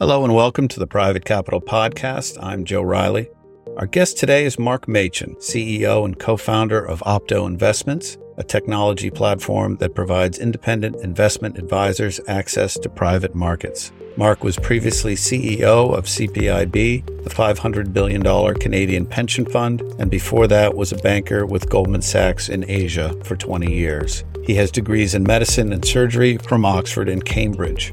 Hello 0.00 0.24
and 0.24 0.34
welcome 0.34 0.66
to 0.66 0.80
the 0.80 0.86
Private 0.86 1.26
Capital 1.26 1.60
Podcast. 1.60 2.42
I'm 2.42 2.64
Joe 2.64 2.80
Riley. 2.80 3.28
Our 3.76 3.84
guest 3.84 4.16
today 4.16 4.46
is 4.46 4.58
Mark 4.58 4.88
Machin, 4.88 5.36
CEO 5.36 6.06
and 6.06 6.18
co 6.18 6.38
founder 6.38 6.82
of 6.82 7.00
Opto 7.00 7.46
Investments, 7.46 8.16
a 8.38 8.42
technology 8.42 9.10
platform 9.10 9.76
that 9.76 9.94
provides 9.94 10.38
independent 10.38 10.96
investment 11.02 11.58
advisors 11.58 12.18
access 12.26 12.78
to 12.78 12.88
private 12.88 13.34
markets. 13.34 13.92
Mark 14.16 14.42
was 14.42 14.56
previously 14.56 15.16
CEO 15.16 15.94
of 15.94 16.06
CPIB, 16.06 17.22
the 17.22 17.28
$500 17.28 17.92
billion 17.92 18.54
Canadian 18.54 19.04
pension 19.04 19.44
fund, 19.44 19.82
and 19.98 20.10
before 20.10 20.46
that 20.46 20.74
was 20.74 20.92
a 20.92 20.96
banker 20.96 21.44
with 21.44 21.68
Goldman 21.68 22.00
Sachs 22.00 22.48
in 22.48 22.64
Asia 22.70 23.14
for 23.22 23.36
20 23.36 23.70
years. 23.70 24.24
He 24.46 24.54
has 24.54 24.70
degrees 24.70 25.14
in 25.14 25.24
medicine 25.24 25.74
and 25.74 25.84
surgery 25.84 26.38
from 26.38 26.64
Oxford 26.64 27.10
and 27.10 27.22
Cambridge. 27.22 27.92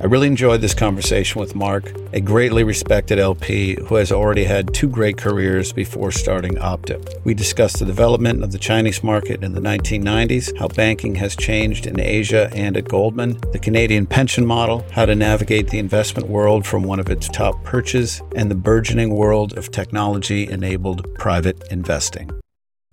I 0.00 0.04
really 0.04 0.28
enjoyed 0.28 0.60
this 0.60 0.74
conversation 0.74 1.40
with 1.40 1.56
Mark, 1.56 1.92
a 2.12 2.20
greatly 2.20 2.62
respected 2.62 3.18
LP 3.18 3.74
who 3.86 3.96
has 3.96 4.12
already 4.12 4.44
had 4.44 4.72
two 4.72 4.88
great 4.88 5.18
careers 5.18 5.72
before 5.72 6.12
starting 6.12 6.54
Opto. 6.54 7.04
We 7.24 7.34
discussed 7.34 7.80
the 7.80 7.84
development 7.84 8.44
of 8.44 8.52
the 8.52 8.58
Chinese 8.58 9.02
market 9.02 9.42
in 9.42 9.54
the 9.54 9.60
1990s, 9.60 10.56
how 10.56 10.68
banking 10.68 11.16
has 11.16 11.34
changed 11.34 11.84
in 11.84 11.98
Asia 11.98 12.48
and 12.54 12.76
at 12.76 12.86
Goldman, 12.86 13.38
the 13.50 13.58
Canadian 13.58 14.06
pension 14.06 14.46
model, 14.46 14.86
how 14.92 15.04
to 15.04 15.16
navigate 15.16 15.70
the 15.70 15.80
investment 15.80 16.28
world 16.28 16.64
from 16.64 16.84
one 16.84 17.00
of 17.00 17.10
its 17.10 17.28
top 17.28 17.64
perches, 17.64 18.22
and 18.36 18.52
the 18.52 18.54
burgeoning 18.54 19.16
world 19.16 19.58
of 19.58 19.72
technology 19.72 20.48
enabled 20.48 21.12
private 21.14 21.60
investing. 21.72 22.30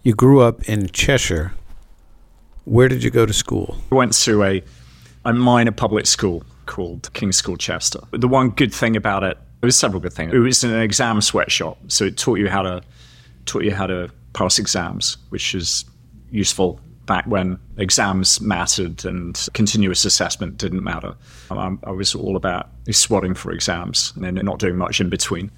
You 0.01 0.15
grew 0.15 0.41
up 0.41 0.67
in 0.67 0.87
Cheshire. 0.87 1.53
Where 2.63 2.89
did 2.89 3.03
you 3.03 3.11
go 3.11 3.27
to 3.27 3.33
school? 3.33 3.77
I 3.91 3.95
went 3.95 4.13
to 4.13 4.41
a, 4.41 4.63
a 5.23 5.33
minor 5.33 5.71
public 5.71 6.07
school 6.07 6.43
called 6.65 7.11
King's 7.13 7.37
School 7.37 7.57
Chester. 7.57 7.99
The 8.11 8.27
one 8.27 8.49
good 8.49 8.73
thing 8.73 8.95
about 8.95 9.23
it, 9.23 9.37
there 9.61 9.67
was 9.67 9.77
several 9.77 10.01
good 10.01 10.13
things. 10.13 10.33
It 10.33 10.39
was 10.39 10.63
an 10.63 10.79
exam 10.79 11.21
sweatshop, 11.21 11.77
so 11.87 12.05
it 12.05 12.17
taught 12.17 12.39
you 12.39 12.49
how 12.49 12.61
to 12.61 12.81
taught 13.45 13.63
you 13.63 13.73
how 13.73 13.87
to 13.87 14.09
pass 14.33 14.59
exams, 14.59 15.17
which 15.29 15.53
is 15.53 15.85
useful 16.31 16.79
back 17.05 17.25
when 17.27 17.59
exams 17.77 18.41
mattered 18.41 19.05
and 19.05 19.47
continuous 19.53 20.05
assessment 20.05 20.57
didn't 20.57 20.83
matter. 20.83 21.15
I, 21.51 21.75
I 21.83 21.91
was 21.91 22.15
all 22.15 22.35
about 22.35 22.69
swatting 22.91 23.35
for 23.35 23.51
exams 23.51 24.11
and 24.15 24.23
then 24.23 24.35
not 24.43 24.59
doing 24.59 24.75
much 24.75 24.99
in 24.99 25.09
between. 25.09 25.51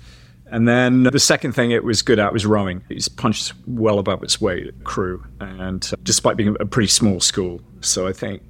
And 0.50 0.68
then 0.68 1.04
the 1.04 1.20
second 1.20 1.54
thing 1.54 1.72
it 1.72 1.84
was 1.84 2.02
good 2.02 2.20
at 2.20 2.32
was 2.32 2.46
rowing. 2.46 2.84
It 2.90 3.08
punched 3.18 3.54
well 3.66 4.00
above 4.00 4.24
its 4.24 4.40
weight 4.40 4.84
crew, 4.86 5.26
and 5.42 5.86
uh, 5.92 5.98
despite 6.04 6.38
being 6.38 6.56
a 6.60 6.66
pretty 6.66 6.88
small 6.88 7.20
school, 7.20 7.60
so 7.82 8.08
I 8.08 8.14
think 8.14 8.42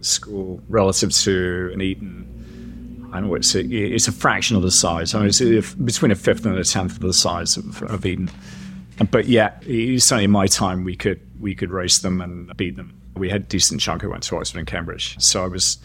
school 0.00 0.60
relative 0.68 1.12
to 1.12 1.70
an 1.72 1.80
Eton. 1.80 3.10
I 3.12 3.20
know 3.20 3.34
it's 3.34 3.54
a, 3.54 3.64
it's 3.64 4.08
a 4.08 4.12
fraction 4.12 4.56
of 4.56 4.62
the 4.62 4.70
size. 4.70 5.14
I 5.14 5.20
mean, 5.20 5.28
it's 5.28 5.74
between 5.74 6.10
a 6.10 6.16
fifth 6.16 6.44
and 6.44 6.58
a 6.58 6.64
tenth 6.64 6.96
of 6.96 7.00
the 7.00 7.12
size 7.12 7.56
of, 7.56 7.82
of 7.82 8.04
Eton. 8.04 8.30
But 9.10 9.26
yeah, 9.26 9.58
certainly 9.60 10.24
in 10.24 10.30
my 10.30 10.46
time, 10.46 10.84
we 10.84 10.96
could 10.96 11.20
we 11.40 11.54
could 11.54 11.70
race 11.70 11.98
them 11.98 12.20
and 12.20 12.54
beat 12.56 12.76
them. 12.76 13.00
We 13.14 13.30
had 13.30 13.42
a 13.42 13.44
decent 13.44 13.80
chunk 13.80 14.02
who 14.02 14.10
went 14.10 14.22
to 14.24 14.36
Oxford 14.36 14.58
and 14.58 14.66
Cambridge, 14.66 15.16
so 15.18 15.44
I 15.44 15.48
was 15.48 15.78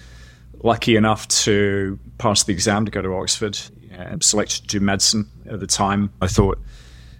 lucky 0.63 0.95
enough 0.95 1.27
to 1.27 1.99
pass 2.17 2.43
the 2.43 2.53
exam 2.53 2.85
to 2.85 2.91
go 2.91 3.01
to 3.01 3.13
Oxford. 3.13 3.57
Uh, 3.91 4.03
and 4.03 4.23
selected 4.23 4.61
to 4.61 4.67
do 4.67 4.79
medicine 4.79 5.29
at 5.49 5.59
the 5.59 5.67
time. 5.67 6.13
I 6.21 6.27
thought 6.27 6.57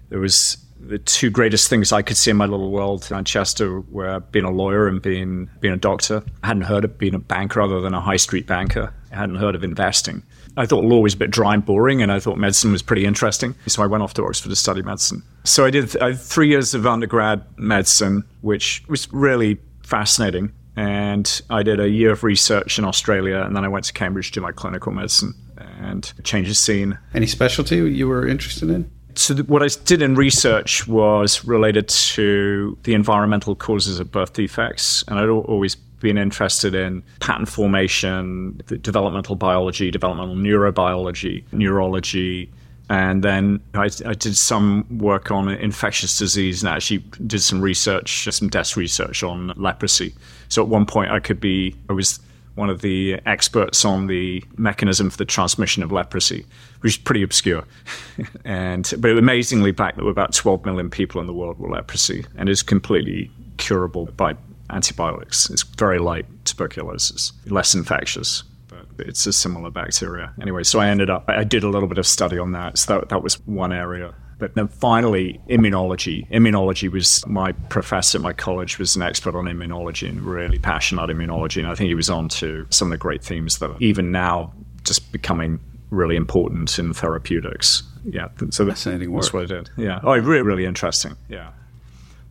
there 0.08 0.20
was 0.20 0.58
the 0.88 1.00
two 1.00 1.30
greatest 1.30 1.70
things 1.70 1.92
I 1.92 2.02
could 2.02 2.18
see 2.18 2.32
in 2.32 2.38
my 2.38 2.46
little 2.46 2.72
world 2.72 3.08
in 3.10 3.16
Manchester 3.16 3.82
were 3.82 4.20
being 4.20 4.46
a 4.46 4.52
lawyer 4.52 4.88
and 4.88 5.02
being 5.02 5.50
being 5.60 5.74
a 5.74 5.78
doctor. 5.78 6.24
I 6.44 6.48
hadn't 6.48 6.64
heard 6.64 6.84
of 6.84 6.98
being 6.98 7.14
a 7.14 7.20
banker 7.20 7.62
other 7.62 7.82
than 7.82 7.94
a 7.94 8.02
high 8.02 8.18
street 8.18 8.48
banker. 8.48 8.94
I 9.12 9.16
hadn't 9.16 9.36
heard 9.36 9.56
of 9.56 9.64
investing. 9.64 10.24
I 10.58 10.66
thought 10.66 10.84
law 10.84 11.00
was 11.00 11.14
a 11.14 11.18
bit 11.18 11.32
dry 11.32 11.54
and 11.54 11.66
boring, 11.66 12.02
and 12.02 12.12
I 12.12 12.20
thought 12.20 12.38
medicine 12.38 12.72
was 12.72 12.82
pretty 12.82 13.06
interesting. 13.06 13.56
So 13.68 13.84
I 13.84 13.88
went 13.88 14.04
off 14.04 14.14
to 14.16 14.26
Oxford 14.26 14.50
to 14.50 14.56
study 14.56 14.82
medicine. 14.82 15.24
So 15.44 15.66
I 15.66 15.70
did, 15.70 15.96
I 16.02 16.10
did 16.10 16.20
three 16.20 16.50
years 16.50 16.74
of 16.74 16.86
undergrad 16.86 17.44
medicine, 17.58 18.24
which 18.42 18.84
was 18.88 19.12
really 19.14 19.60
fascinating. 19.84 20.52
And 20.76 21.42
I 21.50 21.64
did 21.64 21.80
a 21.80 21.90
year 21.90 22.12
of 22.12 22.24
research 22.24 22.80
in 22.80 22.86
Australia, 22.86 23.42
and 23.42 23.56
then 23.56 23.64
I 23.64 23.68
went 23.68 23.86
to 23.86 23.94
Cambridge 23.94 24.32
to 24.32 24.40
do 24.40 24.42
my 24.42 24.52
clinical 24.52 24.92
medicine 24.92 25.34
and 25.58 26.12
change 26.24 26.48
the 26.48 26.56
scene. 26.56 26.98
Any 27.14 27.28
specialty 27.28 27.78
you 27.78 28.08
were 28.08 28.28
interested 28.28 28.70
in? 28.70 28.90
So, 29.16 29.36
what 29.44 29.64
I 29.64 29.68
did 29.86 30.02
in 30.02 30.16
research 30.16 30.88
was 30.88 31.46
related 31.46 31.88
to 31.90 32.78
the 32.84 32.94
environmental 32.94 33.56
causes 33.56 34.00
of 34.00 34.12
birth 34.12 34.34
defects, 34.34 35.04
and 35.08 35.20
I'd 35.20 35.30
always 35.30 35.76
been 36.02 36.18
interested 36.18 36.76
in 36.76 37.04
pattern 37.20 37.46
formation, 37.46 38.62
developmental 38.82 39.36
biology, 39.36 39.92
developmental 39.92 40.36
neurobiology, 40.36 41.44
neurology. 41.54 42.52
And 42.90 43.24
then 43.24 43.62
I, 43.74 43.90
I, 44.06 44.16
did 44.16 44.36
some 44.36 44.86
work 44.98 45.32
on 45.32 45.48
infectious 45.48 46.18
disease 46.18 46.62
and 46.62 46.74
actually 46.74 46.98
did 47.26 47.42
some 47.42 47.62
research, 47.62 48.28
some 48.30 48.50
desk 48.50 48.76
research 48.76 49.24
on 49.24 49.54
leprosy. 49.56 50.14
So 50.50 50.62
at 50.62 50.68
one 50.68 50.86
point, 50.86 51.10
I 51.10 51.22
could 51.22 51.40
be, 51.40 51.74
I 51.90 51.94
was 51.94 52.20
one 52.62 52.70
of 52.70 52.82
the 52.82 53.20
experts 53.26 53.84
on 53.84 54.06
the 54.06 54.44
mechanism 54.56 55.10
for 55.10 55.18
the 55.18 55.26
transmission 55.26 55.82
of 55.82 55.92
leprosy, 55.92 56.46
which 56.82 56.94
is 56.94 56.98
pretty 56.98 57.24
obscure. 57.24 57.64
and 58.46 58.94
but 59.00 59.18
amazingly, 59.18 59.72
back 59.72 59.98
were 59.98 60.12
about 60.12 60.32
12 60.32 60.64
million 60.64 60.88
people 60.88 61.20
in 61.20 61.26
the 61.26 61.34
world 61.34 61.58
with 61.60 61.72
leprosy, 61.72 62.24
and 62.38 62.48
is 62.48 62.62
completely 62.62 63.32
curable 63.58 64.06
by 64.16 64.38
antibiotics. 64.70 65.50
It's 65.50 65.64
very 65.64 65.98
light 65.98 66.28
tuberculosis, 66.46 67.34
less 67.48 67.74
infectious. 67.74 68.44
but 68.70 69.08
It's 69.08 69.26
a 69.26 69.34
similar 69.34 69.72
bacteria. 69.72 70.32
Anyway, 70.40 70.62
so 70.62 70.80
I 70.80 70.88
ended 70.88 71.10
up, 71.10 71.26
I 71.28 71.44
did 71.44 71.64
a 71.64 71.70
little 71.70 71.90
bit 71.90 71.98
of 71.98 72.06
study 72.06 72.38
on 72.38 72.52
that. 72.52 72.78
So 72.78 73.00
that, 73.00 73.10
that 73.10 73.24
was 73.24 73.36
one 73.48 73.74
area 73.74 74.14
but 74.42 74.56
then 74.56 74.68
finally, 74.68 75.40
immunology. 75.50 76.28
Immunology 76.32 76.92
was 76.92 77.24
my 77.28 77.52
professor 77.70 78.18
at 78.18 78.24
my 78.24 78.34
college 78.34 78.80
was 78.80 78.96
an 78.96 79.04
expert 79.04 79.36
on 79.36 79.46
immunology 79.46 80.10
and 80.10 80.20
really 80.20 80.58
passionate 80.58 81.04
about 81.04 81.16
immunology. 81.16 81.60
And 81.60 81.68
I 81.68 81.76
think 81.76 81.90
he 81.90 81.94
was 81.94 82.10
on 82.10 82.28
to 82.30 82.66
some 82.72 82.88
of 82.88 82.92
the 82.92 82.98
great 82.98 83.24
themes 83.24 83.60
that 83.60 83.70
are 83.70 83.78
even 83.80 84.12
now 84.12 84.52
just 84.84 85.12
becoming 85.12 85.60
really 85.92 86.16
important 86.16 86.80
in 86.80 86.92
therapeutics. 86.92 87.84
Yeah, 88.04 88.30
so 88.50 88.66
fascinating 88.66 89.14
that's 89.14 89.32
work. 89.32 89.48
what 89.48 89.52
I 89.52 89.58
did. 89.58 89.70
Yeah, 89.78 90.00
oh, 90.04 90.18
really, 90.18 90.42
really 90.42 90.66
interesting. 90.66 91.16
Yeah, 91.30 91.52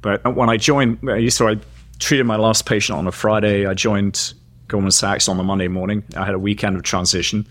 but 0.02 0.26
uh, 0.26 0.32
when 0.32 0.50
I 0.50 0.56
joined, 0.56 0.98
so 1.32 1.46
I 1.46 1.58
treated 2.00 2.24
my 2.24 2.36
last 2.36 2.66
patient 2.66 2.98
on 2.98 3.06
a 3.06 3.12
Friday. 3.12 3.66
I 3.66 3.74
joined 3.74 4.34
Goldman 4.66 4.90
Sachs 4.90 5.28
on 5.28 5.36
the 5.36 5.44
Monday 5.44 5.68
morning. 5.68 6.02
I 6.16 6.24
had 6.24 6.34
a 6.34 6.40
weekend 6.40 6.74
of 6.74 6.82
transition. 6.82 7.46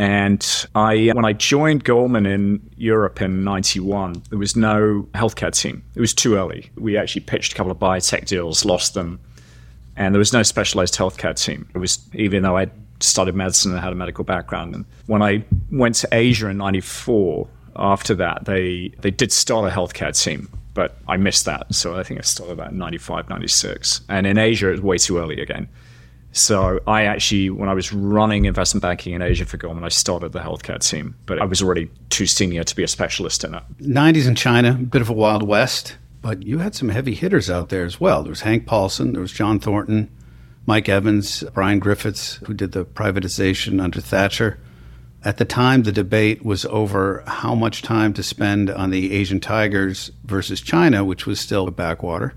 And 0.00 0.66
I, 0.74 1.10
when 1.12 1.26
I 1.26 1.34
joined 1.34 1.84
Goldman 1.84 2.24
in 2.24 2.70
Europe 2.78 3.20
in 3.20 3.44
91, 3.44 4.22
there 4.30 4.38
was 4.38 4.56
no 4.56 5.06
healthcare 5.12 5.54
team. 5.54 5.84
It 5.94 6.00
was 6.00 6.14
too 6.14 6.36
early. 6.36 6.70
We 6.76 6.96
actually 6.96 7.20
pitched 7.20 7.52
a 7.52 7.54
couple 7.54 7.70
of 7.70 7.78
biotech 7.78 8.24
deals, 8.24 8.64
lost 8.64 8.94
them, 8.94 9.20
and 9.96 10.14
there 10.14 10.18
was 10.18 10.32
no 10.32 10.42
specialized 10.42 10.94
healthcare 10.94 11.38
team. 11.38 11.68
It 11.74 11.78
was, 11.78 11.98
even 12.14 12.42
though 12.44 12.56
I 12.56 12.70
studied 13.00 13.34
medicine 13.34 13.72
and 13.72 13.80
had 13.80 13.92
a 13.92 13.94
medical 13.94 14.24
background. 14.24 14.74
And 14.74 14.86
when 15.04 15.20
I 15.20 15.44
went 15.70 15.96
to 15.96 16.08
Asia 16.12 16.48
in 16.48 16.56
94, 16.56 17.46
after 17.76 18.14
that, 18.14 18.46
they, 18.46 18.94
they 19.00 19.10
did 19.10 19.30
start 19.30 19.70
a 19.70 19.74
healthcare 19.76 20.18
team, 20.18 20.48
but 20.72 20.96
I 21.08 21.18
missed 21.18 21.44
that. 21.44 21.74
So 21.74 21.98
I 21.98 22.04
think 22.04 22.20
I 22.20 22.22
started 22.22 22.56
that 22.56 22.70
in 22.70 22.78
95, 22.78 23.28
96. 23.28 24.00
And 24.08 24.26
in 24.26 24.38
Asia, 24.38 24.68
it 24.68 24.72
was 24.72 24.80
way 24.80 24.96
too 24.96 25.18
early 25.18 25.42
again. 25.42 25.68
So 26.32 26.80
I 26.86 27.04
actually, 27.04 27.50
when 27.50 27.68
I 27.68 27.74
was 27.74 27.92
running 27.92 28.44
investment 28.44 28.82
banking 28.82 29.14
in 29.14 29.22
Asia 29.22 29.44
for 29.44 29.56
Goldman, 29.56 29.84
I 29.84 29.88
started 29.88 30.32
the 30.32 30.38
healthcare 30.38 30.78
team, 30.78 31.16
but 31.26 31.40
I 31.40 31.44
was 31.44 31.60
already 31.60 31.90
too 32.08 32.26
senior 32.26 32.62
to 32.62 32.76
be 32.76 32.84
a 32.84 32.88
specialist 32.88 33.42
in 33.42 33.54
it. 33.54 33.62
90s 33.80 34.28
in 34.28 34.36
China, 34.36 34.70
a 34.70 34.74
bit 34.74 35.02
of 35.02 35.08
a 35.08 35.12
wild 35.12 35.42
west, 35.42 35.96
but 36.22 36.44
you 36.44 36.58
had 36.58 36.74
some 36.74 36.90
heavy 36.90 37.14
hitters 37.14 37.50
out 37.50 37.68
there 37.68 37.84
as 37.84 38.00
well. 38.00 38.22
There 38.22 38.30
was 38.30 38.42
Hank 38.42 38.66
Paulson, 38.66 39.12
there 39.12 39.22
was 39.22 39.32
John 39.32 39.58
Thornton, 39.58 40.08
Mike 40.66 40.88
Evans, 40.88 41.42
Brian 41.52 41.80
Griffiths, 41.80 42.36
who 42.46 42.54
did 42.54 42.72
the 42.72 42.84
privatization 42.84 43.82
under 43.82 44.00
Thatcher. 44.00 44.60
At 45.24 45.38
the 45.38 45.44
time, 45.44 45.82
the 45.82 45.92
debate 45.92 46.44
was 46.44 46.64
over 46.66 47.24
how 47.26 47.54
much 47.56 47.82
time 47.82 48.12
to 48.14 48.22
spend 48.22 48.70
on 48.70 48.90
the 48.90 49.12
Asian 49.12 49.40
tigers 49.40 50.12
versus 50.24 50.60
China, 50.60 51.04
which 51.04 51.26
was 51.26 51.40
still 51.40 51.66
a 51.66 51.72
backwater. 51.72 52.34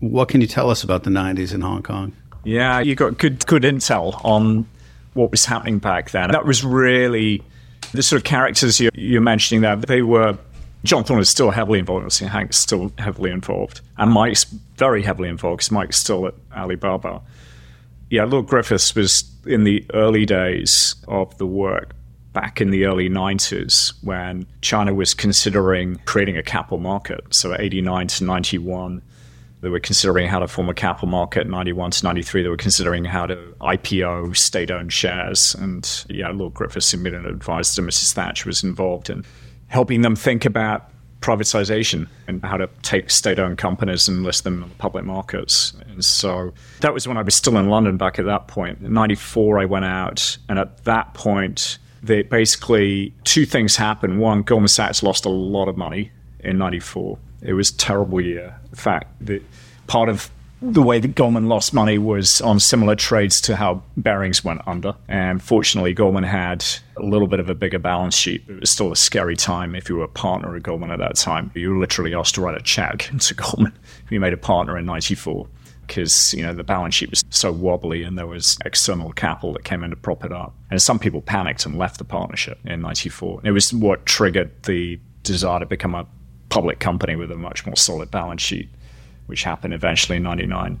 What 0.00 0.28
can 0.28 0.42
you 0.42 0.46
tell 0.46 0.68
us 0.68 0.84
about 0.84 1.04
the 1.04 1.10
90s 1.10 1.54
in 1.54 1.62
Hong 1.62 1.82
Kong? 1.82 2.12
Yeah, 2.46 2.78
you 2.78 2.94
got 2.94 3.18
good 3.18 3.44
good 3.46 3.64
intel 3.64 4.24
on 4.24 4.68
what 5.14 5.32
was 5.32 5.44
happening 5.44 5.80
back 5.80 6.12
then. 6.12 6.30
That 6.30 6.46
was 6.46 6.64
really 6.64 7.42
the 7.92 8.04
sort 8.04 8.20
of 8.20 8.24
characters 8.24 8.78
you're, 8.78 8.92
you're 8.94 9.20
mentioning 9.20 9.62
there. 9.62 9.74
They 9.74 10.02
were 10.02 10.38
John 10.84 11.02
Thorne 11.02 11.18
is 11.18 11.28
still 11.28 11.50
heavily 11.50 11.80
involved. 11.80 12.02
Obviously, 12.02 12.28
Hank's 12.28 12.56
still 12.56 12.92
heavily 12.98 13.32
involved, 13.32 13.80
and 13.98 14.12
Mike's 14.12 14.44
very 14.44 15.02
heavily 15.02 15.28
involved 15.28 15.58
because 15.58 15.72
Mike's 15.72 15.98
still 15.98 16.28
at 16.28 16.34
Alibaba. 16.56 17.20
Yeah, 18.10 18.24
Lord 18.24 18.46
Griffiths 18.46 18.94
was 18.94 19.24
in 19.44 19.64
the 19.64 19.84
early 19.92 20.24
days 20.24 20.94
of 21.08 21.36
the 21.38 21.46
work 21.46 21.96
back 22.32 22.60
in 22.60 22.70
the 22.70 22.84
early 22.84 23.08
90s 23.08 23.92
when 24.04 24.46
China 24.60 24.94
was 24.94 25.14
considering 25.14 25.96
creating 26.04 26.36
a 26.36 26.44
capital 26.44 26.78
market. 26.78 27.34
So, 27.34 27.56
89 27.58 28.06
to 28.06 28.24
91 28.24 29.02
They 29.66 29.70
were 29.70 29.80
considering 29.80 30.28
how 30.28 30.38
to 30.38 30.46
form 30.46 30.68
a 30.68 30.74
capital 30.74 31.08
market. 31.08 31.48
91 31.48 31.90
to 31.90 32.04
93, 32.04 32.44
they 32.44 32.48
were 32.48 32.56
considering 32.56 33.04
how 33.04 33.26
to 33.26 33.34
IPO 33.60 34.36
state-owned 34.36 34.92
shares. 34.92 35.56
And 35.56 36.04
yeah, 36.08 36.28
Lord 36.30 36.54
Griffiths, 36.54 36.92
who 36.92 37.04
an 37.04 37.26
advisor 37.26 37.82
to 37.82 37.88
Mrs. 37.88 38.14
Thatcher, 38.14 38.48
was 38.48 38.62
involved 38.62 39.10
in 39.10 39.24
helping 39.66 40.02
them 40.02 40.14
think 40.14 40.44
about 40.44 40.88
privatization 41.20 42.06
and 42.28 42.44
how 42.44 42.58
to 42.58 42.70
take 42.82 43.10
state-owned 43.10 43.58
companies 43.58 44.06
and 44.06 44.22
list 44.22 44.44
them 44.44 44.62
on 44.62 44.68
the 44.68 44.74
public 44.76 45.04
markets. 45.04 45.72
And 45.88 46.04
so 46.04 46.54
that 46.78 46.94
was 46.94 47.08
when 47.08 47.16
I 47.16 47.22
was 47.22 47.34
still 47.34 47.56
in 47.56 47.68
London 47.68 47.96
back 47.96 48.20
at 48.20 48.24
that 48.26 48.46
point. 48.46 48.82
In 48.82 48.92
94, 48.92 49.58
I 49.58 49.64
went 49.64 49.84
out. 49.84 50.38
And 50.48 50.60
at 50.60 50.84
that 50.84 51.12
point, 51.14 51.78
they 52.04 52.22
basically 52.22 53.12
two 53.24 53.44
things 53.44 53.74
happened. 53.74 54.20
One, 54.20 54.42
Goldman 54.42 54.68
Sachs 54.68 55.02
lost 55.02 55.24
a 55.24 55.28
lot 55.28 55.66
of 55.66 55.76
money 55.76 56.12
in 56.38 56.56
94 56.56 57.18
it 57.42 57.52
was 57.54 57.70
terrible 57.70 58.20
year. 58.20 58.58
In 58.70 58.76
fact, 58.76 59.12
the, 59.20 59.42
part 59.86 60.08
of 60.08 60.30
the 60.62 60.82
way 60.82 60.98
that 60.98 61.14
Goldman 61.14 61.48
lost 61.48 61.74
money 61.74 61.98
was 61.98 62.40
on 62.40 62.58
similar 62.60 62.94
trades 62.94 63.40
to 63.42 63.56
how 63.56 63.82
Barings 63.96 64.42
went 64.42 64.62
under. 64.66 64.94
And 65.06 65.42
fortunately, 65.42 65.92
Goldman 65.92 66.24
had 66.24 66.64
a 66.96 67.02
little 67.02 67.28
bit 67.28 67.40
of 67.40 67.50
a 67.50 67.54
bigger 67.54 67.78
balance 67.78 68.16
sheet. 68.16 68.42
It 68.48 68.60
was 68.60 68.70
still 68.70 68.90
a 68.90 68.96
scary 68.96 69.36
time 69.36 69.74
if 69.74 69.88
you 69.88 69.96
were 69.96 70.04
a 70.04 70.08
partner 70.08 70.56
at 70.56 70.62
Goldman 70.62 70.90
at 70.90 70.98
that 70.98 71.16
time. 71.16 71.50
You 71.54 71.70
were 71.70 71.78
literally 71.78 72.14
asked 72.14 72.36
to 72.36 72.40
write 72.40 72.56
a 72.56 72.62
check 72.62 73.10
to 73.18 73.34
Goldman 73.34 73.72
if 74.04 74.10
you 74.10 74.18
made 74.18 74.32
a 74.32 74.38
partner 74.38 74.78
in 74.78 74.86
94 74.86 75.46
because 75.86 76.34
you 76.34 76.42
know 76.42 76.52
the 76.52 76.64
balance 76.64 76.96
sheet 76.96 77.10
was 77.10 77.22
so 77.30 77.52
wobbly 77.52 78.02
and 78.02 78.18
there 78.18 78.26
was 78.26 78.58
external 78.64 79.12
capital 79.12 79.52
that 79.52 79.62
came 79.62 79.84
in 79.84 79.90
to 79.90 79.96
prop 79.96 80.24
it 80.24 80.32
up. 80.32 80.54
And 80.70 80.82
some 80.82 80.98
people 80.98 81.22
panicked 81.22 81.64
and 81.64 81.78
left 81.78 81.98
the 81.98 82.04
partnership 82.04 82.58
in 82.64 82.80
94. 82.80 83.42
It 83.44 83.52
was 83.52 83.72
what 83.72 84.04
triggered 84.04 84.50
the 84.64 84.98
desire 85.22 85.60
to 85.60 85.66
become 85.66 85.94
a 85.94 86.06
public 86.56 86.78
company 86.78 87.16
with 87.16 87.30
a 87.30 87.36
much 87.36 87.66
more 87.66 87.76
solid 87.76 88.10
balance 88.10 88.40
sheet, 88.40 88.70
which 89.26 89.42
happened 89.42 89.74
eventually 89.74 90.16
in 90.16 90.22
99. 90.22 90.80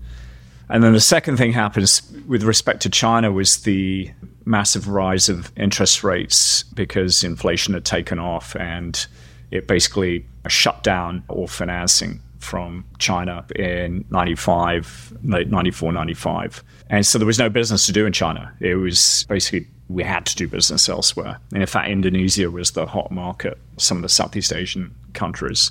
And 0.70 0.82
then 0.82 0.94
the 0.94 1.00
second 1.00 1.36
thing 1.36 1.52
happens 1.52 2.00
with 2.26 2.44
respect 2.44 2.80
to 2.82 2.88
China 2.88 3.30
was 3.30 3.58
the 3.58 4.10
massive 4.46 4.88
rise 4.88 5.28
of 5.28 5.52
interest 5.54 6.02
rates 6.02 6.62
because 6.62 7.22
inflation 7.22 7.74
had 7.74 7.84
taken 7.84 8.18
off 8.18 8.56
and 8.56 9.06
it 9.50 9.68
basically 9.68 10.24
shut 10.48 10.82
down 10.82 11.22
all 11.28 11.46
financing 11.46 12.22
from 12.38 12.86
China 12.98 13.44
in 13.54 14.06
95, 14.08 15.18
94, 15.22 15.92
95. 15.92 16.64
And 16.88 17.04
so 17.04 17.18
there 17.18 17.26
was 17.26 17.38
no 17.38 17.50
business 17.50 17.84
to 17.84 17.92
do 17.92 18.06
in 18.06 18.14
China. 18.14 18.50
It 18.60 18.76
was 18.76 19.26
basically 19.28 19.68
we 19.88 20.02
had 20.02 20.26
to 20.26 20.36
do 20.36 20.48
business 20.48 20.88
elsewhere. 20.88 21.38
And 21.52 21.62
in 21.62 21.66
fact, 21.66 21.88
Indonesia 21.88 22.50
was 22.50 22.72
the 22.72 22.86
hot 22.86 23.10
market, 23.10 23.58
some 23.76 23.98
of 23.98 24.02
the 24.02 24.08
Southeast 24.08 24.52
Asian 24.52 24.94
countries. 25.12 25.70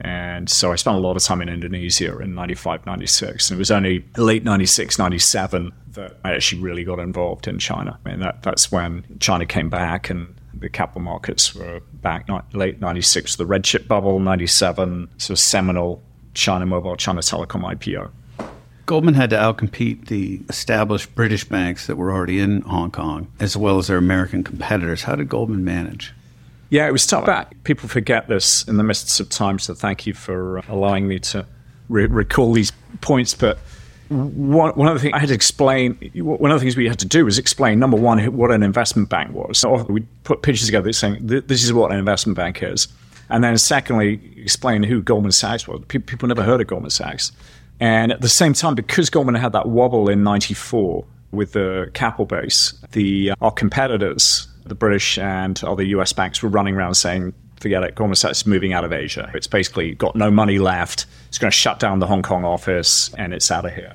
And 0.00 0.48
so 0.48 0.72
I 0.72 0.76
spent 0.76 0.96
a 0.96 1.00
lot 1.00 1.16
of 1.16 1.22
time 1.22 1.42
in 1.42 1.48
Indonesia 1.48 2.18
in 2.20 2.34
95, 2.34 2.86
96. 2.86 3.50
And 3.50 3.56
it 3.56 3.58
was 3.58 3.70
only 3.70 4.04
late 4.16 4.44
96, 4.44 4.98
97 4.98 5.72
that 5.92 6.16
I 6.24 6.32
actually 6.32 6.62
really 6.62 6.84
got 6.84 6.98
involved 6.98 7.46
in 7.46 7.58
China. 7.58 7.98
I 8.04 8.08
mean, 8.08 8.20
that, 8.20 8.42
that's 8.42 8.72
when 8.72 9.04
China 9.20 9.44
came 9.44 9.68
back 9.68 10.08
and 10.08 10.34
the 10.54 10.68
capital 10.68 11.02
markets 11.02 11.54
were 11.54 11.80
back 11.94 12.28
late 12.52 12.80
96, 12.80 13.36
the 13.36 13.46
red 13.46 13.64
chip 13.64 13.86
bubble, 13.86 14.18
97, 14.20 15.08
so 15.18 15.34
seminal 15.34 16.02
China 16.34 16.66
Mobile, 16.66 16.96
China 16.96 17.20
Telecom 17.20 17.62
IPO. 17.74 18.10
Goldman 18.90 19.14
had 19.14 19.30
to 19.30 19.36
outcompete 19.36 20.06
the 20.06 20.40
established 20.48 21.14
British 21.14 21.44
banks 21.44 21.86
that 21.86 21.94
were 21.94 22.10
already 22.10 22.40
in 22.40 22.62
Hong 22.62 22.90
Kong, 22.90 23.30
as 23.38 23.56
well 23.56 23.78
as 23.78 23.86
their 23.86 23.98
American 23.98 24.42
competitors. 24.42 25.04
How 25.04 25.14
did 25.14 25.28
Goldman 25.28 25.64
manage? 25.64 26.12
Yeah, 26.70 26.88
it 26.88 26.90
was 26.90 27.06
tough. 27.06 27.48
People 27.62 27.88
forget 27.88 28.26
this 28.26 28.66
in 28.66 28.78
the 28.78 28.82
midst 28.82 29.20
of 29.20 29.28
time, 29.28 29.60
so 29.60 29.74
thank 29.74 30.08
you 30.08 30.12
for 30.12 30.58
uh, 30.58 30.62
allowing 30.68 31.06
me 31.06 31.20
to 31.20 31.46
re- 31.88 32.06
recall 32.06 32.52
these 32.52 32.72
points. 33.00 33.32
But 33.32 33.58
one, 34.08 34.72
one 34.72 34.88
of 34.88 34.94
the 34.94 34.98
things 34.98 35.14
I 35.14 35.20
had 35.20 35.28
to 35.28 35.36
explain, 35.36 35.94
one 36.16 36.50
of 36.50 36.58
the 36.58 36.64
things 36.64 36.76
we 36.76 36.88
had 36.88 36.98
to 36.98 37.06
do 37.06 37.24
was 37.24 37.38
explain, 37.38 37.78
number 37.78 37.96
one, 37.96 38.18
what 38.36 38.50
an 38.50 38.64
investment 38.64 39.08
bank 39.08 39.32
was. 39.32 39.58
So 39.58 39.84
we 39.84 40.00
put 40.24 40.42
pictures 40.42 40.66
together 40.66 40.92
saying, 40.92 41.18
this 41.28 41.62
is 41.62 41.72
what 41.72 41.92
an 41.92 41.98
investment 42.00 42.36
bank 42.36 42.60
is. 42.60 42.88
And 43.28 43.44
then 43.44 43.56
secondly, 43.56 44.20
explain 44.36 44.82
who 44.82 45.00
Goldman 45.00 45.30
Sachs 45.30 45.68
was. 45.68 45.80
People 45.86 46.26
never 46.26 46.42
heard 46.42 46.60
of 46.60 46.66
Goldman 46.66 46.90
Sachs. 46.90 47.30
And 47.80 48.12
at 48.12 48.20
the 48.20 48.28
same 48.28 48.52
time, 48.52 48.74
because 48.74 49.10
Goldman 49.10 49.34
had 49.34 49.52
that 49.52 49.68
wobble 49.68 50.08
in 50.08 50.22
94 50.22 51.04
with 51.32 51.52
the 51.52 51.90
capital 51.94 52.26
base, 52.26 52.74
the, 52.92 53.30
uh, 53.30 53.34
our 53.40 53.50
competitors 53.50 54.46
the 54.70 54.74
British 54.74 55.18
and 55.18 55.62
other 55.64 55.82
US 55.82 56.12
banks 56.12 56.42
were 56.42 56.48
running 56.48 56.74
around 56.74 56.94
saying, 56.94 57.34
forget 57.60 57.82
it, 57.82 57.94
Goldman 57.94 58.16
Sachs 58.16 58.38
is 58.38 58.46
moving 58.46 58.72
out 58.72 58.84
of 58.84 58.92
Asia. 58.92 59.30
It's 59.34 59.46
basically 59.46 59.94
got 59.94 60.16
no 60.16 60.30
money 60.30 60.58
left. 60.58 61.06
It's 61.28 61.38
going 61.38 61.50
to 61.50 61.56
shut 61.56 61.78
down 61.78 61.98
the 61.98 62.06
Hong 62.06 62.22
Kong 62.22 62.44
office 62.44 63.12
and 63.14 63.34
it's 63.34 63.50
out 63.50 63.66
of 63.66 63.74
here. 63.74 63.94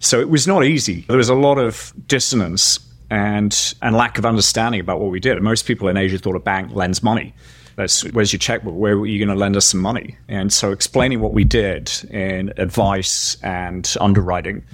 So 0.00 0.20
it 0.20 0.28
was 0.28 0.46
not 0.46 0.64
easy. 0.64 1.04
There 1.08 1.16
was 1.16 1.28
a 1.28 1.34
lot 1.34 1.58
of 1.58 1.92
dissonance 2.08 2.78
and, 3.10 3.74
and 3.80 3.94
lack 3.94 4.18
of 4.18 4.26
understanding 4.26 4.80
about 4.80 5.00
what 5.00 5.10
we 5.10 5.20
did. 5.20 5.40
Most 5.40 5.66
people 5.66 5.88
in 5.88 5.96
Asia 5.96 6.18
thought 6.18 6.36
a 6.36 6.40
bank 6.40 6.72
lends 6.74 7.02
money. 7.02 7.34
That's, 7.76 8.02
where's 8.12 8.32
your 8.32 8.38
checkbook? 8.38 8.74
Where 8.74 8.94
are 8.94 9.06
you 9.06 9.18
going 9.18 9.34
to 9.34 9.40
lend 9.40 9.56
us 9.56 9.66
some 9.66 9.80
money? 9.80 10.16
And 10.28 10.52
so 10.52 10.70
explaining 10.70 11.20
what 11.20 11.32
we 11.32 11.44
did 11.44 11.90
in 12.10 12.52
advice 12.56 13.36
and 13.42 13.92
underwriting 14.00 14.64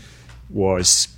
was 0.50 1.08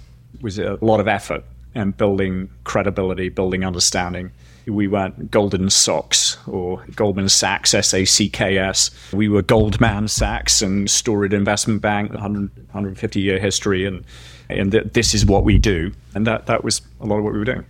was 0.40 0.58
a 0.58 0.76
lot 0.80 0.98
of 0.98 1.06
effort 1.06 1.44
and 1.74 1.96
building 1.96 2.50
credibility, 2.64 3.28
building 3.28 3.64
understanding. 3.64 4.30
We 4.66 4.86
weren't 4.86 5.30
Golden 5.30 5.70
Socks 5.70 6.36
or 6.46 6.84
Goldman 6.94 7.28
Sacks, 7.28 7.74
S 7.74 7.92
A 7.94 8.04
C 8.04 8.28
K 8.28 8.58
S. 8.58 8.90
We 9.12 9.28
were 9.28 9.42
Goldman 9.42 10.06
Sachs 10.08 10.62
and 10.62 10.88
Storied 10.88 11.32
Investment 11.32 11.80
Bank, 11.80 12.12
100, 12.12 12.56
150 12.56 13.20
year 13.20 13.40
history, 13.40 13.84
and, 13.84 14.04
and 14.48 14.70
th- 14.70 14.92
this 14.92 15.14
is 15.14 15.26
what 15.26 15.42
we 15.42 15.58
do. 15.58 15.92
And 16.14 16.26
that, 16.26 16.46
that 16.46 16.62
was 16.62 16.80
a 17.00 17.06
lot 17.06 17.18
of 17.18 17.24
what 17.24 17.32
we 17.32 17.40
were 17.40 17.44
doing. 17.44 17.64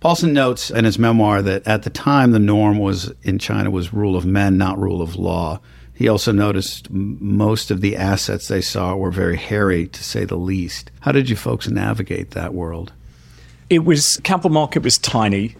Paulson 0.00 0.32
notes 0.32 0.70
in 0.70 0.86
his 0.86 0.98
memoir 0.98 1.42
that 1.42 1.66
at 1.68 1.82
the 1.82 1.90
time 1.90 2.30
the 2.30 2.38
norm 2.38 2.78
was 2.78 3.12
in 3.22 3.38
China 3.38 3.70
was 3.70 3.92
rule 3.92 4.16
of 4.16 4.24
men, 4.24 4.56
not 4.56 4.78
rule 4.78 5.02
of 5.02 5.16
law. 5.16 5.60
He 5.92 6.08
also 6.08 6.32
noticed 6.32 6.90
most 6.90 7.70
of 7.70 7.82
the 7.82 7.96
assets 7.96 8.48
they 8.48 8.62
saw 8.62 8.96
were 8.96 9.10
very 9.10 9.36
hairy, 9.36 9.86
to 9.88 10.02
say 10.02 10.24
the 10.24 10.38
least. 10.38 10.90
How 11.00 11.12
did 11.12 11.28
you 11.28 11.36
folks 11.36 11.68
navigate 11.68 12.30
that 12.30 12.54
world? 12.54 12.94
It 13.68 13.80
was 13.80 14.18
capital 14.24 14.50
market 14.50 14.82
was 14.82 14.96
tiny. 14.96 15.54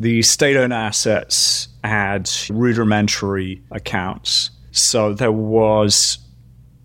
The 0.00 0.22
state-owned 0.22 0.72
assets 0.72 1.68
had 1.84 2.28
rudimentary 2.50 3.62
accounts, 3.70 4.50
so 4.72 5.14
there 5.14 5.30
was 5.30 6.18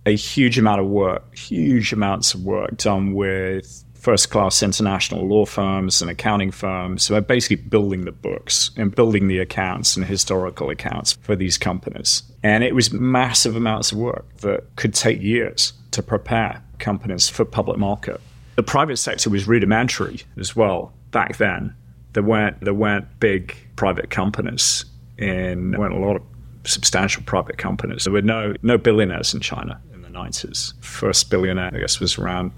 a 0.06 0.16
huge 0.16 0.60
amount 0.60 0.82
of 0.82 0.86
work, 0.86 1.36
huge 1.36 1.92
amounts 1.92 2.36
of 2.36 2.44
work 2.44 2.78
done 2.78 3.16
with 3.16 3.84
first-class 4.00 4.64
international 4.64 5.28
law 5.28 5.46
firms 5.46 6.02
and 6.02 6.10
accounting 6.10 6.52
firms. 6.52 7.04
So 7.04 7.20
basically 7.20 7.58
building 7.58 8.06
the 8.06 8.12
books 8.12 8.72
and 8.78 8.96
building 8.96 9.28
the 9.28 9.40
accounts 9.40 9.96
and 9.98 10.06
historical 10.06 10.70
accounts 10.70 11.14
for 11.22 11.36
these 11.36 11.58
companies. 11.58 12.24
And 12.42 12.64
it 12.64 12.74
was 12.74 12.94
massive 12.94 13.56
amounts 13.56 13.92
of 13.92 13.98
work 13.98 14.26
that 14.38 14.76
could 14.78 14.94
take 14.94 15.22
years 15.22 15.74
to 15.92 16.02
prepare 16.02 16.64
companies 16.80 17.28
for 17.28 17.44
public 17.44 17.78
market. 17.78 18.22
The 18.56 18.64
private 18.64 18.98
sector 18.98 19.30
was 19.30 19.48
rudimentary 19.48 20.22
as 20.38 20.56
well 20.56 20.94
back 21.12 21.38
then. 21.38 21.76
There 22.14 22.24
weren't 22.24 22.60
there 22.62 22.74
weren't 22.74 23.20
big 23.20 23.56
private 23.76 24.10
companies 24.10 24.86
in 25.18 25.72
there 25.72 25.80
weren't 25.80 25.94
a 25.94 26.00
lot 26.00 26.16
of 26.16 26.24
substantial 26.66 27.24
private 27.24 27.58
companies. 27.58 28.06
There 28.06 28.14
were 28.14 28.22
no 28.22 28.54
no 28.64 28.78
billionaires 28.78 29.34
in 29.34 29.42
China 29.42 29.80
in 29.94 30.02
the 30.02 30.10
nineties. 30.10 30.74
First 30.82 31.30
billionaire 31.30 31.72
I 31.74 31.80
guess 31.80 32.00
was 32.00 32.18
around 32.18 32.52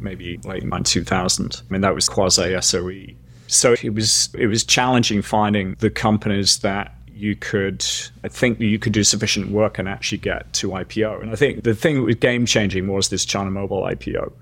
maybe 0.00 0.38
late 0.44 0.64
2000. 0.84 1.62
I 1.68 1.72
mean 1.72 1.82
that 1.82 1.94
was 1.94 2.08
quasi 2.08 2.60
SOE. 2.60 3.14
So 3.48 3.74
it 3.82 3.94
was 3.94 4.28
it 4.38 4.46
was 4.46 4.64
challenging 4.64 5.22
finding 5.22 5.76
the 5.78 5.90
companies 5.90 6.58
that 6.58 6.92
you 7.12 7.34
could, 7.34 7.84
I 8.24 8.28
think 8.28 8.60
you 8.60 8.78
could 8.78 8.92
do 8.92 9.02
sufficient 9.02 9.50
work 9.50 9.78
and 9.78 9.88
actually 9.88 10.18
get 10.18 10.52
to 10.54 10.68
IPO. 10.68 11.22
And 11.22 11.30
I 11.30 11.34
think 11.34 11.64
the 11.64 11.74
thing 11.74 11.96
that 11.96 12.02
was 12.02 12.16
game 12.16 12.44
changing 12.44 12.88
was 12.88 13.08
this 13.08 13.24
China 13.24 13.50
Mobile 13.50 13.82
IPO 13.82 14.32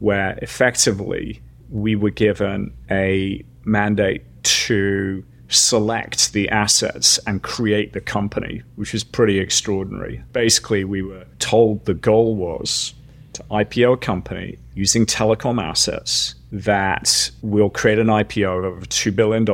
where 0.00 0.38
effectively 0.42 1.40
we 1.70 1.94
were 1.94 2.10
given 2.10 2.72
a 2.90 3.44
mandate 3.64 4.22
to 4.42 5.24
select 5.48 6.32
the 6.32 6.48
assets 6.48 7.18
and 7.26 7.42
create 7.42 7.92
the 7.92 8.00
company, 8.00 8.62
which 8.76 8.92
was 8.92 9.04
pretty 9.04 9.38
extraordinary. 9.38 10.22
Basically, 10.32 10.84
we 10.84 11.02
were 11.02 11.26
told 11.38 11.84
the 11.84 11.94
goal 11.94 12.34
was 12.34 12.94
to 13.34 13.42
IPO 13.44 13.94
a 13.94 13.96
company 13.98 14.58
using 14.80 15.04
telecom 15.04 15.62
assets 15.62 16.34
that 16.50 17.30
will 17.42 17.68
create 17.68 17.98
an 17.98 18.06
IPO 18.06 18.58
of 18.58 18.64
over 18.64 18.86
$2 18.86 19.14
billion 19.14 19.46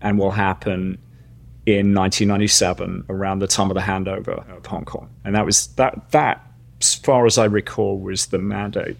and 0.00 0.18
will 0.18 0.30
happen 0.30 0.98
in 1.66 1.94
1997 1.94 3.04
around 3.10 3.40
the 3.40 3.46
time 3.46 3.70
of 3.70 3.74
the 3.74 3.82
handover 3.82 4.48
of 4.56 4.64
Hong 4.64 4.86
Kong. 4.86 5.10
And 5.24 5.34
that 5.34 5.44
was 5.44 5.66
that 5.74 6.10
that 6.12 6.42
as 6.80 6.94
far 6.94 7.26
as 7.26 7.36
I 7.36 7.44
recall 7.44 7.98
was 7.98 8.26
the 8.26 8.38
mandate. 8.38 8.96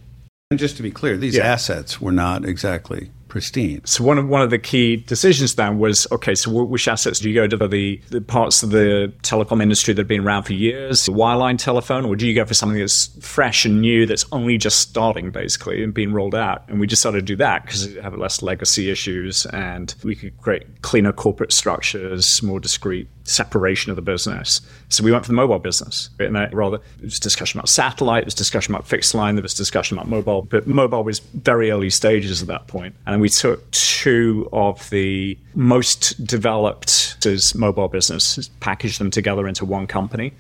And 0.51 0.61
just 0.61 0.77
to 0.77 0.83
be 0.83 0.91
clear, 0.91 1.17
these 1.17 1.37
yeah. 1.37 1.45
assets 1.45 1.99
were 2.01 2.13
not 2.13 2.45
exactly 2.45 3.11
pristine. 3.37 3.85
So 3.85 4.03
one 4.03 4.17
of 4.17 4.27
one 4.27 4.41
of 4.41 4.49
the 4.49 4.59
key 4.59 4.97
decisions 4.97 5.57
then 5.57 5.79
was 5.79 6.07
okay. 6.11 6.35
So 6.35 6.65
which 6.65 6.89
assets 6.89 7.21
do 7.21 7.29
you 7.29 7.35
go 7.35 7.47
to 7.47 7.69
the, 7.69 8.01
the 8.09 8.23
parts 8.23 8.63
of 8.63 8.71
the 8.71 9.13
telecom 9.23 9.63
industry 9.63 9.93
that 9.93 10.01
have 10.01 10.09
been 10.09 10.25
around 10.25 10.45
for 10.45 10.55
years, 10.55 11.05
the 11.05 11.13
wireline 11.13 11.59
telephone, 11.59 12.07
or 12.07 12.17
do 12.17 12.27
you 12.27 12.35
go 12.35 12.47
for 12.47 12.55
something 12.55 12.79
that's 12.79 13.09
fresh 13.21 13.67
and 13.67 13.83
new 13.83 14.07
that's 14.07 14.25
only 14.33 14.57
just 14.57 14.81
starting 14.81 15.31
basically 15.31 15.85
and 15.85 15.93
being 15.93 16.15
rolled 16.15 16.35
out? 16.35 16.67
And 16.69 16.81
we 16.81 16.87
decided 16.87 17.19
to 17.19 17.23
do 17.23 17.37
that 17.37 17.67
because 17.67 17.85
it 17.85 18.03
have 18.03 18.17
less 18.17 18.41
legacy 18.41 18.91
issues 18.91 19.45
and 19.53 19.95
we 20.03 20.15
could 20.15 20.41
create 20.41 20.81
cleaner 20.81 21.13
corporate 21.13 21.53
structures, 21.53 22.43
more 22.43 22.59
discrete 22.59 23.09
separation 23.29 23.91
of 23.91 23.97
the 23.97 24.03
business. 24.03 24.61
So 24.89 25.05
we 25.05 25.13
went 25.13 25.25
for 25.25 25.29
the 25.29 25.37
mobile 25.37 25.59
business. 25.59 26.11
And 26.19 26.35
rather, 26.53 26.79
there 26.79 27.05
was 27.05 27.21
discussion 27.21 27.59
about 27.59 27.69
satellite, 27.69 28.23
there 28.23 28.27
was 28.27 28.35
discussion 28.35 28.75
about 28.75 28.87
fixed 28.87 29.15
line, 29.15 29.35
there 29.35 29.43
was 29.43 29.55
discussion 29.55 29.99
about 29.99 30.09
mobile, 30.09 30.43
but 30.43 30.67
mobile 30.67 31.05
was 31.05 31.19
very 31.19 31.71
early 31.71 31.91
stages 31.91 32.43
at 32.43 32.49
that 32.49 32.67
point. 32.67 32.95
And 33.07 33.21
we 33.21 33.29
took 33.29 33.71
two 33.73 34.49
of 34.53 34.89
the 34.91 35.39
most 35.55 36.25
developed 36.25 37.17
mobile 37.57 37.89
businesses, 37.89 38.49
packaged 38.61 39.01
them 39.01 39.11
together 39.11 39.49
into 39.49 39.65
one 39.65 39.87
company, 39.87 40.33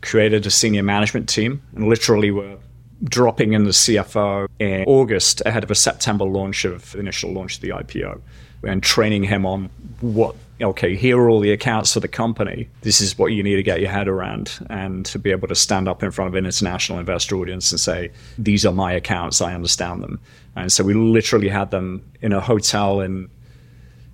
created 0.00 0.46
a 0.46 0.50
senior 0.50 0.82
management 0.82 1.28
team, 1.28 1.60
and 1.74 1.88
literally 1.88 2.30
were 2.30 2.56
dropping 3.04 3.52
in 3.52 3.64
the 3.64 3.70
CFO 3.70 4.48
in 4.58 4.84
August 4.86 5.42
ahead 5.44 5.64
of 5.64 5.70
a 5.70 5.74
September 5.74 6.24
launch 6.24 6.64
of 6.64 6.94
initial 6.94 7.32
launch 7.32 7.56
of 7.56 7.60
the 7.60 7.70
IPO 7.70 8.20
and 8.64 8.82
training 8.82 9.24
him 9.24 9.44
on 9.44 9.70
what 10.00 10.36
okay 10.60 10.94
here 10.94 11.18
are 11.18 11.28
all 11.28 11.40
the 11.40 11.50
accounts 11.50 11.92
for 11.92 12.00
the 12.00 12.08
company. 12.08 12.68
This 12.82 13.00
is 13.00 13.18
what 13.18 13.32
you 13.32 13.42
need 13.42 13.56
to 13.56 13.62
get 13.62 13.80
your 13.80 13.90
head 13.90 14.06
around 14.06 14.64
and 14.70 15.04
to 15.06 15.18
be 15.18 15.30
able 15.30 15.48
to 15.48 15.54
stand 15.54 15.88
up 15.88 16.02
in 16.02 16.10
front 16.10 16.28
of 16.28 16.34
an 16.34 16.44
international 16.44 16.98
investor 16.98 17.36
audience 17.36 17.72
and 17.72 17.80
say 17.80 18.12
these 18.38 18.64
are 18.64 18.72
my 18.72 18.92
accounts. 18.92 19.40
I 19.40 19.54
understand 19.54 20.02
them. 20.02 20.20
And 20.54 20.70
so 20.70 20.84
we 20.84 20.94
literally 20.94 21.48
had 21.48 21.70
them 21.70 22.04
in 22.20 22.32
a 22.32 22.40
hotel 22.40 23.00
in 23.00 23.28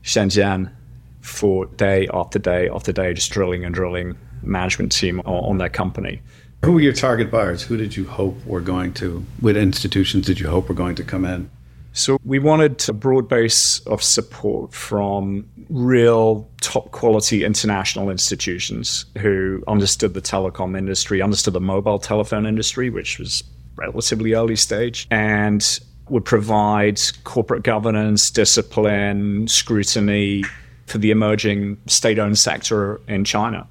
shenzhen 0.03 0.73
for 1.21 1.67
day 1.67 2.09
after 2.15 2.39
day 2.39 2.69
after 2.71 2.93
day 2.93 3.13
just 3.13 3.31
drilling 3.31 3.65
and 3.65 3.75
drilling 3.75 4.17
management 4.43 4.93
team 4.93 5.21
on 5.21 5.59
their 5.59 5.69
company 5.69 6.23
who 6.65 6.73
were 6.73 6.81
your 6.81 6.93
target 6.93 7.31
buyers 7.31 7.63
who 7.63 7.77
did 7.77 7.97
you 7.97 8.05
hope 8.05 8.37
were 8.45 8.61
going 8.61 8.93
to 8.93 9.25
what 9.41 9.57
institutions 9.57 10.27
did 10.27 10.41
you 10.41 10.49
hope 10.49 10.69
were 10.69 10.75
going 10.75 10.95
to 10.95 11.05
come 11.05 11.25
in 11.25 11.51
so 11.99 12.19
we 12.25 12.39
wanted 12.39 12.89
a 12.89 12.93
broad 12.93 13.29
base 13.29 13.81
of 13.81 14.05
support 14.05 14.73
from 14.73 15.49
real 15.69 16.49
top 16.61 16.93
quality 16.93 17.45
international 17.45 18.09
institutions 18.09 19.07
who 19.19 19.65
understood 19.67 20.15
the 20.15 20.23
telecom 20.23 20.79
industry, 20.79 21.21
understood 21.21 21.55
the 21.55 21.61
mobile 21.61 21.99
telephone 21.99 22.47
industry, 22.47 22.89
which 22.89 23.19
was 23.19 23.43
relatively 23.75 24.35
early 24.35 24.55
stage, 24.55 25.09
and 25.11 25.81
would 26.09 26.25
provide 26.25 27.01
corporate 27.25 27.65
governance, 27.65 28.31
discipline, 28.31 29.49
scrutiny 29.49 30.45
for 30.87 30.99
the 30.99 31.11
emerging 31.11 31.79
state 31.87 32.21
owned 32.21 32.39
sector 32.39 33.01
in 33.09 33.25
China. 33.25 33.67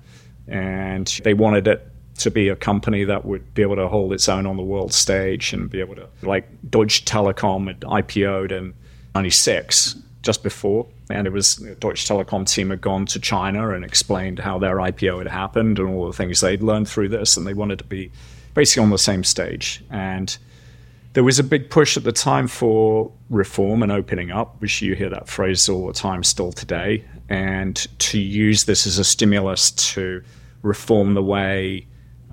And 0.50 1.08
they 1.24 1.34
wanted 1.34 1.68
it 1.68 1.88
to 2.18 2.32
be 2.32 2.50
a 2.50 2.56
company 2.56 3.04
that 3.04 3.26
would 3.26 3.54
be 3.54 3.62
able 3.62 3.76
to 3.76 3.88
hold 3.88 4.14
its 4.14 4.28
own 4.28 4.46
on 4.46 4.58
the 4.58 4.64
world 4.64 4.94
stage 4.94 5.54
and 5.54 5.70
be 5.70 5.80
able 5.80 5.96
to, 5.96 6.08
like 6.22 6.48
Deutsche 6.70 7.06
Telekom 7.06 7.68
had 7.68 7.82
IPO'd 7.82 8.52
in 8.52 8.74
96, 9.16 9.96
just 10.24 10.44
before. 10.44 10.88
And 11.10 11.26
it 11.26 11.32
was 11.32 11.56
the 11.56 11.76
Deutsche 11.76 12.08
Telekom 12.08 12.52
team 12.52 12.70
had 12.70 12.82
gone 12.82 13.06
to 13.08 13.20
China 13.20 13.70
and 13.70 13.86
explained 13.86 14.40
how 14.40 14.60
their 14.60 14.78
IPO 14.78 15.20
had 15.20 15.28
happened 15.28 15.80
and 15.80 15.88
all 15.88 16.08
the 16.08 16.14
things 16.14 16.42
they'd 16.42 16.62
learned 16.62 16.90
through 16.90 17.10
this. 17.10 17.38
And 17.38 17.48
they 17.48 17.54
wanted 17.54 17.80
to 17.80 17.86
be 17.86 18.12
basically 18.54 18.84
on 18.84 18.90
the 18.90 18.98
same 18.98 19.24
stage. 19.24 19.84
And 19.90 20.38
there 21.14 21.24
was 21.24 21.40
a 21.40 21.44
big 21.44 21.70
push 21.70 21.98
at 21.98 22.04
the 22.04 22.12
time 22.12 22.48
for 22.48 23.12
reform 23.30 23.82
and 23.82 23.92
opening 23.92 24.32
up, 24.32 24.60
which 24.62 24.82
you 24.82 24.94
hear 24.96 25.10
that 25.10 25.28
phrase 25.28 25.68
all 25.70 25.88
the 25.88 25.94
time 25.94 26.24
still 26.24 26.52
today, 26.52 27.04
and 27.30 27.88
to 28.00 28.20
use 28.20 28.66
this 28.66 28.86
as 28.86 29.00
a 29.00 29.04
stimulus 29.04 29.72
to 29.72 30.22
reform 30.62 31.14
the 31.14 31.24
way 31.24 31.88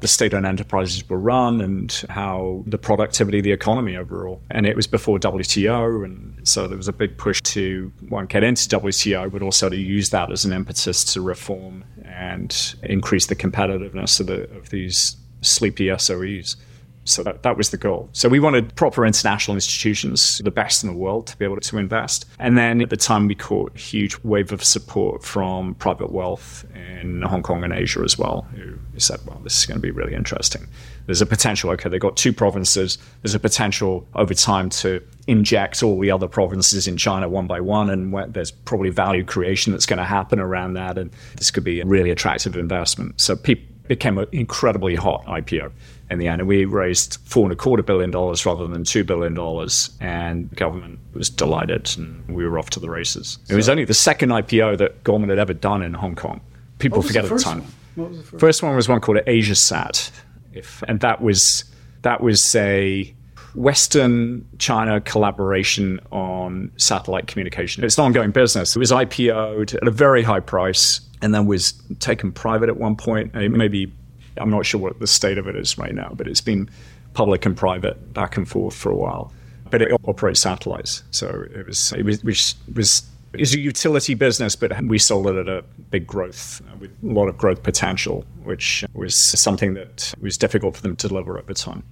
the 0.04 0.08
state-owned 0.08 0.44
enterprises 0.44 1.08
were 1.08 1.18
run 1.18 1.62
and 1.62 2.04
how 2.10 2.62
the 2.66 2.76
productivity 2.76 3.38
of 3.38 3.44
the 3.44 3.52
economy 3.52 3.96
overall. 3.96 4.38
And 4.50 4.66
it 4.66 4.76
was 4.76 4.86
before 4.86 5.18
WTO, 5.18 6.04
and 6.04 6.46
so 6.46 6.68
there 6.68 6.76
was 6.76 6.88
a 6.88 6.92
big 6.92 7.16
push 7.16 7.40
to 7.54 7.90
one 8.10 8.26
get 8.26 8.44
into 8.44 8.68
WTO, 8.68 9.32
but 9.32 9.40
also 9.40 9.70
to 9.70 9.76
use 9.76 10.10
that 10.10 10.30
as 10.30 10.44
an 10.44 10.52
impetus 10.52 11.04
to 11.14 11.22
reform 11.22 11.84
and 12.04 12.74
increase 12.82 13.28
the 13.28 13.34
competitiveness 13.34 14.20
of, 14.20 14.26
the, 14.26 14.42
of 14.54 14.68
these 14.68 15.16
sleepy 15.40 15.86
SOEs. 15.86 16.56
So 17.04 17.22
that, 17.22 17.42
that 17.42 17.56
was 17.56 17.70
the 17.70 17.76
goal. 17.76 18.08
So 18.12 18.28
we 18.28 18.40
wanted 18.40 18.74
proper 18.76 19.04
international 19.04 19.54
institutions, 19.54 20.38
the 20.38 20.50
best 20.50 20.82
in 20.82 20.90
the 20.90 20.96
world, 20.96 21.26
to 21.28 21.36
be 21.36 21.44
able 21.44 21.60
to 21.60 21.78
invest. 21.78 22.26
And 22.38 22.56
then 22.56 22.80
at 22.80 22.90
the 22.90 22.96
time, 22.96 23.28
we 23.28 23.34
caught 23.34 23.74
a 23.74 23.78
huge 23.78 24.18
wave 24.24 24.52
of 24.52 24.64
support 24.64 25.22
from 25.22 25.74
private 25.74 26.10
wealth 26.10 26.64
in 26.74 27.22
Hong 27.22 27.42
Kong 27.42 27.62
and 27.62 27.72
Asia 27.72 28.00
as 28.00 28.18
well, 28.18 28.46
who 28.54 28.78
said, 28.96 29.20
well, 29.26 29.38
this 29.44 29.58
is 29.58 29.66
going 29.66 29.76
to 29.76 29.82
be 29.82 29.90
really 29.90 30.14
interesting. 30.14 30.66
There's 31.06 31.20
a 31.20 31.26
potential, 31.26 31.70
okay, 31.70 31.90
they've 31.90 32.00
got 32.00 32.16
two 32.16 32.32
provinces. 32.32 32.96
There's 33.22 33.34
a 33.34 33.40
potential 33.40 34.06
over 34.14 34.32
time 34.32 34.70
to 34.70 35.02
inject 35.26 35.82
all 35.82 36.00
the 36.00 36.10
other 36.10 36.28
provinces 36.28 36.88
in 36.88 36.96
China 36.96 37.28
one 37.28 37.46
by 37.46 37.60
one, 37.60 37.90
and 37.90 38.32
there's 38.32 38.50
probably 38.50 38.90
value 38.90 39.24
creation 39.24 39.72
that's 39.72 39.86
going 39.86 39.98
to 39.98 40.04
happen 40.04 40.40
around 40.40 40.74
that. 40.74 40.96
And 40.96 41.10
this 41.36 41.50
could 41.50 41.64
be 41.64 41.80
a 41.80 41.86
really 41.86 42.10
attractive 42.10 42.56
investment. 42.56 43.20
So 43.20 43.36
people 43.36 43.74
became 43.86 44.16
an 44.16 44.26
incredibly 44.32 44.94
hot 44.94 45.24
IPO 45.26 45.70
in 46.10 46.18
the 46.18 46.28
end. 46.28 46.40
And 46.40 46.48
we 46.48 46.64
raised 46.64 47.18
four 47.24 47.44
and 47.44 47.52
a 47.52 47.56
quarter 47.56 47.82
billion 47.82 48.10
dollars 48.10 48.44
rather 48.44 48.66
than 48.66 48.84
two 48.84 49.04
billion 49.04 49.34
dollars. 49.34 49.90
And 50.00 50.50
the 50.50 50.56
government 50.56 50.98
was 51.12 51.30
delighted 51.30 51.90
and 51.96 52.26
we 52.28 52.46
were 52.46 52.58
off 52.58 52.70
to 52.70 52.80
the 52.80 52.90
races. 52.90 53.38
So, 53.44 53.54
it 53.54 53.56
was 53.56 53.68
only 53.68 53.84
the 53.84 53.94
second 53.94 54.30
IPO 54.30 54.78
that 54.78 55.04
Goldman 55.04 55.30
had 55.30 55.38
ever 55.38 55.54
done 55.54 55.82
in 55.82 55.94
Hong 55.94 56.14
Kong. 56.14 56.40
People 56.78 57.02
forget 57.02 57.24
at 57.24 57.30
the 57.30 57.38
time. 57.38 57.64
One? 57.94 58.16
The 58.16 58.22
first? 58.22 58.40
first 58.40 58.62
one 58.62 58.76
was 58.76 58.88
one 58.88 59.00
called 59.00 59.18
AsiaSat. 59.18 60.10
If, 60.52 60.82
and 60.86 61.00
that 61.00 61.20
was 61.20 61.64
that 62.02 62.20
was 62.20 62.54
a 62.54 63.14
Western 63.54 64.46
China 64.58 65.00
collaboration 65.00 66.00
on 66.10 66.70
satellite 66.76 67.26
communication. 67.26 67.84
It's 67.84 67.98
an 67.98 68.04
ongoing 68.04 68.30
business. 68.30 68.74
It 68.74 68.78
was 68.78 68.90
IPO'd 68.90 69.74
at 69.74 69.86
a 69.86 69.90
very 69.90 70.22
high 70.22 70.40
price 70.40 71.00
and 71.22 71.34
then 71.34 71.46
was 71.46 71.72
taken 72.00 72.32
private 72.32 72.68
at 72.68 72.76
one 72.76 72.96
point. 72.96 73.34
Uh, 73.34 73.48
maybe 73.48 73.92
I'm 74.38 74.50
not 74.50 74.66
sure 74.66 74.80
what 74.80 74.98
the 75.00 75.06
state 75.06 75.38
of 75.38 75.46
it 75.46 75.56
is 75.56 75.78
right 75.78 75.94
now, 75.94 76.12
but 76.14 76.26
it's 76.26 76.40
been 76.40 76.68
public 77.14 77.46
and 77.46 77.56
private 77.56 78.12
back 78.12 78.36
and 78.36 78.48
forth 78.48 78.74
for 78.74 78.90
a 78.90 78.96
while. 78.96 79.32
But 79.70 79.82
it 79.82 79.92
operates 80.04 80.40
satellites, 80.40 81.02
so 81.10 81.46
it 81.54 81.66
was 81.66 81.92
it 81.92 82.04
was, 82.04 82.22
was, 82.22 82.54
was 82.74 83.02
is 83.38 83.54
a 83.54 83.58
utility 83.58 84.14
business, 84.14 84.56
but 84.56 84.72
we 84.84 84.98
sold 84.98 85.26
it 85.26 85.36
at 85.36 85.48
a 85.48 85.64
big 85.90 86.06
growth 86.06 86.62
with 86.78 86.90
a 87.02 87.06
lot 87.06 87.28
of 87.28 87.36
growth 87.36 87.62
potential, 87.62 88.24
which 88.44 88.84
was 88.94 89.16
something 89.16 89.74
that 89.74 90.14
was 90.20 90.38
difficult 90.38 90.76
for 90.76 90.82
them 90.82 90.96
to 90.96 91.08
deliver 91.08 91.38
over 91.38 91.54
time. 91.54 91.82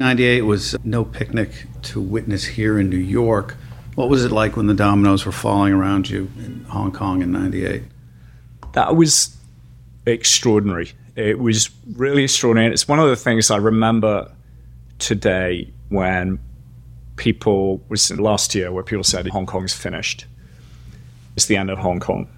98 0.00 0.42
was 0.42 0.76
no 0.84 1.04
picnic 1.04 1.50
to 1.82 2.00
witness 2.00 2.44
here 2.44 2.78
in 2.78 2.88
New 2.88 2.96
York. 2.96 3.56
What 3.94 4.08
was 4.08 4.24
it 4.24 4.30
like 4.30 4.56
when 4.56 4.66
the 4.66 4.74
dominoes 4.74 5.26
were 5.26 5.32
falling 5.32 5.72
around 5.72 6.08
you 6.08 6.30
in 6.38 6.64
Hong 6.68 6.92
Kong 6.92 7.20
in 7.20 7.32
98? 7.32 7.82
That 8.72 8.94
was 8.94 9.36
extraordinary. 10.06 10.92
It 11.18 11.40
was 11.40 11.70
really 11.96 12.22
extraordinary. 12.22 12.72
It's 12.72 12.86
one 12.86 13.00
of 13.00 13.08
the 13.08 13.16
things 13.16 13.50
I 13.50 13.56
remember 13.56 14.30
today 15.00 15.72
when 15.88 16.38
people 17.16 17.82
was 17.88 18.16
last 18.20 18.54
year 18.54 18.70
where 18.70 18.84
people 18.84 19.02
said 19.02 19.26
Hong 19.26 19.44
Kong's 19.44 19.74
finished. 19.74 20.26
It's 21.34 21.46
the 21.46 21.56
end 21.56 21.70
of 21.70 21.78
Hong 21.78 21.98
Kong. 21.98 22.28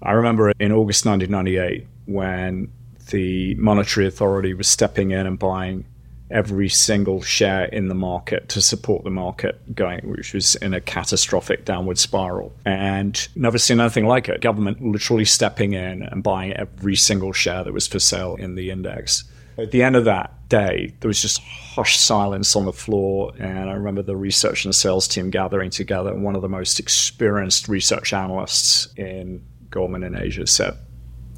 I 0.00 0.12
remember 0.12 0.54
in 0.58 0.72
August 0.72 1.04
1998 1.04 1.86
when 2.06 2.72
the 3.10 3.56
monetary 3.56 4.06
authority 4.06 4.54
was 4.54 4.68
stepping 4.68 5.10
in 5.10 5.26
and 5.26 5.38
buying 5.38 5.84
every 6.32 6.68
single 6.68 7.22
share 7.22 7.64
in 7.66 7.88
the 7.88 7.94
market 7.94 8.48
to 8.50 8.60
support 8.60 9.04
the 9.04 9.10
market 9.10 9.74
going, 9.74 10.00
which 10.08 10.34
was 10.34 10.54
in 10.56 10.74
a 10.74 10.80
catastrophic 10.80 11.64
downward 11.64 11.98
spiral. 11.98 12.52
And 12.64 13.28
never 13.36 13.58
seen 13.58 13.80
anything 13.80 14.06
like 14.06 14.28
it. 14.28 14.40
Government 14.40 14.82
literally 14.82 15.24
stepping 15.24 15.74
in 15.74 16.02
and 16.02 16.22
buying 16.22 16.52
every 16.54 16.96
single 16.96 17.32
share 17.32 17.62
that 17.64 17.72
was 17.72 17.86
for 17.86 17.98
sale 17.98 18.36
in 18.36 18.54
the 18.54 18.70
index. 18.70 19.24
At 19.58 19.70
the 19.70 19.82
end 19.82 19.96
of 19.96 20.06
that 20.06 20.48
day, 20.48 20.94
there 21.00 21.08
was 21.08 21.20
just 21.20 21.40
hushed 21.40 22.00
silence 22.00 22.56
on 22.56 22.64
the 22.64 22.72
floor. 22.72 23.32
And 23.38 23.68
I 23.68 23.74
remember 23.74 24.02
the 24.02 24.16
research 24.16 24.64
and 24.64 24.74
sales 24.74 25.06
team 25.06 25.30
gathering 25.30 25.70
together. 25.70 26.10
And 26.10 26.24
one 26.24 26.34
of 26.34 26.42
the 26.42 26.48
most 26.48 26.80
experienced 26.80 27.68
research 27.68 28.12
analysts 28.12 28.88
in 28.96 29.44
Goldman 29.70 30.04
in 30.04 30.16
Asia 30.16 30.46
said, 30.46 30.74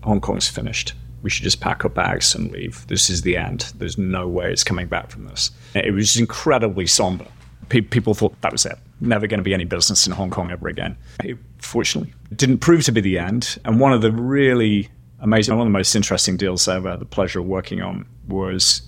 Hong 0.03 0.21
Kong's 0.21 0.49
finished 0.49 0.95
we 1.25 1.31
should 1.31 1.43
just 1.43 1.61
pack 1.61 1.85
our 1.85 1.91
bags 1.91 2.35
and 2.35 2.53
leave. 2.53 2.87
This 2.87 3.09
is 3.09 3.23
the 3.23 3.37
end. 3.37 3.73
There's 3.79 3.97
no 3.97 4.29
way 4.29 4.53
it's 4.53 4.63
coming 4.63 4.87
back 4.87 5.11
from 5.11 5.25
this. 5.25 5.51
It 5.75 5.93
was 5.93 6.19
incredibly 6.19 6.87
somber. 6.87 7.27
Pe- 7.71 7.81
people 7.81 8.13
thought 8.13 8.39
that 8.43 8.53
was 8.53 8.67
it. 8.67 8.77
Never 9.01 9.27
going 9.27 9.39
to 9.39 9.45
be 9.45 9.55
any 9.55 9.65
business 9.65 10.07
in 10.07 10.13
Hong 10.13 10.29
Kong 10.29 10.51
ever 10.51 10.69
again. 10.69 10.99
It, 11.25 11.39
fortunately, 11.59 12.13
it 12.31 12.37
didn't 12.37 12.59
prove 12.59 12.85
to 12.85 12.93
be 12.93 13.01
the 13.01 13.19
end. 13.19 13.59
And 13.65 13.81
one 13.81 13.95
of 13.95 14.03
the 14.03 14.13
really 14.13 14.91
amazing, 15.21 15.57
one 15.57 15.67
of 15.67 15.73
the 15.73 15.79
most 15.79 15.95
interesting 15.95 16.37
deals 16.37 16.69
I 16.69 16.77
ever 16.77 16.91
had 16.91 17.01
the 17.01 17.07
pleasure 17.07 17.41
of 17.41 17.47
working 17.47 17.81
on 17.81 18.07
was 18.29 18.83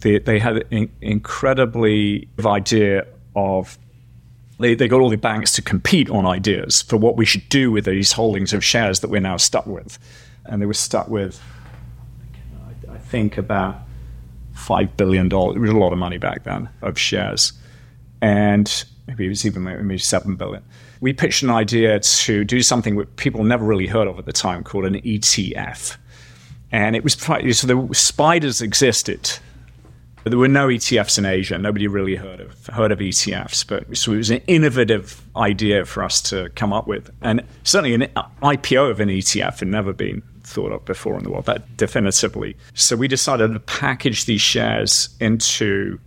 they, 0.00 0.18
they 0.18 0.40
had 0.40 0.66
an 0.72 0.90
incredibly 1.00 2.28
idea 2.44 3.06
of 3.36 3.78
They, 4.58 4.74
they 4.74 4.88
got 4.88 5.00
all 5.00 5.08
the 5.08 5.16
banks 5.16 5.52
to 5.54 5.62
compete 5.62 6.10
on 6.10 6.26
ideas 6.26 6.82
for 6.82 6.96
what 6.96 7.16
we 7.16 7.24
should 7.24 7.48
do 7.48 7.70
with 7.70 7.84
these 7.84 8.12
holdings 8.12 8.52
of 8.52 8.64
shares 8.64 9.00
that 9.00 9.08
we're 9.08 9.20
now 9.20 9.36
stuck 9.38 9.66
with. 9.66 9.96
And 10.50 10.60
they 10.60 10.66
were 10.66 10.74
stuck 10.74 11.08
with, 11.08 11.40
I 12.90 12.98
think, 12.98 13.38
about 13.38 13.76
$5 14.54 14.96
billion. 14.96 15.26
It 15.26 15.58
was 15.58 15.70
a 15.70 15.78
lot 15.78 15.92
of 15.92 15.98
money 15.98 16.18
back 16.18 16.44
then 16.44 16.68
of 16.82 16.98
shares. 16.98 17.54
And 18.20 18.84
maybe 19.06 19.24
it 19.24 19.28
was 19.28 19.46
even 19.46 19.62
maybe 19.62 19.96
7 19.96 20.36
billion. 20.36 20.62
We 21.00 21.14
pitched 21.14 21.42
an 21.42 21.50
idea 21.50 22.00
to 22.00 22.44
do 22.44 22.62
something 22.62 22.96
that 22.96 23.16
people 23.16 23.44
never 23.44 23.64
really 23.64 23.86
heard 23.86 24.08
of 24.08 24.18
at 24.18 24.26
the 24.26 24.32
time 24.32 24.62
called 24.64 24.84
an 24.84 25.00
ETF. 25.00 25.96
And 26.72 26.94
it 26.94 27.02
was 27.02 27.14
so 27.14 27.66
the 27.66 27.88
spiders 27.94 28.60
existed 28.60 29.38
but 30.22 30.30
there 30.30 30.38
were 30.38 30.48
no 30.48 30.68
ETFs 30.68 31.18
in 31.18 31.24
Asia. 31.24 31.56
Nobody 31.58 31.86
really 31.86 32.16
heard 32.16 32.40
of 32.40 32.66
heard 32.66 32.92
of 32.92 32.98
ETFs, 32.98 33.66
but 33.66 33.96
so 33.96 34.12
it 34.12 34.18
was 34.18 34.30
an 34.30 34.42
innovative 34.46 35.22
idea 35.34 35.84
for 35.86 36.02
us 36.02 36.20
to 36.22 36.50
come 36.50 36.72
up 36.72 36.86
with, 36.86 37.10
and 37.22 37.42
certainly 37.64 37.94
an 37.94 38.10
IPO 38.42 38.90
of 38.90 39.00
an 39.00 39.08
ETF 39.08 39.60
had 39.60 39.68
never 39.68 39.92
been 39.92 40.22
thought 40.50 40.72
of 40.72 40.84
before 40.84 41.16
in 41.16 41.24
the 41.24 41.30
world. 41.30 41.46
That 41.46 41.76
definitively. 41.76 42.56
So 42.74 42.96
we 42.96 43.08
decided 43.08 43.52
to 43.52 43.60
package 43.60 44.24
these 44.24 44.40
shares 44.40 45.08
into 45.20 45.98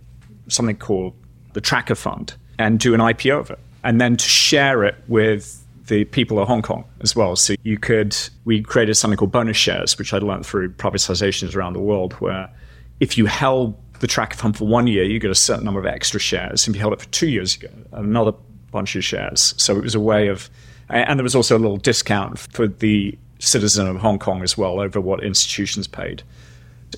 something 0.48 0.76
called 0.76 1.14
the 1.54 1.60
Tracker 1.60 1.94
Fund 1.94 2.34
and 2.58 2.78
do 2.78 2.94
an 2.94 3.00
IPO 3.00 3.40
of 3.40 3.50
it, 3.50 3.58
and 3.82 4.00
then 4.00 4.16
to 4.16 4.28
share 4.28 4.84
it 4.84 4.96
with 5.08 5.60
the 5.86 6.04
people 6.04 6.38
of 6.38 6.48
Hong 6.48 6.62
Kong 6.62 6.84
as 7.00 7.14
well. 7.14 7.36
So 7.36 7.54
you 7.62 7.78
could, 7.78 8.16
we 8.44 8.62
created 8.62 8.94
something 8.94 9.18
called 9.18 9.32
bonus 9.32 9.56
shares, 9.56 9.98
which 9.98 10.12
I 10.14 10.18
learned 10.18 10.46
through 10.46 10.72
privatizations 10.72 11.54
around 11.54 11.74
the 11.74 11.80
world, 11.80 12.14
where 12.14 12.48
if 13.00 13.18
you 13.18 13.26
held 13.26 13.74
the 14.00 14.06
tracker 14.06 14.36
fund 14.36 14.56
for 14.56 14.66
one 14.66 14.86
year, 14.86 15.04
you 15.04 15.18
get 15.18 15.30
a 15.30 15.34
certain 15.34 15.64
number 15.64 15.80
of 15.80 15.86
extra 15.86 16.20
shares. 16.20 16.66
If 16.66 16.74
you 16.74 16.80
held 16.80 16.92
it 16.92 17.00
for 17.00 17.08
two 17.08 17.28
years, 17.28 17.54
you 17.54 17.68
get 17.68 17.74
another 17.92 18.32
bunch 18.70 18.96
of 18.96 19.04
shares. 19.04 19.54
So 19.56 19.76
it 19.76 19.82
was 19.82 19.94
a 19.94 20.00
way 20.00 20.28
of, 20.28 20.48
and 20.88 21.18
there 21.18 21.24
was 21.24 21.34
also 21.34 21.56
a 21.56 21.60
little 21.60 21.76
discount 21.76 22.38
for 22.38 22.66
the 22.66 23.16
citizen 23.44 23.86
of 23.86 23.96
Hong 23.96 24.18
Kong 24.18 24.42
as 24.42 24.56
well 24.56 24.80
over 24.80 25.00
what 25.00 25.22
institutions 25.22 25.86
paid. 25.86 26.22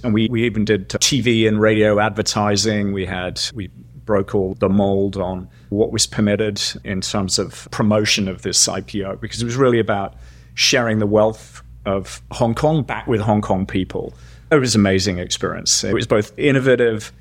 And 0.04 0.12
we, 0.12 0.28
we 0.28 0.44
even 0.44 0.64
did 0.64 0.88
TV 0.88 1.48
and 1.48 1.60
radio 1.60 1.98
advertising. 1.98 2.92
We 2.92 3.06
had, 3.06 3.40
we 3.54 3.68
broke 4.04 4.34
all 4.34 4.54
the 4.54 4.68
mold 4.68 5.16
on 5.16 5.48
what 5.70 5.90
was 5.90 6.06
permitted 6.06 6.60
in 6.84 7.00
terms 7.00 7.38
of 7.38 7.68
promotion 7.70 8.28
of 8.28 8.42
this 8.42 8.68
IPO 8.68 9.20
because 9.20 9.40
it 9.40 9.44
was 9.44 9.56
really 9.56 9.80
about 9.80 10.14
sharing 10.54 10.98
the 10.98 11.06
wealth 11.06 11.62
of 11.86 12.20
Hong 12.32 12.54
Kong 12.54 12.82
back 12.82 13.06
with 13.06 13.20
Hong 13.20 13.40
Kong 13.40 13.64
people 13.64 14.12
it 14.50 14.56
was 14.56 14.74
an 14.74 14.80
amazing 14.80 15.18
experience. 15.18 15.82
It 15.82 15.94
was 15.94 16.06
both 16.06 16.36
innovative 16.38 17.12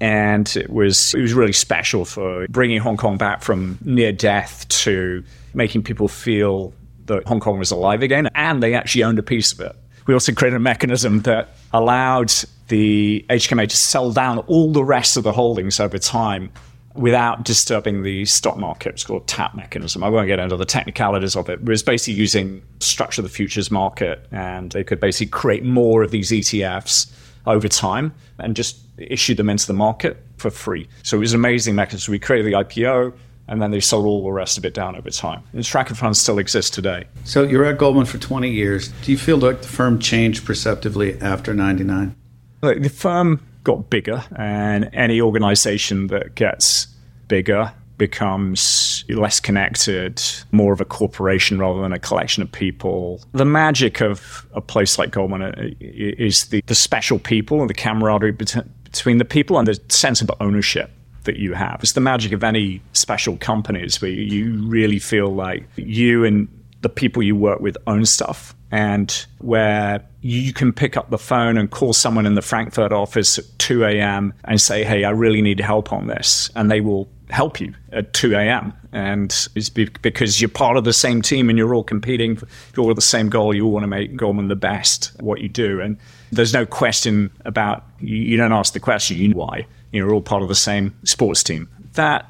and 0.00 0.54
it 0.56 0.70
was 0.70 1.14
it 1.14 1.20
was 1.20 1.34
really 1.34 1.52
special 1.52 2.04
for 2.04 2.46
bringing 2.48 2.78
Hong 2.78 2.96
Kong 2.96 3.16
back 3.16 3.42
from 3.42 3.78
near 3.84 4.12
death 4.12 4.68
to 4.68 5.24
making 5.54 5.82
people 5.82 6.08
feel 6.08 6.72
that 7.08 7.26
Hong 7.26 7.40
Kong 7.40 7.58
was 7.58 7.70
alive 7.70 8.02
again 8.02 8.28
and 8.34 8.62
they 8.62 8.74
actually 8.74 9.02
owned 9.02 9.18
a 9.18 9.22
piece 9.22 9.52
of 9.52 9.60
it. 9.60 9.76
We 10.06 10.14
also 10.14 10.32
created 10.32 10.56
a 10.56 10.60
mechanism 10.60 11.20
that 11.22 11.50
allowed 11.72 12.32
the 12.68 13.26
HKMA 13.28 13.68
to 13.68 13.76
sell 13.76 14.12
down 14.12 14.38
all 14.40 14.72
the 14.72 14.84
rest 14.84 15.16
of 15.16 15.24
the 15.24 15.32
holdings 15.32 15.80
over 15.80 15.98
time 15.98 16.50
without 16.94 17.44
disturbing 17.44 18.02
the 18.02 18.24
stock 18.24 18.56
market. 18.56 18.90
It's 18.90 19.04
called 19.04 19.26
tap 19.26 19.54
mechanism. 19.54 20.02
I 20.02 20.08
won't 20.08 20.26
get 20.26 20.38
into 20.38 20.56
the 20.56 20.64
technicalities 20.64 21.36
of 21.36 21.48
it, 21.48 21.64
but 21.64 21.72
it's 21.72 21.82
basically 21.82 22.14
using 22.14 22.62
structure 22.80 23.22
the 23.22 23.28
futures 23.28 23.70
market, 23.70 24.26
and 24.32 24.72
they 24.72 24.82
could 24.82 24.98
basically 24.98 25.30
create 25.30 25.64
more 25.64 26.02
of 26.02 26.10
these 26.10 26.30
ETFs 26.30 27.12
over 27.46 27.68
time 27.68 28.14
and 28.38 28.56
just 28.56 28.78
issue 28.98 29.34
them 29.34 29.48
into 29.48 29.66
the 29.66 29.72
market 29.72 30.22
for 30.38 30.50
free. 30.50 30.88
So 31.02 31.16
it 31.16 31.20
was 31.20 31.32
an 31.32 31.40
amazing 31.40 31.74
mechanism. 31.74 32.12
We 32.12 32.18
created 32.18 32.46
the 32.52 32.56
IPO, 32.56 33.14
and 33.48 33.60
then 33.60 33.70
they 33.70 33.80
sold 33.80 34.06
all 34.06 34.22
the 34.22 34.32
rest 34.32 34.58
of 34.58 34.64
it 34.64 34.74
down 34.74 34.96
over 34.96 35.10
time. 35.10 35.42
And 35.52 35.64
tracker 35.64 35.94
funds 35.94 36.20
still 36.20 36.38
exist 36.38 36.74
today. 36.74 37.04
So 37.24 37.42
you're 37.42 37.64
at 37.64 37.78
Goldman 37.78 38.06
for 38.06 38.18
20 38.18 38.50
years. 38.50 38.88
Do 39.02 39.10
you 39.10 39.18
feel 39.18 39.38
like 39.38 39.62
the 39.62 39.68
firm 39.68 39.98
changed 39.98 40.44
perceptively 40.44 41.20
after 41.20 41.54
99? 41.54 42.14
The 42.60 42.88
firm 42.88 43.40
got 43.64 43.90
bigger, 43.90 44.24
and 44.36 44.90
any 44.92 45.20
organization 45.20 46.08
that 46.08 46.34
gets 46.34 46.86
bigger 47.28 47.72
becomes 47.98 49.04
less 49.08 49.40
connected, 49.40 50.22
more 50.52 50.72
of 50.72 50.80
a 50.80 50.84
corporation 50.84 51.58
rather 51.58 51.82
than 51.82 51.92
a 51.92 51.98
collection 51.98 52.42
of 52.42 52.50
people. 52.50 53.20
The 53.32 53.44
magic 53.44 54.00
of 54.00 54.46
a 54.54 54.60
place 54.60 54.98
like 54.98 55.10
Goldman 55.10 55.42
uh, 55.42 55.52
is 55.80 56.46
the, 56.46 56.62
the 56.66 56.74
special 56.74 57.18
people 57.18 57.60
and 57.60 57.68
the 57.68 57.74
camaraderie 57.74 58.32
between 58.32 59.18
the 59.18 59.24
people 59.24 59.58
and 59.58 59.66
the 59.66 59.80
sense 59.88 60.22
of 60.22 60.30
ownership 60.40 60.90
that 61.28 61.36
you 61.36 61.52
have. 61.52 61.80
It's 61.82 61.92
the 61.92 62.00
magic 62.00 62.32
of 62.32 62.42
any 62.42 62.80
special 62.94 63.36
companies 63.36 64.00
where 64.00 64.10
you 64.10 64.66
really 64.66 64.98
feel 64.98 65.28
like 65.28 65.68
you 65.76 66.24
and 66.24 66.48
the 66.80 66.88
people 66.88 67.22
you 67.22 67.36
work 67.36 67.60
with 67.60 67.76
own 67.86 68.06
stuff 68.06 68.54
and 68.70 69.26
where 69.38 70.02
you 70.22 70.52
can 70.52 70.72
pick 70.72 70.96
up 70.96 71.10
the 71.10 71.18
phone 71.18 71.58
and 71.58 71.70
call 71.70 71.92
someone 71.92 72.24
in 72.24 72.34
the 72.34 72.42
Frankfurt 72.42 72.92
office 72.92 73.38
at 73.38 73.44
2 73.58 73.84
a.m. 73.84 74.32
and 74.44 74.60
say, 74.60 74.84
Hey, 74.84 75.04
I 75.04 75.10
really 75.10 75.42
need 75.42 75.60
help 75.60 75.92
on 75.92 76.06
this. 76.06 76.50
And 76.54 76.70
they 76.70 76.80
will 76.80 77.08
help 77.30 77.60
you 77.60 77.74
at 77.92 78.14
2 78.14 78.34
a.m. 78.34 78.72
And 78.92 79.30
it's 79.54 79.68
because 79.68 80.40
you're 80.40 80.48
part 80.48 80.78
of 80.78 80.84
the 80.84 80.94
same 80.94 81.20
team 81.20 81.50
and 81.50 81.58
you're 81.58 81.74
all 81.74 81.84
competing 81.84 82.36
for 82.72 82.94
the 82.94 83.02
same 83.02 83.28
goal. 83.28 83.54
You 83.54 83.66
all 83.66 83.72
want 83.72 83.84
to 83.84 83.88
make 83.88 84.16
Goldman 84.16 84.48
the 84.48 84.56
best 84.56 85.12
what 85.20 85.40
you 85.40 85.48
do. 85.48 85.80
And 85.80 85.98
there's 86.32 86.54
no 86.54 86.64
question 86.64 87.30
about, 87.44 87.84
you 88.00 88.36
don't 88.36 88.52
ask 88.52 88.72
the 88.72 88.80
question, 88.80 89.18
you 89.18 89.28
know 89.28 89.38
why. 89.38 89.66
You're 89.92 90.12
all 90.12 90.22
part 90.22 90.42
of 90.42 90.48
the 90.48 90.54
same 90.54 90.96
sports 91.04 91.42
team. 91.42 91.68
That 91.94 92.26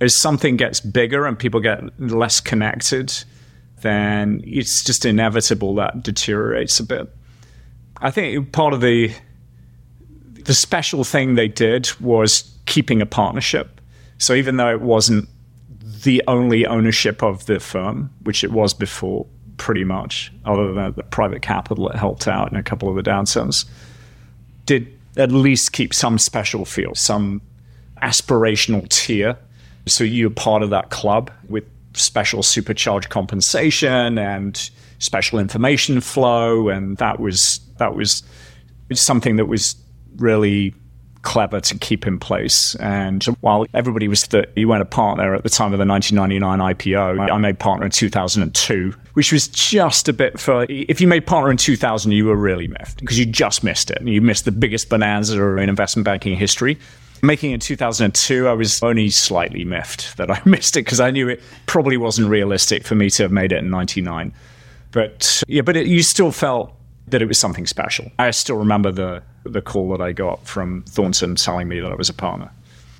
as 0.00 0.14
something 0.14 0.56
gets 0.56 0.80
bigger 0.80 1.26
and 1.26 1.38
people 1.38 1.60
get 1.60 1.80
less 2.00 2.40
connected, 2.40 3.12
then 3.82 4.40
it's 4.44 4.82
just 4.82 5.04
inevitable 5.04 5.74
that 5.76 6.02
deteriorates 6.02 6.78
a 6.80 6.84
bit. 6.84 7.08
I 8.00 8.10
think 8.10 8.52
part 8.52 8.74
of 8.74 8.80
the 8.80 9.12
the 10.44 10.54
special 10.54 11.04
thing 11.04 11.34
they 11.34 11.48
did 11.48 11.88
was 12.00 12.50
keeping 12.64 13.02
a 13.02 13.06
partnership. 13.06 13.80
So 14.16 14.34
even 14.34 14.56
though 14.56 14.70
it 14.70 14.80
wasn't 14.80 15.28
the 16.04 16.22
only 16.26 16.64
ownership 16.64 17.22
of 17.22 17.44
the 17.46 17.60
firm, 17.60 18.10
which 18.22 18.42
it 18.42 18.50
was 18.50 18.72
before, 18.72 19.26
pretty 19.58 19.84
much, 19.84 20.32
other 20.44 20.72
than 20.72 20.94
the 20.94 21.02
private 21.02 21.42
capital 21.42 21.88
that 21.88 21.96
helped 21.96 22.26
out 22.26 22.50
in 22.50 22.56
a 22.56 22.62
couple 22.62 22.88
of 22.88 22.96
the 22.96 23.02
downturns, 23.02 23.66
did 24.64 24.97
at 25.18 25.32
least 25.32 25.72
keep 25.72 25.92
some 25.92 26.16
special 26.16 26.64
feel, 26.64 26.94
some 26.94 27.42
aspirational 28.02 28.88
tier. 28.88 29.36
So 29.86 30.04
you're 30.04 30.30
part 30.30 30.62
of 30.62 30.70
that 30.70 30.90
club 30.90 31.30
with 31.48 31.64
special 31.94 32.42
supercharged 32.42 33.08
compensation 33.08 34.18
and 34.18 34.70
special 34.98 35.38
information 35.38 36.00
flow, 36.00 36.68
and 36.68 36.96
that 36.98 37.20
was 37.20 37.60
that 37.78 37.94
was 37.94 38.22
something 38.92 39.36
that 39.36 39.46
was 39.46 39.76
really 40.16 40.74
clever 41.28 41.60
to 41.60 41.78
keep 41.78 42.06
in 42.06 42.18
place. 42.18 42.74
And 42.76 43.22
while 43.42 43.66
everybody 43.74 44.08
was 44.08 44.22
that 44.28 44.48
you 44.56 44.66
weren't 44.66 44.80
a 44.80 44.86
partner 44.86 45.34
at 45.34 45.42
the 45.42 45.50
time 45.50 45.74
of 45.74 45.78
the 45.78 45.84
1999 45.84 46.74
IPO, 46.74 47.30
I 47.30 47.36
made 47.36 47.58
partner 47.58 47.84
in 47.84 47.92
2002, 47.92 48.94
which 49.12 49.30
was 49.30 49.46
just 49.46 50.08
a 50.08 50.14
bit 50.14 50.40
for. 50.40 50.64
If 50.70 51.02
you 51.02 51.06
made 51.06 51.26
partner 51.26 51.50
in 51.50 51.58
2000, 51.58 52.12
you 52.12 52.24
were 52.24 52.34
really 52.34 52.66
miffed 52.66 53.00
because 53.00 53.18
you 53.18 53.26
just 53.26 53.62
missed 53.62 53.90
it. 53.90 54.00
You 54.00 54.22
missed 54.22 54.46
the 54.46 54.52
biggest 54.52 54.88
bonanza 54.88 55.56
in 55.58 55.68
investment 55.68 56.06
banking 56.06 56.34
history. 56.34 56.78
Making 57.20 57.50
it 57.50 57.54
in 57.54 57.60
2002, 57.60 58.48
I 58.48 58.52
was 58.54 58.82
only 58.82 59.10
slightly 59.10 59.64
miffed 59.66 60.16
that 60.16 60.30
I 60.30 60.40
missed 60.46 60.78
it 60.78 60.86
because 60.86 60.98
I 60.98 61.10
knew 61.10 61.28
it 61.28 61.42
probably 61.66 61.98
wasn't 61.98 62.30
realistic 62.30 62.86
for 62.86 62.94
me 62.94 63.10
to 63.10 63.24
have 63.24 63.32
made 63.32 63.52
it 63.52 63.58
in 63.58 63.68
99. 63.68 64.32
But 64.92 65.42
yeah, 65.46 65.60
but 65.60 65.76
it, 65.76 65.88
you 65.88 66.02
still 66.02 66.32
felt 66.32 66.72
that 67.08 67.20
it 67.20 67.26
was 67.26 67.38
something 67.38 67.66
special. 67.66 68.10
I 68.18 68.30
still 68.30 68.56
remember 68.56 68.90
the 68.90 69.22
the 69.52 69.62
call 69.62 69.90
that 69.90 70.00
I 70.00 70.12
got 70.12 70.46
from 70.46 70.82
Thornton 70.82 71.34
telling 71.34 71.68
me 71.68 71.80
that 71.80 71.90
I 71.90 71.94
was 71.94 72.08
a 72.08 72.14
partner. 72.14 72.50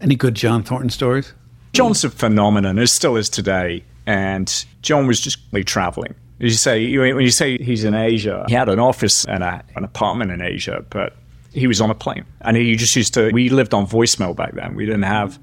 Any 0.01 0.17
good 0.17 0.35
John 0.35 0.63
Thornton 0.63 0.91
stories? 0.91 1.33
John's 1.73 2.05
a 2.05 2.11
phenomenon, 2.11 2.79
as 2.79 2.93
still 2.93 3.17
is 3.17 3.29
today. 3.29 3.85
And 4.07 4.65
John 4.81 5.07
was 5.07 5.21
just 5.21 5.39
traveling. 5.67 6.15
As 6.41 6.53
you 6.53 6.57
say, 6.57 6.97
when 6.97 7.21
you 7.21 7.31
say 7.31 7.59
he's 7.59 7.85
in 7.85 7.95
Asia, 7.95 8.45
he 8.49 8.55
had 8.55 8.69
an 8.69 8.79
office 8.79 9.25
and 9.27 9.43
a, 9.43 9.63
an 9.77 9.85
apartment 9.85 10.31
in 10.31 10.41
Asia, 10.41 10.85
but 10.89 11.17
he 11.53 11.67
was 11.67 11.81
on 11.81 11.91
a 11.91 11.95
plane. 11.95 12.25
And 12.41 12.57
he 12.57 12.75
just 12.77 12.97
used 12.97 13.13
to, 13.15 13.31
we 13.33 13.51
lived 13.51 13.75
on 13.75 13.87
voicemail 13.87 14.35
back 14.35 14.55
then. 14.55 14.75
We 14.75 14.87
didn't 14.87 15.03
have, 15.03 15.39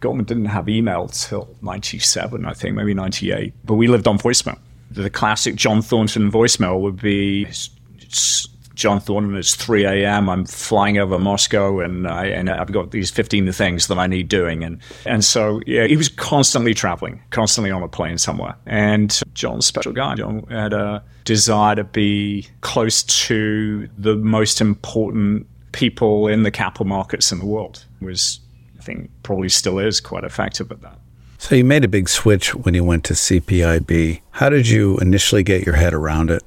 Goldman 0.00 0.26
didn't 0.26 0.46
have 0.46 0.68
email 0.68 1.08
till 1.08 1.48
97, 1.62 2.44
I 2.44 2.52
think, 2.52 2.74
maybe 2.74 2.92
98. 2.92 3.54
But 3.64 3.74
we 3.74 3.86
lived 3.86 4.06
on 4.06 4.18
voicemail. 4.18 4.58
The 4.90 5.08
classic 5.08 5.54
John 5.54 5.80
Thornton 5.80 6.30
voicemail 6.30 6.80
would 6.80 7.00
be 7.00 7.46
John 8.80 8.98
Thornton, 8.98 9.36
it's 9.36 9.54
3 9.54 9.84
a.m. 9.84 10.30
I'm 10.30 10.46
flying 10.46 10.96
over 10.96 11.18
Moscow 11.18 11.80
and, 11.80 12.08
I, 12.08 12.24
and 12.28 12.48
I've 12.48 12.72
got 12.72 12.92
these 12.92 13.10
15 13.10 13.52
things 13.52 13.88
that 13.88 13.98
I 13.98 14.06
need 14.06 14.28
doing. 14.28 14.64
And, 14.64 14.80
and 15.04 15.22
so, 15.22 15.60
yeah, 15.66 15.86
he 15.86 15.98
was 15.98 16.08
constantly 16.08 16.72
traveling, 16.72 17.22
constantly 17.28 17.70
on 17.70 17.82
a 17.82 17.88
plane 17.88 18.16
somewhere. 18.16 18.56
And 18.64 19.20
John's 19.34 19.66
special 19.66 19.92
guy. 19.92 20.14
John 20.14 20.44
had 20.48 20.72
a 20.72 21.04
desire 21.26 21.74
to 21.74 21.84
be 21.84 22.48
close 22.62 23.02
to 23.02 23.86
the 23.98 24.16
most 24.16 24.62
important 24.62 25.46
people 25.72 26.26
in 26.26 26.42
the 26.42 26.50
capital 26.50 26.86
markets 26.86 27.30
in 27.30 27.38
the 27.38 27.46
world. 27.46 27.84
Was, 28.00 28.40
I 28.78 28.82
think, 28.82 29.10
probably 29.24 29.50
still 29.50 29.78
is 29.78 30.00
quite 30.00 30.24
effective 30.24 30.72
at 30.72 30.80
that. 30.80 30.98
So 31.36 31.54
you 31.54 31.66
made 31.66 31.84
a 31.84 31.88
big 31.88 32.08
switch 32.08 32.54
when 32.54 32.72
you 32.72 32.82
went 32.84 33.04
to 33.04 33.12
CPIB. 33.12 34.22
How 34.30 34.48
did 34.48 34.68
you 34.68 34.96
initially 35.00 35.42
get 35.42 35.66
your 35.66 35.74
head 35.74 35.92
around 35.92 36.30
it? 36.30 36.42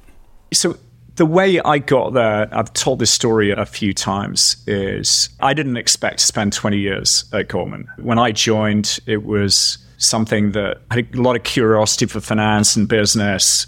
So 0.52 0.76
the 1.16 1.26
way 1.26 1.60
I 1.60 1.78
got 1.78 2.12
there, 2.12 2.48
I've 2.52 2.72
told 2.72 2.98
this 2.98 3.10
story 3.10 3.50
a 3.50 3.66
few 3.66 3.94
times, 3.94 4.62
is 4.66 5.28
I 5.40 5.54
didn't 5.54 5.76
expect 5.76 6.18
to 6.18 6.24
spend 6.24 6.52
20 6.52 6.78
years 6.78 7.24
at 7.32 7.48
Goldman. 7.48 7.88
When 7.98 8.18
I 8.18 8.32
joined, 8.32 8.98
it 9.06 9.24
was 9.24 9.78
something 9.98 10.52
that 10.52 10.78
I 10.90 10.96
had 10.96 11.14
a 11.14 11.22
lot 11.22 11.36
of 11.36 11.44
curiosity 11.44 12.06
for 12.06 12.20
finance 12.20 12.76
and 12.76 12.88
business. 12.88 13.66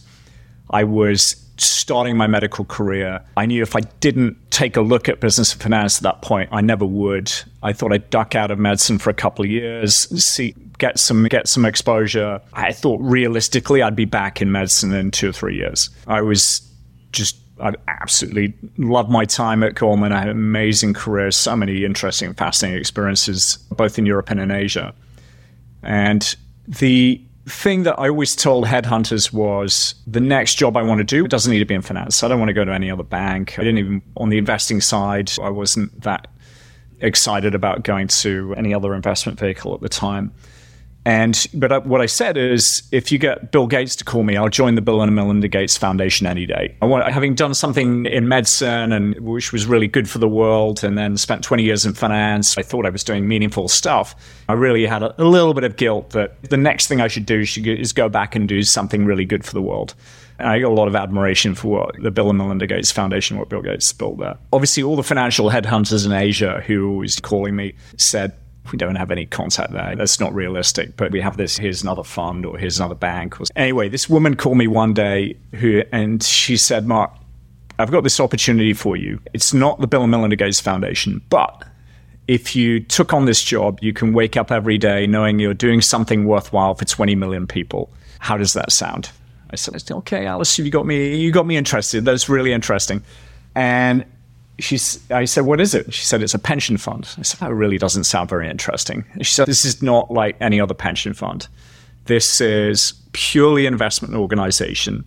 I 0.71 0.85
was 0.85 1.37
starting 1.59 2.17
my 2.17 2.27
medical 2.27 2.65
career. 2.65 3.23
I 3.37 3.47
knew 3.47 3.63
if 3.63 3.77
I 3.77 3.81
didn't 4.01 4.37
take 4.51 4.77
a 4.77 4.81
look 4.81 5.09
at 5.09 5.21
business 5.21 5.53
and 5.53 5.63
finance 5.63 5.99
at 5.99 6.03
that 6.03 6.23
point, 6.23 6.51
I 6.53 6.61
never 6.61 6.85
would. 6.85 7.33
I 7.63 7.73
thought 7.73 7.93
I'd 7.93 8.11
duck 8.11 8.35
out 8.35 8.51
of 8.51 8.59
medicine 8.59 8.99
for 8.99 9.11
a 9.11 9.15
couple 9.15 9.45
of 9.45 9.51
years, 9.51 9.95
see 10.23 10.55
get 10.79 10.99
some 10.99 11.25
get 11.25 11.49
some 11.49 11.65
exposure. 11.65 12.41
I 12.53 12.73
thought 12.73 13.01
realistically 13.01 13.81
I'd 13.81 13.97
be 13.97 14.05
back 14.05 14.43
in 14.43 14.53
medicine 14.53 14.93
in 14.93 15.11
two 15.11 15.31
or 15.31 15.33
three 15.33 15.57
years. 15.57 15.89
I 16.07 16.21
was 16.21 16.61
just 17.17 17.37
I 17.61 17.73
absolutely 17.89 18.55
loved 18.77 19.11
my 19.11 19.25
time 19.25 19.63
at 19.63 19.75
Goldman. 19.75 20.13
I 20.13 20.19
had 20.19 20.29
an 20.29 20.37
amazing 20.37 20.95
career, 20.95 21.31
so 21.31 21.57
many 21.57 21.85
interesting, 21.85 22.35
fascinating 22.35 22.79
experiences, 22.79 23.57
both 23.71 23.99
in 23.99 24.05
Europe 24.05 24.31
and 24.31 24.41
in 24.41 24.51
Asia. 24.51 24.95
And 25.83 26.37
the 26.69 27.21
thing 27.47 27.85
that 27.85 27.99
I 27.99 28.09
always 28.09 28.37
told 28.37 28.67
headhunters 28.67 29.33
was 29.33 29.95
the 30.07 30.21
next 30.21 30.57
job 30.57 30.77
I 30.77 30.83
want 30.83 30.99
to 30.99 31.05
do 31.05 31.27
doesn't 31.29 31.51
need 31.51 31.61
to 31.61 31.65
be 31.65 31.75
in 31.75 31.83
finance. 31.83 32.23
I 32.23 32.29
don't 32.29 32.39
want 32.39 32.49
to 32.49 32.55
go 32.55 32.65
to 32.65 32.73
any 32.73 32.91
other 32.91 33.05
bank. 33.05 33.59
I 33.59 33.63
didn't 33.63 33.79
even 33.79 34.03
on 34.17 34.29
the 34.29 34.39
investing 34.39 34.81
side. 34.81 35.33
I 35.41 35.49
wasn't 35.49 36.03
that 36.03 36.29
excited 37.01 37.55
about 37.55 37.85
going 37.85 38.09
to 38.09 38.55
any 38.57 38.75
other 38.75 38.95
investment 38.95 39.39
vehicle 39.39 39.75
at 39.75 39.81
the 39.81 39.89
time. 39.89 40.33
And 41.07 41.47
but 41.55 41.87
what 41.87 42.01
I 42.01 42.07
said 42.07 42.37
is, 42.37 42.83
if 42.91 43.13
you 43.13 43.19
get 43.19 43.53
Bill 43.53 43.69
Gates 43.69 43.95
to 43.95 44.05
call 44.05 44.25
me, 44.25 44.37
I'll 44.37 44.49
join 44.49 44.75
the 44.75 44.81
Bill 44.81 45.01
and 45.03 45.15
Melinda 45.15 45.47
Gates 45.47 45.77
Foundation 45.77 46.27
any 46.27 46.47
day. 46.47 46.77
I 46.83 46.87
want, 46.87 47.09
having 47.13 47.37
done 47.37 47.55
something 47.55 48.07
in 48.07 48.27
medicine 48.27 48.91
and 48.91 49.17
which 49.21 49.53
was 49.53 49.67
really 49.67 49.87
good 49.87 50.11
for 50.11 50.19
the 50.19 50.29
world, 50.29 50.83
and 50.83 50.99
then 50.99 51.17
spent 51.17 51.45
20 51.45 51.63
years 51.63 51.87
in 51.87 51.95
finance, 51.95 52.59
I 52.59 52.63
thought 52.63 52.85
I 52.85 52.91
was 52.91 53.05
doing 53.05 53.29
meaningful 53.29 53.69
stuff. 53.69 54.17
I 54.49 54.55
really 54.55 54.85
had 54.85 55.05
a, 55.05 55.23
a 55.23 55.25
little 55.25 55.55
bit 55.55 55.63
of 55.63 55.77
guilt 55.77 56.11
that 56.11 56.43
the 56.51 56.57
next 56.57 56.89
thing 56.89 57.01
I 57.01 57.07
should 57.07 57.25
do 57.25 57.39
is 57.41 57.93
go 57.93 58.09
back 58.09 58.35
and 58.35 58.49
do 58.49 58.65
something 58.65 59.05
really 59.05 59.25
good 59.25 59.45
for 59.45 59.53
the 59.53 59.63
world. 59.63 59.95
And 60.41 60.49
I 60.49 60.59
got 60.59 60.73
a 60.73 60.75
lot 60.75 60.89
of 60.89 60.97
admiration 60.97 61.55
for 61.55 61.69
what 61.69 62.03
the 62.03 62.11
Bill 62.11 62.31
and 62.31 62.39
Melinda 62.39 62.67
Gates 62.67 62.91
Foundation, 62.91 63.39
what 63.39 63.49
Bill 63.49 63.63
Gates 63.63 63.93
built 63.93 64.19
there. 64.19 64.37
Obviously, 64.53 64.83
all 64.83 64.97
the 64.97 65.05
financial 65.05 65.51
headhunters 65.51 66.05
in 66.05 66.11
Asia 66.11 66.65
who 66.67 66.97
was 66.97 67.21
calling 67.21 67.55
me 67.55 67.75
said, 67.97 68.33
we 68.73 68.79
don't 68.79 68.97
have 68.97 69.11
any 69.11 69.27
contact 69.27 69.73
there. 69.73 69.95
That's 69.97 70.21
not 70.21 70.35
realistic. 70.35 70.97
But 70.97 71.13
we 71.13 71.21
have 71.21 71.37
this. 71.37 71.57
Here's 71.57 71.83
another 71.83 72.03
fund, 72.03 72.47
or 72.47 72.59
here's 72.59 72.79
another 72.79 72.95
bank. 72.95 73.37
Anyway, 73.57 73.89
this 73.89 74.09
woman 74.09 74.37
called 74.37 74.59
me 74.59 74.67
one 74.67 74.95
day, 74.95 75.37
who 75.55 75.83
and 75.93 76.23
she 76.23 76.57
said, 76.57 76.87
"Mark, 76.87 77.13
I've 77.79 77.91
got 77.91 78.03
this 78.03 78.21
opportunity 78.21 78.73
for 78.73 78.97
you. 78.97 79.21
It's 79.35 79.53
not 79.53 79.81
the 79.81 79.87
Bill 79.87 80.03
and 80.03 80.11
Melinda 80.11 80.37
Gates 80.37 80.61
Foundation, 80.61 81.21
but 81.29 81.65
if 82.29 82.57
you 82.57 82.81
took 82.81 83.13
on 83.13 83.27
this 83.27 83.43
job, 83.43 83.79
you 83.83 83.93
can 83.93 84.13
wake 84.13 84.37
up 84.37 84.51
every 84.51 84.79
day 84.79 85.07
knowing 85.07 85.39
you're 85.39 85.55
doing 85.55 85.81
something 85.81 86.25
worthwhile 86.25 86.75
for 86.75 86.85
20 86.85 87.15
million 87.15 87.47
people. 87.47 87.91
How 88.19 88.37
does 88.37 88.53
that 88.55 88.73
sound?" 88.73 89.11
I 89.51 89.57
said, 89.57 89.81
"Okay, 89.91 90.27
Alice, 90.27 90.59
you 90.59 90.71
got 90.71 90.87
me. 90.87 91.17
You 91.17 91.31
got 91.31 91.47
me 91.47 91.57
interested. 91.57 92.05
That's 92.05 92.29
really 92.29 92.53
interesting." 92.53 93.03
And 93.55 94.05
she's, 94.59 95.11
I 95.11 95.25
said, 95.25 95.45
what 95.45 95.61
is 95.61 95.75
it? 95.75 95.93
She 95.93 96.05
said, 96.05 96.23
it's 96.23 96.35
a 96.35 96.39
pension 96.39 96.77
fund. 96.77 97.09
I 97.19 97.23
said, 97.23 97.41
that 97.41 97.53
really 97.53 97.79
doesn't 97.79 98.05
sound 98.05 98.29
very 98.29 98.49
interesting. 98.49 99.05
She 99.19 99.33
said, 99.33 99.47
this 99.47 99.65
is 99.65 99.83
not 99.83 100.11
like 100.11 100.37
any 100.41 100.61
other 100.61 100.75
pension 100.75 101.15
fund. 101.15 101.49
This 102.07 102.41
is 102.41 102.95
purely 103.13 103.67
investment 103.67 104.15
organization. 104.15 105.05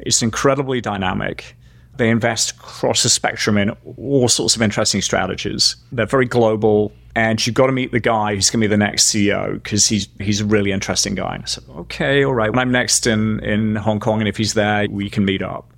It's 0.00 0.22
incredibly 0.22 0.80
dynamic. 0.80 1.56
They 1.96 2.08
invest 2.08 2.52
across 2.52 3.02
the 3.02 3.10
spectrum 3.10 3.58
in 3.58 3.70
all 3.98 4.28
sorts 4.28 4.56
of 4.56 4.62
interesting 4.62 5.02
strategies. 5.02 5.76
They're 5.92 6.06
very 6.06 6.24
global, 6.24 6.92
and 7.14 7.44
you've 7.44 7.54
got 7.54 7.66
to 7.66 7.72
meet 7.72 7.92
the 7.92 8.00
guy 8.00 8.34
who's 8.34 8.48
going 8.48 8.60
to 8.62 8.68
be 8.68 8.70
the 8.70 8.78
next 8.78 9.12
CEO 9.12 9.54
because 9.54 9.86
he's 9.86 10.08
he's 10.18 10.40
a 10.40 10.46
really 10.46 10.72
interesting 10.72 11.14
guy. 11.14 11.34
And 11.34 11.42
I 11.42 11.46
said, 11.46 11.64
okay, 11.76 12.24
all 12.24 12.32
right. 12.32 12.48
When 12.48 12.58
I'm 12.58 12.72
next 12.72 13.06
in 13.06 13.40
in 13.44 13.76
Hong 13.76 14.00
Kong, 14.00 14.20
and 14.20 14.28
if 14.28 14.38
he's 14.38 14.54
there, 14.54 14.88
we 14.88 15.10
can 15.10 15.26
meet 15.26 15.42
up. 15.42 15.74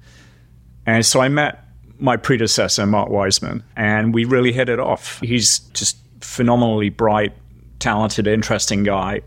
And 0.86 1.04
so 1.04 1.20
I 1.20 1.28
met 1.28 1.61
my 2.02 2.16
predecessor, 2.16 2.84
Mark 2.84 3.08
Wiseman, 3.08 3.62
and 3.76 4.12
we 4.12 4.24
really 4.24 4.52
hit 4.52 4.68
it 4.68 4.80
off. 4.80 5.20
He's 5.20 5.60
just 5.72 5.96
phenomenally 6.20 6.90
bright, 6.90 7.32
talented, 7.78 8.26
interesting 8.26 8.82
guy, 8.82 9.20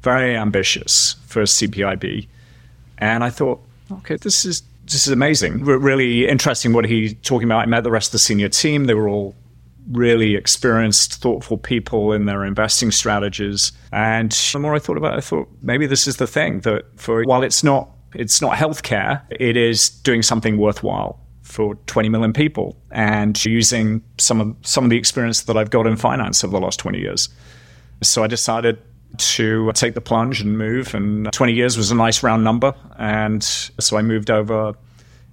very 0.00 0.34
ambitious 0.34 1.16
for 1.26 1.42
CPIB. 1.42 2.26
And 2.98 3.22
I 3.22 3.30
thought, 3.30 3.62
okay, 3.92 4.16
this 4.16 4.44
is 4.44 4.62
this 4.86 5.06
is 5.06 5.12
amazing. 5.12 5.64
really 5.64 6.26
interesting 6.28 6.72
what 6.72 6.84
he's 6.84 7.14
talking 7.22 7.48
about. 7.48 7.60
I 7.60 7.66
met 7.66 7.84
the 7.84 7.90
rest 7.90 8.08
of 8.08 8.12
the 8.12 8.18
senior 8.18 8.48
team. 8.48 8.84
They 8.84 8.94
were 8.94 9.08
all 9.08 9.34
really 9.90 10.34
experienced, 10.34 11.14
thoughtful 11.14 11.56
people 11.58 12.12
in 12.12 12.26
their 12.26 12.44
investing 12.44 12.90
strategies. 12.90 13.72
And 13.92 14.30
the 14.30 14.58
more 14.58 14.74
I 14.74 14.78
thought 14.78 14.96
about 14.96 15.14
it, 15.14 15.18
I 15.18 15.20
thought 15.20 15.48
maybe 15.62 15.86
this 15.86 16.06
is 16.06 16.16
the 16.16 16.26
thing 16.26 16.60
that 16.60 16.84
for 16.96 17.22
while 17.24 17.42
it's 17.42 17.62
not 17.62 17.90
it's 18.14 18.40
not 18.40 18.56
healthcare, 18.56 19.22
it 19.30 19.56
is 19.56 19.90
doing 19.90 20.22
something 20.22 20.56
worthwhile 20.56 21.18
for 21.44 21.74
20 21.86 22.08
million 22.08 22.32
people 22.32 22.76
and 22.90 23.44
using 23.44 24.02
some 24.18 24.40
of 24.40 24.56
some 24.62 24.82
of 24.82 24.90
the 24.90 24.96
experience 24.96 25.42
that 25.42 25.56
I've 25.56 25.70
got 25.70 25.86
in 25.86 25.96
finance 25.96 26.42
over 26.42 26.52
the 26.52 26.60
last 26.60 26.80
20 26.80 26.98
years. 26.98 27.28
So 28.02 28.24
I 28.24 28.26
decided 28.26 28.78
to 29.16 29.70
take 29.72 29.94
the 29.94 30.00
plunge 30.00 30.40
and 30.40 30.58
move 30.58 30.94
and 30.94 31.32
20 31.32 31.52
years 31.52 31.76
was 31.76 31.90
a 31.92 31.94
nice 31.94 32.22
round 32.22 32.42
number 32.42 32.74
and 32.98 33.44
so 33.44 33.96
I 33.96 34.02
moved 34.02 34.30
over 34.30 34.74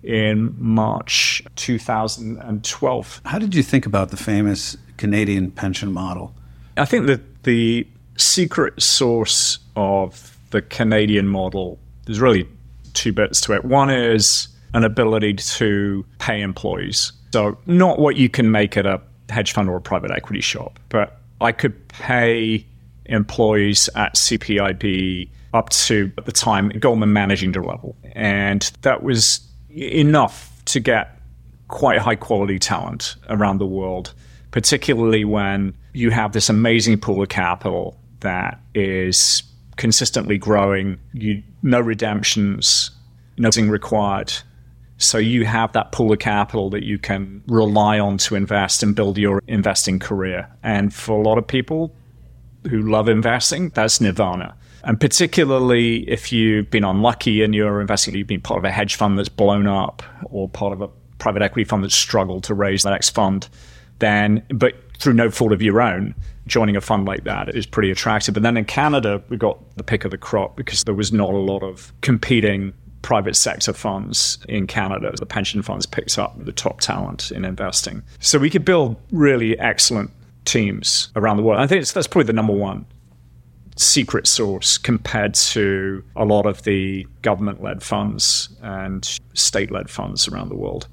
in 0.03 0.53
March 0.59 1.41
2012. 1.55 3.21
How 3.25 3.39
did 3.39 3.55
you 3.55 3.63
think 3.63 3.85
about 3.85 4.09
the 4.09 4.17
famous 4.17 4.77
Canadian 4.97 5.49
pension 5.49 5.91
model? 5.91 6.35
I 6.77 6.85
think 6.85 7.07
that 7.07 7.43
the 7.43 7.87
secret 8.17 8.79
source 8.81 9.59
of 9.75 10.37
the 10.51 10.61
Canadian 10.61 11.27
model 11.27 11.79
there's 12.05 12.19
really 12.19 12.47
two 12.93 13.13
bits 13.13 13.39
to 13.41 13.53
it. 13.53 13.63
One 13.63 13.89
is 13.89 14.49
an 14.73 14.83
ability 14.83 15.33
to 15.33 16.05
pay 16.19 16.41
employees. 16.41 17.11
So, 17.33 17.57
not 17.65 17.99
what 17.99 18.15
you 18.17 18.29
can 18.29 18.51
make 18.51 18.77
at 18.77 18.85
a 18.85 19.01
hedge 19.29 19.53
fund 19.53 19.69
or 19.69 19.77
a 19.77 19.81
private 19.81 20.11
equity 20.11 20.41
shop, 20.41 20.79
but 20.89 21.19
I 21.39 21.51
could 21.51 21.87
pay 21.89 22.65
employees 23.05 23.89
at 23.95 24.15
CPIB 24.15 25.29
up 25.53 25.69
to, 25.69 26.11
at 26.17 26.25
the 26.25 26.31
time, 26.31 26.69
Goldman 26.69 27.13
managing 27.13 27.51
director 27.51 27.71
level. 27.71 27.95
And 28.13 28.61
that 28.81 29.03
was 29.03 29.41
enough 29.69 30.61
to 30.65 30.79
get 30.79 31.19
quite 31.67 31.99
high 31.99 32.15
quality 32.15 32.59
talent 32.59 33.15
around 33.29 33.57
the 33.57 33.65
world, 33.65 34.13
particularly 34.51 35.25
when 35.25 35.73
you 35.93 36.11
have 36.11 36.33
this 36.33 36.49
amazing 36.49 36.99
pool 36.99 37.21
of 37.21 37.29
capital 37.29 37.97
that 38.21 38.59
is 38.75 39.43
consistently 39.77 40.37
growing, 40.37 40.99
you 41.13 41.41
no 41.63 41.79
redemptions, 41.79 42.91
nothing 43.37 43.69
required 43.69 44.33
so 45.01 45.17
you 45.17 45.45
have 45.45 45.73
that 45.73 45.91
pool 45.91 46.11
of 46.11 46.19
capital 46.19 46.69
that 46.69 46.83
you 46.83 46.99
can 46.99 47.43
rely 47.47 47.99
on 47.99 48.17
to 48.19 48.35
invest 48.35 48.83
and 48.83 48.95
build 48.95 49.17
your 49.17 49.41
investing 49.47 49.99
career. 49.99 50.47
And 50.63 50.93
for 50.93 51.19
a 51.19 51.21
lot 51.21 51.37
of 51.37 51.47
people 51.47 51.93
who 52.69 52.81
love 52.81 53.09
investing, 53.09 53.69
that's 53.69 53.99
nirvana. 53.99 54.55
And 54.83 54.99
particularly 54.99 56.09
if 56.09 56.31
you've 56.31 56.69
been 56.69 56.83
unlucky 56.83 57.43
and 57.43 57.53
you're 57.53 57.81
investing, 57.81 58.15
you've 58.15 58.27
been 58.27 58.41
part 58.41 58.59
of 58.59 58.63
a 58.63 58.71
hedge 58.71 58.95
fund 58.95 59.17
that's 59.17 59.29
blown 59.29 59.67
up 59.67 60.03
or 60.25 60.47
part 60.49 60.73
of 60.73 60.81
a 60.81 60.89
private 61.17 61.41
equity 61.41 61.65
fund 61.65 61.83
that's 61.83 61.95
struggled 61.95 62.43
to 62.45 62.53
raise 62.53 62.83
the 62.83 62.89
next 62.89 63.09
fund, 63.09 63.47
then, 63.99 64.43
but 64.49 64.75
through 64.97 65.13
no 65.13 65.29
fault 65.29 65.51
of 65.51 65.61
your 65.61 65.81
own, 65.81 66.15
joining 66.47 66.75
a 66.75 66.81
fund 66.81 67.05
like 67.05 67.23
that 67.23 67.55
is 67.55 67.65
pretty 67.65 67.91
attractive. 67.91 68.33
But 68.33 68.43
then 68.43 68.57
in 68.57 68.65
Canada, 68.65 69.23
we 69.29 69.37
got 69.37 69.59
the 69.77 69.83
pick 69.83 70.05
of 70.05 70.11
the 70.11 70.17
crop 70.17 70.55
because 70.55 70.83
there 70.83 70.95
was 70.95 71.11
not 71.11 71.29
a 71.29 71.37
lot 71.37 71.63
of 71.63 71.93
competing 72.01 72.73
private 73.01 73.35
sector 73.35 73.73
funds 73.73 74.37
in 74.47 74.67
Canada. 74.67 75.13
The 75.17 75.25
pension 75.25 75.61
funds 75.61 75.85
picked 75.85 76.17
up 76.17 76.33
the 76.43 76.51
top 76.51 76.81
talent 76.81 77.31
in 77.31 77.45
investing. 77.45 78.03
So 78.19 78.39
we 78.39 78.49
could 78.49 78.65
build 78.65 78.95
really 79.11 79.57
excellent 79.59 80.11
teams 80.45 81.09
around 81.15 81.37
the 81.37 81.43
world. 81.43 81.59
I 81.59 81.67
think 81.67 81.85
that's 81.87 82.07
probably 82.07 82.27
the 82.27 82.33
number 82.33 82.53
one 82.53 82.85
secret 83.77 84.27
source 84.27 84.77
compared 84.77 85.33
to 85.33 86.03
a 86.15 86.25
lot 86.25 86.45
of 86.45 86.63
the 86.63 87.07
government 87.21 87.63
led 87.63 87.81
funds 87.81 88.49
and 88.61 89.17
state 89.33 89.71
led 89.71 89.89
funds 89.89 90.27
around 90.27 90.49
the 90.49 90.55
world. 90.55 90.87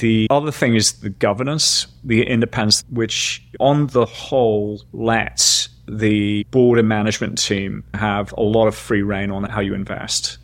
The 0.00 0.26
other 0.30 0.52
thing 0.52 0.74
is 0.74 1.00
the 1.00 1.10
governance, 1.10 1.86
the 2.04 2.22
independence, 2.26 2.84
which 2.90 3.44
on 3.58 3.88
the 3.88 4.04
whole 4.04 4.82
lets 4.92 5.68
the 5.88 6.44
board 6.50 6.78
and 6.78 6.88
management 6.88 7.38
team 7.38 7.82
have 7.94 8.32
a 8.36 8.42
lot 8.42 8.68
of 8.68 8.74
free 8.74 9.02
reign 9.02 9.30
on 9.30 9.44
how 9.44 9.60
you 9.60 9.74
invest 9.74 10.38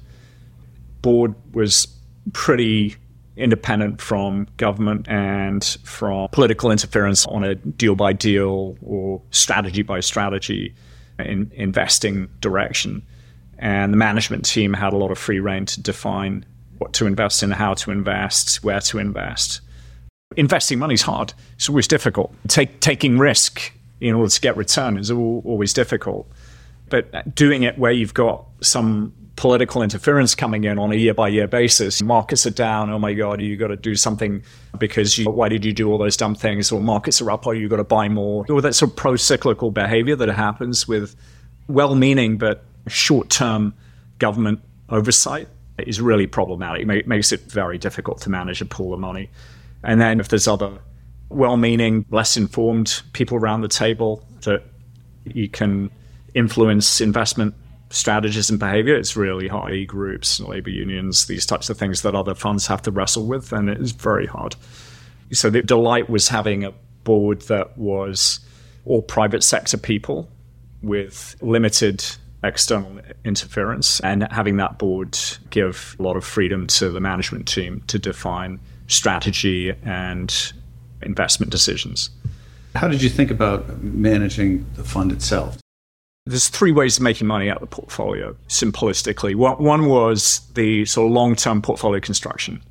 board 1.05 1.35
was 1.55 1.87
pretty 2.33 2.97
independent 3.37 4.01
from 4.01 4.47
government 4.57 5.09
and 5.09 5.65
from 5.85 6.29
political 6.31 6.71
interference 6.71 7.27
on 7.27 7.45
a 7.45 7.55
deal 7.55 7.95
by 7.95 8.13
deal 8.13 8.77
or 8.83 9.21
strategy 9.31 9.83
by 9.83 10.01
strategy. 10.01 10.75
in 11.19 11.51
investing 11.55 12.29
direction. 12.41 13.03
And 13.59 13.93
the 13.93 13.97
management 13.97 14.45
team 14.45 14.73
had 14.73 14.93
a 14.93 14.97
lot 14.97 15.11
of 15.11 15.19
free 15.19 15.41
reign 15.41 15.67
to 15.67 15.81
define 15.81 16.45
what 16.79 16.93
to 16.95 17.07
invest 17.07 17.43
in, 17.43 17.51
how 17.51 17.75
to 17.75 17.91
invest, 17.91 18.65
where 18.65 18.81
to 18.81 18.99
invest. 18.99 19.61
Investing 20.37 20.79
money 20.79 20.95
is 20.95 21.03
hard. 21.03 21.33
It's 21.55 21.69
always 21.69 21.87
difficult. 21.87 22.35
Take, 22.49 22.81
taking 22.81 23.19
risk 23.19 23.73
in 24.01 24.15
order 24.15 24.31
to 24.31 24.41
get 24.41 24.57
return 24.57 24.99
is 24.99 25.11
always 25.11 25.73
difficult. 25.73 26.29
But 26.91 27.35
doing 27.35 27.63
it 27.63 27.79
where 27.79 27.93
you've 27.93 28.15
got 28.15 28.45
some 28.61 29.13
political 29.37 29.83
interference 29.83 30.35
coming 30.35 30.65
in 30.65 30.79
on 30.79 30.93
a 30.93 30.95
year 30.95 31.15
by 31.15 31.29
year 31.29 31.49
basis. 31.49 32.03
Markets 32.03 32.47
are 32.47 32.51
down. 32.51 32.91
Oh 32.91 32.99
my 32.99 33.15
God, 33.15 33.41
you 33.41 33.57
got 33.57 33.69
to 33.69 33.77
do 33.77 33.97
something 33.97 34.43
because 34.79 35.19
you, 35.19 35.31
why 35.31 35.49
did 35.49 35.65
you 35.65 35.73
do 35.73 35.91
all 35.91 35.99
those 35.99 36.17
dumb 36.17 36.35
things? 36.35 36.71
Or 36.71 36.81
markets 36.81 37.21
are 37.21 37.31
up, 37.31 37.47
or 37.47 37.55
you 37.55 37.69
got 37.69 37.77
to 37.77 37.85
buy 37.85 38.09
more. 38.09 38.47
Or 38.49 38.63
that 38.63 38.75
sort 38.75 38.93
of 38.93 38.97
pro 38.97 39.17
cyclical 39.17 39.71
behavior 39.71 40.17
that 40.17 40.29
happens 40.29 40.87
with 40.87 41.17
well 41.67 41.95
meaning 41.95 42.37
but 42.37 42.65
short 42.87 43.31
term 43.31 43.75
government 44.19 44.61
oversight 44.91 45.49
is 45.79 46.01
really 46.01 46.27
problematic. 46.27 46.89
It 46.89 47.09
makes 47.09 47.33
it 47.33 47.41
very 47.51 47.79
difficult 47.79 48.21
to 48.23 48.31
manage 48.31 48.61
a 48.61 48.67
pool 48.67 48.95
of 48.95 49.01
money. 49.01 49.31
And 49.83 50.01
then 50.01 50.21
if 50.21 50.29
there's 50.29 50.47
other 50.47 50.79
well 51.29 51.57
meaning, 51.57 52.05
less 52.11 52.37
informed 52.37 53.03
people 53.13 53.37
around 53.37 53.63
the 53.63 53.69
table 53.69 54.25
that 54.43 54.63
you 55.25 55.49
can 55.49 55.91
influence 56.35 57.01
investment 57.01 57.55
strategies 57.95 58.51
and 58.51 58.59
behavior, 58.59 58.97
it's 58.97 59.17
really 59.17 59.49
hard. 59.49 59.73
E 59.73 59.87
groups, 59.87 60.41
labor 60.41 60.71
unions, 60.71 61.27
these 61.27 61.47
types 61.47 61.71
of 61.71 61.79
things 61.79 62.03
that 62.03 62.15
other 62.15 62.35
funds 62.35 62.67
have 62.67 62.83
to 62.83 62.91
wrestle 62.91 63.27
with, 63.27 63.53
and 63.53 63.71
it 63.71 63.81
is 63.81 63.93
very 63.93 64.27
hard. 64.27 64.57
So 65.33 65.49
the 65.49 65.63
delight 65.63 66.11
was 66.11 66.29
having 66.29 66.65
a 66.65 66.73
board 67.05 67.43
that 67.43 67.77
was 67.79 68.41
all 68.85 69.03
private 69.03 69.43
sector 69.43 69.79
people 69.79 70.29
with 70.83 71.37
limited 71.41 72.05
external 72.43 73.01
interference 73.25 74.01
and 74.01 74.31
having 74.31 74.59
that 74.59 74.79
board 74.79 75.19
give 75.49 75.97
a 75.99 76.03
lot 76.03 76.17
of 76.17 76.25
freedom 76.25 76.67
to 76.67 76.91
the 76.91 77.01
management 77.01 77.49
team 77.49 77.83
to 77.87 77.99
define 77.99 78.61
strategy 78.87 79.73
and 79.83 80.53
investment 81.01 81.51
decisions. 81.51 82.11
How 82.75 82.89
did 82.89 83.03
you 83.03 83.09
think 83.09 83.31
about 83.31 83.83
managing 83.83 84.67
the 84.75 84.85
fund 84.85 85.11
itself? 85.11 85.59
There's 86.27 86.49
three 86.49 86.73
ways 86.73 86.97
of 86.97 87.03
making 87.03 87.27
money 87.27 87.51
out 87.51 87.57
of 87.57 87.69
the 87.69 87.77
portfolio, 87.77 88.35
simplistically. 88.49 89.35
One 89.35 89.87
was 89.89 90.41
the 90.55 90.87
sort 90.87 91.09
of 91.09 91.13
long 91.13 91.37
term 91.37 91.61
portfolio 91.61 92.01
construction, 92.01 92.63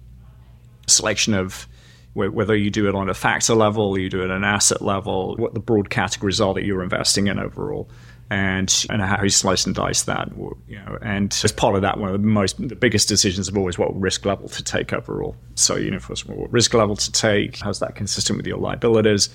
selection 0.87 1.35
of 1.35 1.67
whether 2.15 2.55
you 2.55 2.71
do 2.71 2.89
it 2.89 2.95
on 2.95 3.09
a 3.09 3.13
factor 3.13 3.53
level, 3.53 3.95
you 3.97 4.09
do 4.09 4.21
it 4.21 4.25
at 4.25 4.31
an 4.31 4.43
asset 4.43 4.81
level, 4.81 5.35
what 5.37 5.53
the 5.53 5.59
broad 5.59 5.91
categories 5.91 6.41
are 6.41 6.55
that 6.55 6.63
you're 6.63 6.81
investing 6.81 7.27
in 7.27 7.37
overall. 7.37 7.91
And, 8.31 8.73
and 8.89 8.99
how 9.03 9.21
you 9.21 9.29
slice 9.29 9.67
and 9.67 9.75
dice 9.75 10.03
that, 10.03 10.31
you 10.67 10.77
know, 10.77 10.97
and 11.03 11.39
as 11.43 11.51
part 11.51 11.75
of 11.75 11.83
that, 11.83 11.99
one 11.99 12.09
of 12.09 12.19
the 12.19 12.27
most 12.27 12.57
the 12.67 12.75
biggest 12.75 13.07
decisions 13.07 13.47
of 13.47 13.55
always 13.55 13.77
what 13.77 13.93
risk 13.99 14.25
level 14.25 14.49
to 14.49 14.63
take 14.63 14.91
overall. 14.93 15.35
So, 15.53 15.75
you 15.75 15.91
know, 15.91 15.99
first 15.99 16.23
of 16.23 16.31
all, 16.31 16.37
what 16.37 16.51
risk 16.51 16.73
level 16.73 16.95
to 16.95 17.11
take, 17.11 17.59
how's 17.59 17.77
that 17.79 17.93
consistent 17.93 18.37
with 18.37 18.47
your 18.47 18.57
liabilities, 18.57 19.29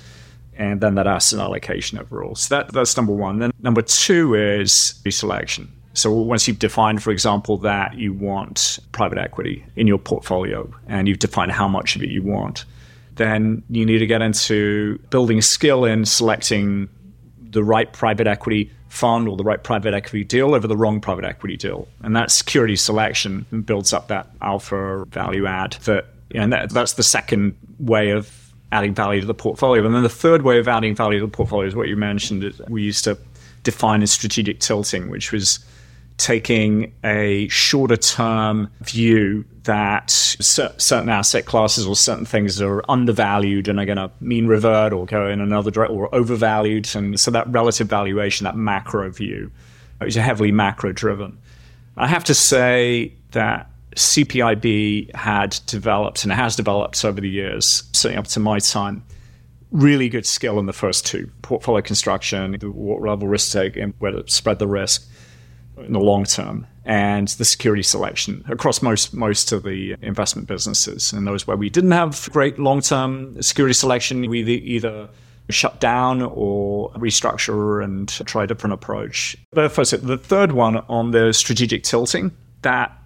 and 0.59 0.81
then 0.81 0.97
that 0.97 1.07
asset 1.07 1.38
allocation 1.38 1.99
overall. 1.99 2.35
So 2.35 2.57
that, 2.57 2.73
that's 2.73 2.97
number 2.97 3.12
one. 3.12 3.38
Then 3.38 3.53
number 3.61 3.81
two 3.81 4.35
is 4.35 5.01
selection. 5.09 5.73
So 5.94 6.12
once 6.12 6.47
you've 6.47 6.59
defined, 6.59 7.03
for 7.03 7.11
example, 7.11 7.57
that 7.59 7.94
you 7.94 8.12
want 8.12 8.79
private 8.92 9.18
equity 9.18 9.64
in 9.75 9.87
your 9.87 9.99
portfolio 9.99 10.71
and 10.87 11.09
you've 11.09 11.18
defined 11.18 11.53
how 11.53 11.66
much 11.66 11.97
of 11.97 12.03
it 12.03 12.11
you 12.11 12.23
want, 12.23 12.64
then 13.16 13.62
you 13.71 13.85
need 13.85 13.99
to 13.99 14.07
get 14.07 14.23
into 14.23 14.99
building 15.11 15.40
skill 15.40 15.85
in 15.85 16.05
selecting 16.05 16.88
the 17.40 17.64
right 17.64 17.92
private 17.92 18.27
equity 18.27 18.71
fund 18.88 19.29
or 19.29 19.37
the 19.37 19.44
right 19.44 19.62
private 19.64 19.94
equity 19.94 20.25
deal 20.25 20.55
over 20.55 20.66
the 20.66 20.77
wrong 20.77 21.01
private 21.01 21.25
equity 21.25 21.57
deal. 21.57 21.88
And 22.03 22.14
that 22.14 22.31
security 22.31 22.77
selection 22.77 23.47
builds 23.64 23.92
up 23.92 24.09
that 24.09 24.29
alpha 24.40 25.05
value 25.09 25.47
add 25.47 25.73
that 25.85 26.07
and 26.35 26.53
that, 26.53 26.71
that's 26.71 26.92
the 26.92 27.03
second 27.03 27.57
way 27.79 28.11
of 28.11 28.31
adding 28.72 28.94
value 28.94 29.20
to 29.20 29.26
the 29.26 29.35
portfolio. 29.35 29.85
And 29.85 29.94
then 29.94 30.02
the 30.02 30.09
third 30.09 30.42
way 30.42 30.59
of 30.59 30.68
adding 30.68 30.94
value 30.94 31.20
to 31.20 31.26
the 31.26 31.33
portfolio 31.33 31.66
is 31.66 31.74
what 31.74 31.88
you 31.88 31.96
mentioned. 31.96 32.44
We 32.68 32.83
used 32.83 33.04
to 33.04 33.18
define 33.62 34.02
as 34.02 34.11
strategic 34.11 34.61
tilting, 34.61 35.11
which 35.11 35.33
was 35.33 35.59
taking 36.18 36.92
a 37.04 37.46
shorter 37.48 37.96
term 37.96 38.68
view 38.81 39.44
that 39.62 40.11
certain 40.11 41.09
asset 41.09 41.44
classes 41.44 41.87
or 41.87 41.94
certain 41.94 42.24
things 42.24 42.61
are 42.61 42.83
undervalued 42.90 43.68
and 43.68 43.78
are 43.78 43.85
going 43.85 43.98
to 43.98 44.11
mean 44.20 44.46
revert 44.46 44.92
or 44.92 45.07
go 45.07 45.28
in 45.28 45.40
another 45.40 45.70
direction 45.70 45.96
or 45.96 46.12
overvalued. 46.14 46.88
And 46.94 47.20
so 47.20 47.31
that 47.31 47.48
relative 47.48 47.88
valuation, 47.88 48.44
that 48.44 48.57
macro 48.57 49.11
view, 49.11 49.50
is 50.00 50.14
heavily 50.14 50.50
macro 50.50 50.92
driven. 50.92 51.38
I 51.96 52.07
have 52.07 52.24
to 52.24 52.35
say 52.35 53.12
that 53.33 53.67
CPIB 53.96 55.14
had 55.14 55.59
developed 55.66 56.24
and 56.24 56.33
has 56.33 56.57
developed 56.57 57.05
over 57.05 57.20
the 57.20 57.29
years, 57.29 57.88
certainly 57.92 58.18
up 58.18 58.27
to 58.29 58.40
my 58.40 58.59
time, 58.59 59.05
really 59.70 60.09
good 60.09 60.27
skill 60.27 60.59
in 60.59 60.66
the 60.66 60.72
first 60.72 61.07
two 61.07 61.31
portfolio 61.42 61.83
construction, 61.83 62.55
what 62.55 63.03
level 63.03 63.29
risk 63.29 63.53
take, 63.53 63.77
and 63.77 63.94
where 63.98 64.12
to 64.12 64.24
spread 64.29 64.59
the 64.59 64.66
risk 64.66 65.09
in 65.79 65.92
the 65.92 66.01
long 66.01 66.24
term, 66.24 66.66
and 66.85 67.29
the 67.29 67.44
security 67.44 67.83
selection 67.83 68.44
across 68.48 68.83
most 68.83 69.14
most 69.14 69.53
of 69.53 69.62
the 69.62 69.94
investment 70.03 70.48
businesses. 70.48 71.12
And 71.12 71.27
those 71.27 71.46
where 71.46 71.57
we 71.57 71.70
didn't 71.70 71.92
have 71.92 72.29
great 72.33 72.59
long 72.59 72.81
term 72.81 73.40
security 73.42 73.74
selection, 73.74 74.29
we 74.29 74.42
either 74.42 75.09
shut 75.51 75.81
down 75.81 76.22
or 76.22 76.90
restructure 76.92 77.83
and 77.83 78.09
try 78.09 78.44
a 78.44 78.46
different 78.46 78.74
approach. 78.74 79.37
The 79.53 79.70
first, 79.70 80.07
the 80.07 80.18
third 80.18 80.53
one 80.53 80.79
on 80.88 81.12
the 81.12 81.33
strategic 81.33 81.85
tilting, 81.85 82.33
that 82.62 82.97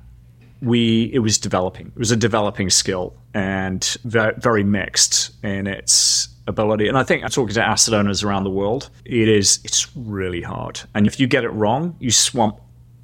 we 0.63 1.11
it 1.13 1.19
was 1.19 1.39
developing. 1.39 1.89
It 1.89 1.99
was 1.99 2.11
a 2.11 2.17
developing 2.17 2.71
skill 2.71 3.15
and 3.35 3.97
very, 4.05 4.63
mixed 4.63 5.33
in 5.45 5.67
its 5.67 6.29
ability. 6.47 6.87
And 6.87 6.97
I 6.97 7.03
think 7.03 7.25
I'm 7.25 7.31
talking 7.31 7.55
to 7.55 7.67
asset 7.67 7.95
owners 7.95 8.23
around 8.23 8.45
the 8.45 8.51
world. 8.51 8.89
It 9.05 9.29
is 9.29 9.61
it's 9.65 9.95
really 9.97 10.41
hard, 10.43 10.81
and 10.95 11.07
if 11.07 11.19
you 11.19 11.27
get 11.27 11.45
it 11.45 11.51
wrong, 11.51 11.97
you 11.99 12.11
swamp 12.11 12.61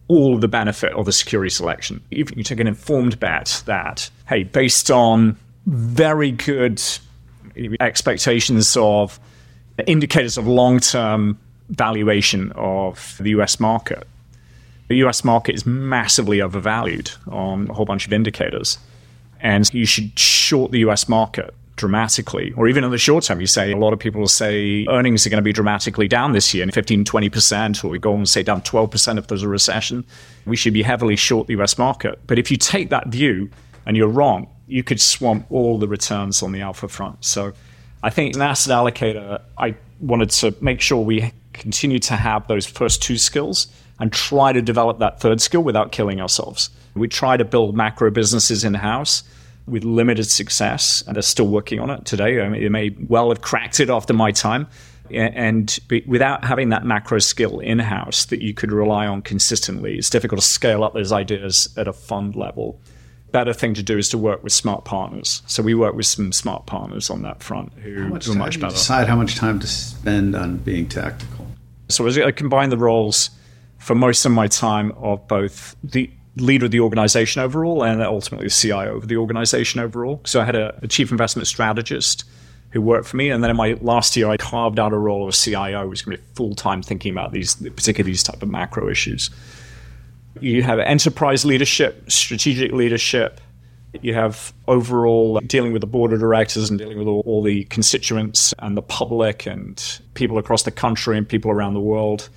all 0.07 0.39
the 0.39 0.49
benefit 0.49 0.93
of 0.95 1.05
the 1.05 1.13
security 1.13 1.51
selection. 1.51 2.03
If 2.11 2.35
you 2.35 2.43
take 2.43 2.61
an 2.61 2.67
informed 2.67 3.21
bet 3.21 3.63
that 3.67 4.09
hey, 4.29 4.45
based 4.45 4.91
on 4.91 5.37
very 5.67 6.31
good 6.31 6.81
expectations 7.81 8.77
of 8.77 9.19
indicators 9.87 10.39
of 10.39 10.47
long-term 10.47 11.39
valuation 11.71 12.53
of 12.53 13.17
the 13.21 13.31
US 13.31 13.61
market 13.61 14.07
the 14.89 14.97
US 14.97 15.25
market 15.25 15.55
is 15.55 15.65
massively 15.65 16.41
overvalued 16.41 17.11
on 17.31 17.69
a 17.71 17.75
whole 17.75 17.85
bunch 17.85 18.07
of 18.07 18.13
indicators. 18.13 18.79
And 19.41 19.73
you 19.73 19.87
should 19.87 20.19
short 20.19 20.73
the 20.73 20.81
US 20.81 21.09
market 21.09 21.55
dramatically, 21.77 22.53
or 22.57 22.67
even 22.69 22.83
in 22.83 22.91
the 22.91 22.99
short 22.99 23.25
term, 23.25 23.41
you 23.41 23.47
say 23.47 23.71
a 23.71 23.77
lot 23.77 23.93
of 23.93 23.99
people 24.01 24.27
say 24.27 24.85
earnings 24.89 25.25
are 25.27 25.31
going 25.31 25.39
to 25.39 25.45
be 25.45 25.53
dramatically 25.53 26.09
down 26.09 26.33
this 26.33 26.53
year, 26.53 26.67
15, 26.67 27.05
20%, 27.05 27.85
or 27.85 27.89
we 27.89 27.99
go 27.99 28.15
and 28.15 28.29
say 28.29 28.43
down 28.43 28.61
12% 28.63 29.17
if 29.17 29.29
there's 29.29 29.45
a 29.45 29.49
recession. 29.49 30.05
We 30.45 30.57
should 30.57 30.75
be 30.75 30.83
heavily 30.83 31.17
short 31.17 31.47
the 31.47 31.55
US 31.61 31.79
market. 31.79 32.19
But 32.27 32.39
if 32.39 32.51
you 32.51 32.57
take 32.57 32.91
that 32.91 33.09
view 33.09 33.49
and 33.87 33.97
you're 33.97 34.09
wrong, 34.09 34.49
you 34.67 34.83
could 34.83 35.01
swamp 35.01 35.47
all 35.51 35.79
the 35.79 35.89
returns 35.89 36.43
on 36.43 36.53
the 36.53 36.61
alpha 36.61 36.89
front. 36.89 37.25
So 37.25 37.53
I 38.03 38.11
think 38.11 38.31
as 38.31 38.37
an 38.37 38.43
asset 38.43 38.75
allocator, 38.75 39.41
I 39.57 39.75
wanted 40.01 40.31
to 40.31 40.55
make 40.61 40.81
sure 40.81 41.03
we 41.03 41.33
continue 41.53 41.99
to 42.01 42.15
have 42.15 42.47
those 42.49 42.67
first 42.67 43.03
two 43.03 43.19
skills 43.19 43.69
and 43.99 44.13
try 44.13 44.53
to 44.53 44.63
develop 44.63 44.99
that 44.99 45.21
third 45.21 45.41
skill 45.41 45.63
without 45.63 45.93
killing 45.93 46.21
ourselves. 46.21 46.71
We 46.95 47.09
try 47.09 47.37
to 47.37 47.45
build 47.45 47.77
macro 47.77 48.11
businesses 48.11 48.65
in 48.65 48.75
house 48.75 49.23
with 49.67 49.85
limited 49.85 50.25
success, 50.25 51.03
and 51.07 51.17
they're 51.17 51.23
still 51.23 51.49
working 51.49 51.81
on 51.81 51.91
it 51.91 52.05
today. 52.05 52.41
I 52.41 52.49
mean, 52.49 52.63
they 52.63 52.69
may 52.69 52.97
well 53.09 53.29
have 53.29 53.43
cracked 53.43 53.81
it 53.81 53.91
after 53.91 54.13
my 54.13 54.33
time. 54.33 54.67
And 55.11 55.79
without 56.07 56.45
having 56.45 56.69
that 56.69 56.85
macro 56.85 57.19
skill 57.19 57.61
in 57.61 57.79
house 57.79 58.27
that 58.27 58.43
you 58.43 58.53
could 58.53 58.73
rely 58.73 59.07
on 59.07 59.23
consistently, 59.23 59.97
it's 59.97 60.11
difficult 60.11 60.41
to 60.41 60.47
scale 60.47 60.85
up 60.85 60.93
those 60.93 61.13
ideas 61.13 61.73
at 61.79 61.89
a 61.89 61.93
fund 61.95 62.37
level. 62.37 62.79
Better 63.31 63.55
thing 63.55 63.75
to 63.75 63.83
do 63.83 63.97
is 63.97 64.09
to 64.11 64.19
work 64.19 64.43
with 64.43 64.53
smart 64.53 64.85
partners. 64.85 65.43
So 65.47 65.63
we 65.63 65.75
work 65.75 65.95
with 65.95 66.07
some 66.07 66.33
smart 66.33 66.67
partners 66.67 67.11
on 67.11 67.23
that 67.23 67.43
front 67.43 67.73
who, 67.75 68.03
how 68.03 68.09
much 68.09 68.27
who 68.27 68.33
are 68.33 68.37
much 68.37 68.61
better. 68.61 68.75
Decide 68.75 69.07
how 69.07 69.17
much 69.17 69.37
time 69.37 69.59
to 69.61 69.67
spend 69.67 70.35
on 70.35 70.59
being 70.59 70.89
tactical. 70.89 71.47
So 71.89 72.07
as 72.07 72.19
I 72.19 72.23
uh, 72.23 72.33
combine 72.33 72.69
the 72.69 72.79
roles, 72.79 73.31
for 73.79 73.95
most 73.95 74.25
of 74.25 74.33
my 74.33 74.47
time 74.47 74.93
of 74.99 75.27
both 75.29 75.77
the 75.83 76.11
leader 76.37 76.67
of 76.67 76.71
the 76.71 76.81
organization 76.81 77.43
overall 77.43 77.83
and 77.83 78.03
ultimately 78.03 78.47
the 78.47 78.55
CIO 78.55 78.97
of 78.97 79.09
the 79.09 79.17
organization 79.17 79.81
overall. 79.81 80.21
So 80.25 80.41
I 80.41 80.45
had 80.45 80.57
a, 80.57 80.79
a, 80.83 80.89
chief 80.89 81.11
investment 81.11 81.49
strategist 81.49 82.25
who 82.71 82.83
worked 82.83 83.09
for 83.09 83.17
me, 83.17 83.31
and 83.31 83.43
then 83.43 83.51
in 83.51 83.57
my 83.57 83.79
last 83.81 84.17
year, 84.17 84.29
I 84.29 84.37
carved 84.37 84.79
out 84.79 84.93
a 84.93 84.99
role 84.99 85.23
of 85.23 85.31
a 85.31 85.33
CIO, 85.33 85.89
was 85.89 86.03
going 86.03 86.19
to 86.19 86.23
be 86.23 86.29
full 86.35 86.55
time 86.55 86.83
thinking 86.83 87.13
about 87.13 87.33
these, 87.33 87.55
particularly 87.55 88.13
these 88.13 88.23
type 88.23 88.43
of 88.43 88.49
macro 88.49 88.91
issues. 88.91 89.31
You 90.41 90.63
have 90.63 90.79
enterprise 90.79 91.45
leadership, 91.45 92.11
strategic 92.11 92.73
leadership. 92.73 93.41
You 94.03 94.13
have 94.13 94.53
overall 94.67 95.41
dealing 95.41 95.73
with 95.73 95.81
the 95.81 95.87
board 95.87 96.13
of 96.13 96.21
directors 96.21 96.69
and 96.69 96.79
dealing 96.79 96.99
with 96.99 97.09
all, 97.09 97.23
all 97.25 97.43
the 97.43 97.65
constituents 97.65 98.53
and 98.59 98.77
the 98.77 98.83
public 98.83 99.47
and 99.47 99.83
people 100.13 100.37
across 100.37 100.63
the 100.63 100.71
country 100.71 101.17
and 101.17 101.27
people 101.27 101.51
around 101.51 101.73
the 101.73 101.81
world 101.81 102.29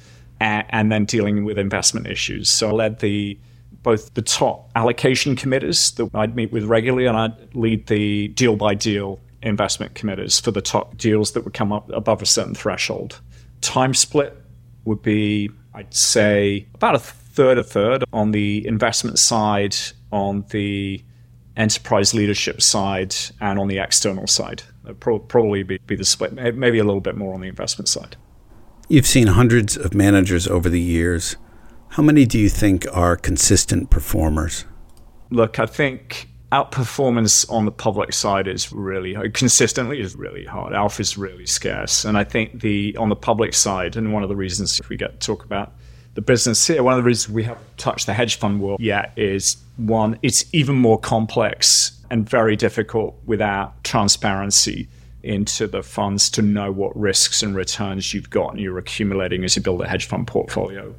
and, 0.41 0.65
and 0.69 0.91
then 0.91 1.05
dealing 1.05 1.45
with 1.45 1.57
investment 1.59 2.07
issues. 2.07 2.49
So 2.49 2.69
I 2.69 2.71
led 2.71 2.99
the 2.99 3.39
both 3.83 4.13
the 4.13 4.21
top 4.21 4.69
allocation 4.75 5.35
committees 5.35 5.91
that 5.91 6.09
I'd 6.13 6.35
meet 6.35 6.51
with 6.51 6.65
regularly, 6.65 7.05
and 7.05 7.17
I'd 7.17 7.55
lead 7.55 7.87
the 7.87 8.27
deal 8.29 8.55
by 8.55 8.75
deal 8.75 9.19
investment 9.41 9.95
committees 9.95 10.39
for 10.39 10.51
the 10.51 10.61
top 10.61 10.97
deals 10.97 11.31
that 11.31 11.43
would 11.43 11.53
come 11.53 11.71
up 11.71 11.89
above 11.91 12.21
a 12.21 12.25
certain 12.25 12.53
threshold. 12.53 13.19
Time 13.61 13.93
split 13.93 14.39
would 14.85 15.01
be, 15.01 15.49
I'd 15.73 15.93
say, 15.93 16.67
about 16.75 16.95
a 16.95 16.99
third, 16.99 17.57
a 17.57 17.63
third 17.63 18.03
on 18.13 18.31
the 18.31 18.65
investment 18.67 19.17
side, 19.17 19.75
on 20.11 20.45
the 20.49 21.03
enterprise 21.57 22.13
leadership 22.13 22.61
side, 22.61 23.15
and 23.39 23.57
on 23.57 23.67
the 23.67 23.79
external 23.79 24.27
side. 24.27 24.61
That'd 24.83 24.99
probably 24.99 25.63
be, 25.63 25.79
be 25.87 25.95
the 25.95 26.05
split, 26.05 26.33
maybe 26.33 26.77
a 26.77 26.83
little 26.83 27.01
bit 27.01 27.15
more 27.15 27.33
on 27.33 27.41
the 27.41 27.47
investment 27.47 27.87
side. 27.87 28.15
You've 28.91 29.07
seen 29.07 29.27
hundreds 29.27 29.77
of 29.77 29.93
managers 29.93 30.49
over 30.49 30.67
the 30.67 30.77
years. 30.77 31.37
How 31.91 32.03
many 32.03 32.25
do 32.25 32.37
you 32.37 32.49
think 32.49 32.85
are 32.91 33.15
consistent 33.15 33.89
performers? 33.89 34.65
Look, 35.29 35.59
I 35.59 35.65
think 35.65 36.27
outperformance 36.51 37.49
on 37.49 37.63
the 37.63 37.71
public 37.71 38.11
side 38.11 38.49
is 38.49 38.73
really 38.73 39.15
consistently 39.29 40.01
is 40.01 40.17
really 40.17 40.43
hard. 40.43 40.73
Alpha 40.73 41.03
is 41.03 41.17
really 41.17 41.45
scarce, 41.45 42.03
and 42.03 42.17
I 42.17 42.25
think 42.25 42.59
the 42.59 42.93
on 42.97 43.07
the 43.07 43.15
public 43.15 43.53
side, 43.53 43.95
and 43.95 44.11
one 44.11 44.23
of 44.23 44.29
the 44.29 44.35
reasons 44.35 44.77
if 44.81 44.89
we 44.89 44.97
get 44.97 45.21
to 45.21 45.25
talk 45.25 45.45
about 45.45 45.71
the 46.15 46.21
business 46.21 46.67
here, 46.67 46.83
one 46.83 46.91
of 46.91 46.97
the 46.97 47.07
reasons 47.07 47.33
we 47.33 47.45
haven't 47.45 47.77
touched 47.77 48.07
the 48.07 48.13
hedge 48.13 48.39
fund 48.39 48.59
world 48.59 48.81
yet 48.81 49.13
is 49.15 49.55
one, 49.77 50.19
it's 50.21 50.43
even 50.53 50.75
more 50.75 50.99
complex 50.99 51.97
and 52.09 52.29
very 52.29 52.57
difficult 52.57 53.17
without 53.25 53.85
transparency 53.85 54.89
into 55.23 55.67
the 55.67 55.83
funds 55.83 56.29
to 56.31 56.41
know 56.41 56.71
what 56.71 56.95
risks 56.95 57.43
and 57.43 57.55
returns 57.55 58.13
you've 58.13 58.29
got 58.29 58.51
and 58.51 58.59
you're 58.59 58.77
accumulating 58.77 59.43
as 59.43 59.55
you 59.55 59.61
build 59.61 59.81
a 59.81 59.87
hedge 59.87 60.05
fund 60.05 60.27
portfolio. 60.27 60.93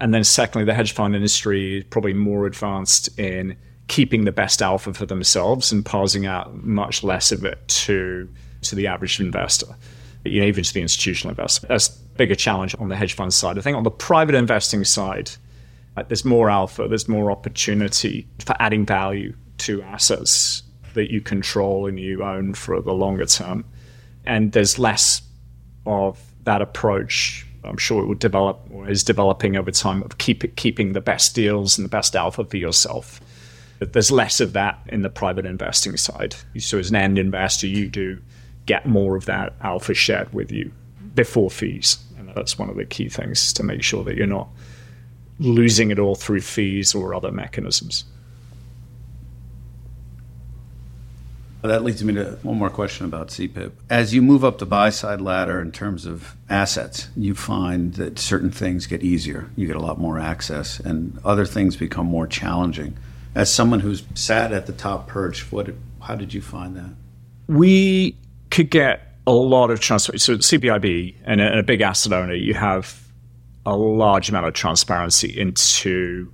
And 0.00 0.12
then, 0.12 0.24
secondly, 0.24 0.64
the 0.64 0.74
hedge 0.74 0.92
fund 0.92 1.14
industry 1.14 1.78
is 1.78 1.84
probably 1.84 2.14
more 2.14 2.46
advanced 2.46 3.16
in 3.18 3.56
keeping 3.86 4.24
the 4.24 4.32
best 4.32 4.60
alpha 4.60 4.92
for 4.92 5.06
themselves 5.06 5.70
and 5.70 5.84
parsing 5.84 6.26
out 6.26 6.64
much 6.64 7.04
less 7.04 7.32
of 7.32 7.44
it 7.44 7.66
to, 7.68 8.28
to 8.62 8.74
the 8.74 8.86
average 8.86 9.20
investor, 9.20 9.76
you 10.24 10.40
know, 10.40 10.46
even 10.46 10.64
to 10.64 10.74
the 10.74 10.80
institutional 10.82 11.30
investor. 11.30 11.66
That's 11.68 11.88
a 11.88 12.00
bigger 12.16 12.34
challenge 12.34 12.74
on 12.78 12.88
the 12.88 12.96
hedge 12.96 13.14
fund 13.14 13.32
side. 13.32 13.58
I 13.58 13.60
think 13.60 13.76
on 13.76 13.84
the 13.84 13.90
private 13.90 14.34
investing 14.34 14.84
side, 14.84 15.30
there's 16.08 16.24
more 16.24 16.50
alpha, 16.50 16.88
there's 16.88 17.08
more 17.08 17.30
opportunity 17.30 18.26
for 18.40 18.56
adding 18.58 18.84
value 18.84 19.34
to 19.58 19.80
assets 19.82 20.63
that 20.94 21.12
you 21.12 21.20
control 21.20 21.86
and 21.86 22.00
you 22.00 22.22
own 22.22 22.54
for 22.54 22.80
the 22.80 22.92
longer 22.92 23.26
term. 23.26 23.64
And 24.24 24.52
there's 24.52 24.78
less 24.78 25.22
of 25.86 26.18
that 26.44 26.62
approach. 26.62 27.46
I'm 27.62 27.76
sure 27.76 28.02
it 28.02 28.06
would 28.06 28.18
develop 28.18 28.60
or 28.70 28.88
is 28.88 29.04
developing 29.04 29.56
over 29.56 29.70
time 29.70 30.02
of 30.02 30.18
keep 30.18 30.56
keeping 30.56 30.92
the 30.92 31.00
best 31.00 31.34
deals 31.34 31.78
and 31.78 31.84
the 31.84 31.90
best 31.90 32.14
alpha 32.16 32.44
for 32.44 32.56
yourself. 32.56 33.20
There's 33.80 34.10
less 34.10 34.40
of 34.40 34.52
that 34.52 34.78
in 34.86 35.02
the 35.02 35.10
private 35.10 35.44
investing 35.44 35.96
side. 35.96 36.34
So 36.58 36.78
as 36.78 36.90
an 36.90 36.96
end 36.96 37.18
investor, 37.18 37.66
you 37.66 37.88
do 37.88 38.20
get 38.66 38.86
more 38.86 39.16
of 39.16 39.26
that 39.26 39.54
alpha 39.60 39.94
shared 39.94 40.32
with 40.32 40.50
you 40.50 40.72
before 41.14 41.50
fees. 41.50 41.98
And 42.18 42.28
that's 42.34 42.58
one 42.58 42.70
of 42.70 42.76
the 42.76 42.84
key 42.84 43.08
things 43.08 43.52
to 43.54 43.62
make 43.62 43.82
sure 43.82 44.04
that 44.04 44.16
you're 44.16 44.26
not 44.26 44.48
losing 45.38 45.90
it 45.90 45.98
all 45.98 46.14
through 46.14 46.40
fees 46.40 46.94
or 46.94 47.14
other 47.14 47.32
mechanisms. 47.32 48.04
That 51.64 51.82
leads 51.82 52.04
me 52.04 52.12
to 52.12 52.38
one 52.42 52.58
more 52.58 52.68
question 52.68 53.06
about 53.06 53.28
CPIB. 53.28 53.72
As 53.88 54.12
you 54.12 54.20
move 54.20 54.44
up 54.44 54.58
the 54.58 54.66
buy 54.66 54.90
side 54.90 55.22
ladder 55.22 55.62
in 55.62 55.72
terms 55.72 56.04
of 56.04 56.36
assets, 56.50 57.08
you 57.16 57.34
find 57.34 57.94
that 57.94 58.18
certain 58.18 58.50
things 58.50 58.86
get 58.86 59.02
easier. 59.02 59.48
You 59.56 59.66
get 59.66 59.74
a 59.74 59.80
lot 59.80 59.98
more 59.98 60.18
access, 60.18 60.78
and 60.78 61.18
other 61.24 61.46
things 61.46 61.74
become 61.74 62.04
more 62.04 62.26
challenging. 62.26 62.98
As 63.34 63.50
someone 63.50 63.80
who's 63.80 64.02
sat 64.14 64.52
at 64.52 64.66
the 64.66 64.74
top 64.74 65.08
perch, 65.08 65.50
what, 65.50 65.70
how 66.02 66.16
did 66.16 66.34
you 66.34 66.42
find 66.42 66.76
that? 66.76 66.90
We 67.48 68.18
could 68.50 68.68
get 68.68 69.16
a 69.26 69.32
lot 69.32 69.70
of 69.70 69.80
transparency. 69.80 70.22
So, 70.22 70.36
CPIB 70.36 71.14
and 71.24 71.40
a, 71.40 71.44
and 71.44 71.58
a 71.60 71.62
big 71.62 71.80
asset 71.80 72.12
owner, 72.12 72.34
you 72.34 72.52
have 72.52 73.08
a 73.64 73.74
large 73.74 74.28
amount 74.28 74.46
of 74.46 74.52
transparency 74.52 75.40
into 75.40 76.30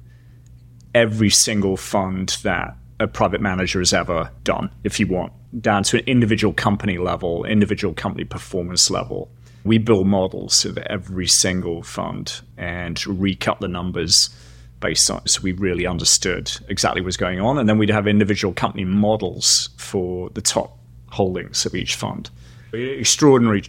every 0.92 1.30
single 1.30 1.76
fund 1.76 2.36
that 2.42 2.76
a 3.00 3.08
private 3.08 3.40
manager 3.40 3.78
has 3.78 3.92
ever 3.92 4.30
done, 4.44 4.70
if 4.84 5.00
you 5.00 5.06
want, 5.06 5.32
down 5.60 5.82
to 5.84 5.98
an 5.98 6.04
individual 6.06 6.52
company 6.52 6.98
level, 6.98 7.44
individual 7.44 7.94
company 7.94 8.24
performance 8.24 8.90
level. 8.90 9.30
We 9.64 9.78
build 9.78 10.06
models 10.06 10.64
of 10.64 10.78
every 10.78 11.26
single 11.26 11.82
fund 11.82 12.40
and 12.56 13.04
recut 13.06 13.60
the 13.60 13.68
numbers 13.68 14.30
based 14.80 15.10
on 15.10 15.26
so 15.26 15.42
we 15.42 15.52
really 15.52 15.86
understood 15.86 16.50
exactly 16.68 17.02
what's 17.02 17.16
going 17.16 17.40
on. 17.40 17.58
And 17.58 17.68
then 17.68 17.78
we'd 17.78 17.90
have 17.90 18.06
individual 18.06 18.54
company 18.54 18.84
models 18.84 19.70
for 19.76 20.30
the 20.30 20.40
top 20.40 20.78
holdings 21.08 21.66
of 21.66 21.74
each 21.74 21.96
fund. 21.96 22.30
Extraordinary 22.72 23.64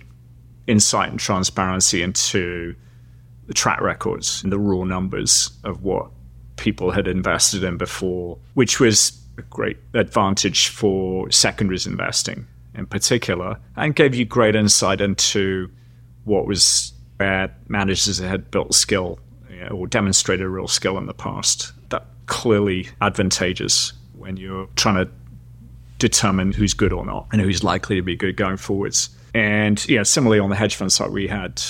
insight 0.67 1.09
and 1.09 1.19
transparency 1.19 2.01
into 2.01 2.75
the 3.47 3.53
track 3.53 3.81
records 3.81 4.43
and 4.43 4.51
the 4.51 4.59
raw 4.59 4.83
numbers 4.83 5.51
of 5.63 5.83
what 5.83 6.11
people 6.55 6.91
had 6.91 7.07
invested 7.07 7.63
in 7.63 7.77
before, 7.77 8.37
which 8.53 8.79
was 8.79 9.20
a 9.41 9.47
great 9.49 9.77
advantage 9.93 10.69
for 10.69 11.29
secondaries 11.31 11.87
investing 11.87 12.47
in 12.75 12.85
particular, 12.85 13.57
and 13.75 13.95
gave 13.95 14.15
you 14.15 14.25
great 14.25 14.55
insight 14.55 15.01
into 15.01 15.69
what 16.23 16.47
was 16.47 16.93
where 17.17 17.53
managers 17.67 18.17
had 18.17 18.49
built 18.49 18.73
skill 18.73 19.19
you 19.49 19.59
know, 19.59 19.67
or 19.69 19.87
demonstrated 19.87 20.47
real 20.47 20.67
skill 20.67 20.97
in 20.97 21.05
the 21.05 21.13
past. 21.13 21.73
That 21.89 22.05
clearly 22.27 22.87
advantageous 23.01 23.93
when 24.17 24.37
you're 24.37 24.67
trying 24.75 25.05
to 25.05 25.11
determine 25.97 26.51
who's 26.51 26.73
good 26.73 26.93
or 26.93 27.05
not 27.05 27.27
and 27.31 27.41
who's 27.41 27.63
likely 27.63 27.97
to 27.97 28.01
be 28.01 28.15
good 28.15 28.37
going 28.37 28.57
forwards. 28.57 29.09
And 29.33 29.87
yeah, 29.87 30.03
similarly 30.03 30.39
on 30.39 30.49
the 30.49 30.55
hedge 30.55 30.75
fund 30.75 30.91
side, 30.91 31.11
we 31.11 31.27
had 31.27 31.61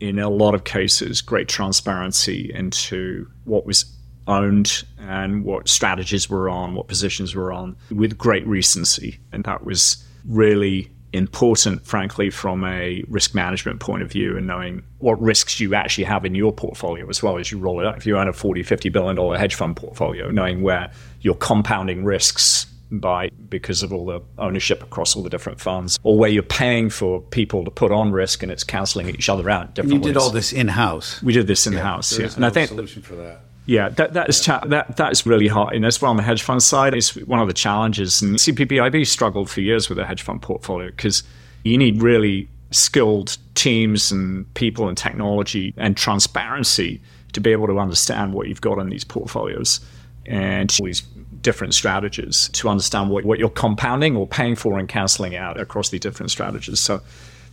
in 0.00 0.18
a 0.18 0.30
lot 0.30 0.54
of 0.54 0.64
cases 0.64 1.20
great 1.20 1.48
transparency 1.48 2.50
into 2.54 3.28
what 3.44 3.66
was 3.66 3.84
owned 4.30 4.84
and 4.98 5.44
what 5.44 5.68
strategies 5.68 6.30
were 6.30 6.48
on, 6.48 6.74
what 6.74 6.88
positions 6.88 7.34
were 7.34 7.52
on, 7.52 7.76
with 7.90 8.16
great 8.16 8.46
recency. 8.46 9.18
And 9.32 9.44
that 9.44 9.64
was 9.64 10.02
really 10.24 10.90
important, 11.12 11.84
frankly, 11.84 12.30
from 12.30 12.64
a 12.64 13.02
risk 13.08 13.34
management 13.34 13.80
point 13.80 14.02
of 14.02 14.10
view 14.10 14.36
and 14.36 14.46
knowing 14.46 14.82
what 14.98 15.20
risks 15.20 15.58
you 15.58 15.74
actually 15.74 16.04
have 16.04 16.24
in 16.24 16.34
your 16.34 16.52
portfolio 16.52 17.08
as 17.08 17.22
well 17.22 17.36
as 17.38 17.50
you 17.50 17.58
roll 17.58 17.80
it 17.80 17.86
up. 17.86 17.96
If 17.96 18.06
you 18.06 18.16
own 18.16 18.28
a 18.28 18.32
40, 18.32 18.62
50 18.62 18.88
billion 18.90 19.16
dollar 19.16 19.36
hedge 19.36 19.54
fund 19.54 19.76
portfolio, 19.76 20.30
knowing 20.30 20.62
where 20.62 20.92
you're 21.20 21.34
compounding 21.34 22.04
risks 22.04 22.66
by 22.92 23.30
because 23.48 23.82
of 23.82 23.92
all 23.92 24.06
the 24.06 24.20
ownership 24.38 24.82
across 24.82 25.14
all 25.14 25.22
the 25.22 25.30
different 25.30 25.60
funds, 25.60 25.98
or 26.02 26.18
where 26.18 26.30
you're 26.30 26.42
paying 26.42 26.90
for 26.90 27.20
people 27.20 27.64
to 27.64 27.70
put 27.70 27.92
on 27.92 28.12
risk 28.12 28.42
and 28.42 28.50
it's 28.50 28.64
canceling 28.64 29.08
each 29.08 29.28
other 29.28 29.48
out. 29.48 29.74
Different 29.74 29.94
and 29.94 30.04
you 30.04 30.12
did 30.12 30.16
all 30.16 30.30
this 30.30 30.52
in 30.52 30.68
house. 30.68 31.22
We 31.22 31.32
did 31.32 31.46
this 31.46 31.66
in 31.66 31.74
house, 31.74 32.16
yeah. 32.18 32.26
And 32.26 32.38
no 32.38 32.46
I 32.48 32.50
think 32.50 32.68
solution 32.68 33.02
for 33.02 33.16
that. 33.16 33.42
Yeah, 33.70 33.88
that 33.90 34.14
that 34.14 34.28
is 34.28 34.40
cha- 34.40 34.64
that 34.66 34.96
that 34.96 35.12
is 35.12 35.24
really 35.24 35.46
hard. 35.46 35.76
And 35.76 35.86
as 35.86 36.02
well 36.02 36.10
on 36.10 36.16
the 36.16 36.24
hedge 36.24 36.42
fund 36.42 36.60
side, 36.60 36.92
it's 36.92 37.14
one 37.14 37.38
of 37.38 37.46
the 37.46 37.54
challenges. 37.54 38.20
And 38.20 38.34
CPPIB 38.34 39.06
struggled 39.06 39.48
for 39.48 39.60
years 39.60 39.88
with 39.88 39.96
a 40.00 40.04
hedge 40.04 40.22
fund 40.22 40.42
portfolio 40.42 40.88
because 40.88 41.22
you 41.62 41.78
need 41.78 42.02
really 42.02 42.48
skilled 42.72 43.38
teams 43.54 44.10
and 44.10 44.52
people 44.54 44.88
and 44.88 44.98
technology 44.98 45.72
and 45.76 45.96
transparency 45.96 47.00
to 47.32 47.40
be 47.40 47.52
able 47.52 47.68
to 47.68 47.78
understand 47.78 48.34
what 48.34 48.48
you've 48.48 48.60
got 48.60 48.80
in 48.80 48.88
these 48.88 49.04
portfolios 49.04 49.78
and 50.26 50.76
all 50.80 50.86
these 50.86 51.02
different 51.40 51.72
strategies 51.72 52.48
to 52.48 52.68
understand 52.68 53.08
what, 53.08 53.24
what 53.24 53.38
you're 53.38 53.48
compounding 53.48 54.16
or 54.16 54.26
paying 54.26 54.56
for 54.56 54.80
and 54.80 54.88
canceling 54.88 55.36
out 55.36 55.60
across 55.60 55.90
the 55.90 55.98
different 56.00 56.32
strategies. 56.32 56.80
So 56.80 57.02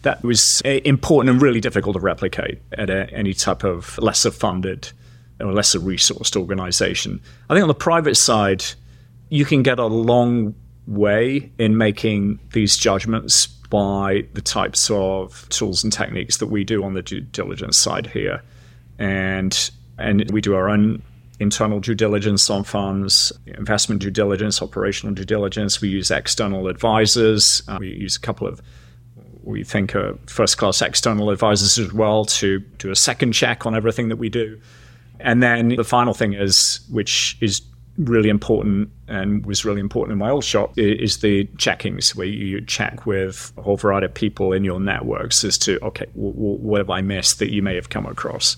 that 0.02 0.24
was 0.24 0.64
eh, 0.66 0.80
important 0.84 1.30
and 1.30 1.40
really 1.44 1.62
difficult 1.62 1.94
to 1.94 2.00
replicate 2.00 2.58
at 2.72 2.90
a, 2.90 3.08
any 3.14 3.36
type 3.36 3.64
of 3.64 4.00
lesser 4.00 4.32
funded 4.32 4.90
or 5.40 5.54
lesser 5.54 5.80
resourced 5.80 6.36
organization. 6.36 7.22
I 7.50 7.54
think 7.54 7.64
on 7.64 7.68
the 7.68 7.76
private 7.76 8.16
side, 8.16 8.64
you 9.30 9.46
can 9.46 9.64
get 9.64 9.80
a 9.80 9.86
long 9.86 10.56
way 10.88 11.52
in 11.58 11.78
making 11.78 12.40
these 12.54 12.78
judgments 12.78 13.48
by 13.48 14.26
the 14.34 14.42
types 14.42 14.90
of 14.90 15.48
tools 15.50 15.84
and 15.84 15.92
techniques 15.92 16.38
that 16.38 16.48
we 16.48 16.64
do 16.64 16.84
on 16.84 16.94
the 16.94 17.02
due 17.02 17.22
diligence 17.22 17.78
side 17.78 18.08
here. 18.08 18.42
And 18.98 19.70
and 19.98 20.30
we 20.32 20.42
do 20.42 20.56
our 20.56 20.70
own 20.70 21.02
internal 21.40 21.80
due 21.80 21.96
diligence 21.96 22.50
on 22.50 22.64
funds, 22.64 23.32
investment 23.46 24.02
due 24.02 24.12
diligence, 24.12 24.62
operational 24.62 25.14
due 25.14 25.26
diligence. 25.26 25.82
We 25.82 25.90
use 25.90 26.10
external 26.10 26.68
advisors. 26.68 27.62
Uh, 27.68 27.78
we 27.80 27.90
use 27.90 28.16
a 28.16 28.20
couple 28.20 28.48
of 28.48 28.62
we 29.44 29.64
think 29.64 29.96
are 29.96 30.18
first 30.28 30.58
class 30.58 30.82
external 30.82 31.30
advisors 31.30 31.80
as 31.80 31.94
well 31.94 32.26
to 32.26 32.60
do 32.80 32.92
a 32.92 32.96
second 32.96 33.32
check 33.32 33.66
on 33.66 33.76
everything 33.76 34.10
that 34.10 34.18
we 34.18 34.28
do. 34.28 34.60
And 35.20 35.42
then 35.42 35.70
the 35.70 35.84
final 35.84 36.14
thing 36.14 36.34
is, 36.34 36.82
which 36.90 37.38
is 37.42 37.62
really 37.98 38.30
important 38.30 38.90
and 39.08 39.46
was 39.46 39.66
really 39.66 39.80
important 39.80 40.14
in 40.14 40.20
my 40.20 40.30
old 40.30 40.44
shop, 40.44 40.78
is 40.78 41.20
the 41.20 41.46
checkings 41.58 42.16
where 42.16 42.28
you 42.28 42.62
check 42.62 43.06
with 43.06 43.52
a 43.58 43.62
whole 43.62 43.78
variety 43.78 44.06
of 44.06 44.14
people 44.14 44.54
in 44.54 44.64
your 44.64 44.80
networks 44.80 45.44
as 45.44 45.58
to, 45.60 45.84
okay, 45.84 46.06
w- 46.16 46.34
w- 46.34 46.58
what 46.60 46.80
have 46.80 46.90
I 46.90 47.02
missed 47.02 47.40
that 47.40 47.52
you 47.52 47.64
may 47.64 47.76
have 47.76 47.90
come 47.90 48.06
across? 48.06 48.58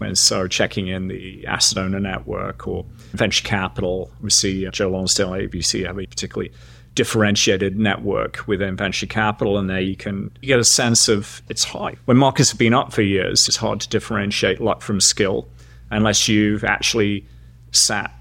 And 0.00 0.16
so 0.16 0.46
checking 0.46 0.86
in 0.86 1.08
the 1.08 1.46
asset 1.46 1.78
owner 1.78 2.00
network 2.00 2.66
or 2.66 2.86
venture 3.12 3.44
capital, 3.44 4.10
we 4.20 4.30
see 4.30 4.66
uh, 4.66 4.70
Joe 4.70 4.90
Lonsdale, 4.90 5.30
8VC 5.30 5.86
have 5.86 5.98
a 5.98 6.06
particularly 6.06 6.52
differentiated 6.94 7.78
network 7.78 8.46
within 8.46 8.76
venture 8.76 9.06
capital, 9.06 9.58
and 9.58 9.68
there 9.70 9.80
you 9.80 9.96
can 9.96 10.30
you 10.40 10.48
get 10.48 10.58
a 10.58 10.64
sense 10.64 11.08
of 11.08 11.42
it's 11.48 11.62
high. 11.64 11.96
When 12.06 12.16
markets 12.16 12.50
have 12.50 12.58
been 12.58 12.74
up 12.74 12.92
for 12.92 13.02
years, 13.02 13.46
it's 13.46 13.56
hard 13.56 13.80
to 13.80 13.88
differentiate 13.88 14.60
luck 14.60 14.82
from 14.82 15.00
skill 15.00 15.48
unless 15.90 16.28
you've 16.28 16.64
actually 16.64 17.26
sat 17.72 18.12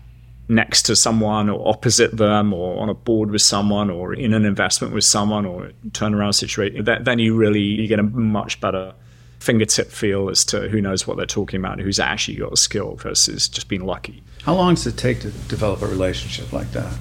next 0.50 0.84
to 0.84 0.96
someone 0.96 1.50
or 1.50 1.68
opposite 1.68 2.16
them 2.16 2.54
or 2.54 2.80
on 2.82 2.90
a 2.90 2.94
board 2.94 3.32
with 3.32 3.42
someone 3.42 3.90
or 3.90 4.14
in 4.14 4.34
an 4.34 4.46
investment 4.46 4.94
with 4.94 5.04
someone 5.04 5.46
or 5.46 5.72
turnaround 5.90 6.34
situation. 6.34 6.86
Then 6.86 7.20
you 7.20 7.36
really 7.36 7.62
you 7.62 7.88
get 7.88 8.00
a 8.00 8.04
much 8.04 8.62
better 8.62 8.94
fingertip 9.40 9.92
feel 9.92 10.30
as 10.30 10.44
to 10.46 10.68
who 10.70 10.82
knows 10.82 11.06
what 11.06 11.18
they're 11.18 11.26
talking 11.26 11.60
about 11.60 11.80
who's 11.80 12.00
actually 12.00 12.38
got 12.38 12.54
a 12.54 12.58
skill 12.58 12.96
versus 12.96 13.48
just 13.48 13.68
being 13.68 13.86
lucky. 13.86 14.24
How 14.44 14.56
long 14.56 14.76
does 14.76 14.88
it 14.88 14.98
take 14.98 15.20
to 15.22 15.32
develop 15.32 15.82
a 15.82 15.88
relationship 15.88 16.52
like 16.54 16.72
that? 16.72 16.98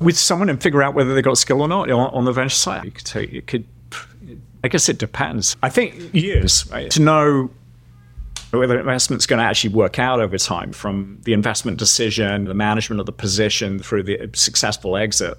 with 0.00 0.18
someone 0.18 0.48
and 0.48 0.60
figure 0.60 0.82
out 0.82 0.94
whether 0.94 1.14
they've 1.14 1.22
got 1.22 1.38
skill 1.38 1.60
or 1.60 1.68
not 1.68 1.90
on, 1.90 2.24
the 2.24 2.32
venture 2.32 2.54
side. 2.54 2.84
You 2.84 2.90
could 2.90 3.06
take, 3.06 3.32
it 3.32 3.46
could, 3.46 3.66
I 4.64 4.68
guess 4.68 4.88
it 4.88 4.98
depends. 4.98 5.56
I 5.62 5.68
think 5.68 6.14
years 6.14 6.68
right, 6.70 6.90
to 6.90 7.02
know 7.02 7.50
whether 8.58 8.78
investment's 8.78 9.26
going 9.26 9.38
to 9.38 9.44
actually 9.44 9.72
work 9.74 9.98
out 9.98 10.20
over 10.20 10.36
time 10.38 10.72
from 10.72 11.18
the 11.22 11.32
investment 11.32 11.78
decision, 11.78 12.44
the 12.44 12.54
management 12.54 13.00
of 13.00 13.06
the 13.06 13.12
position 13.12 13.78
through 13.78 14.02
the 14.02 14.30
successful 14.34 14.96
exit 14.96 15.38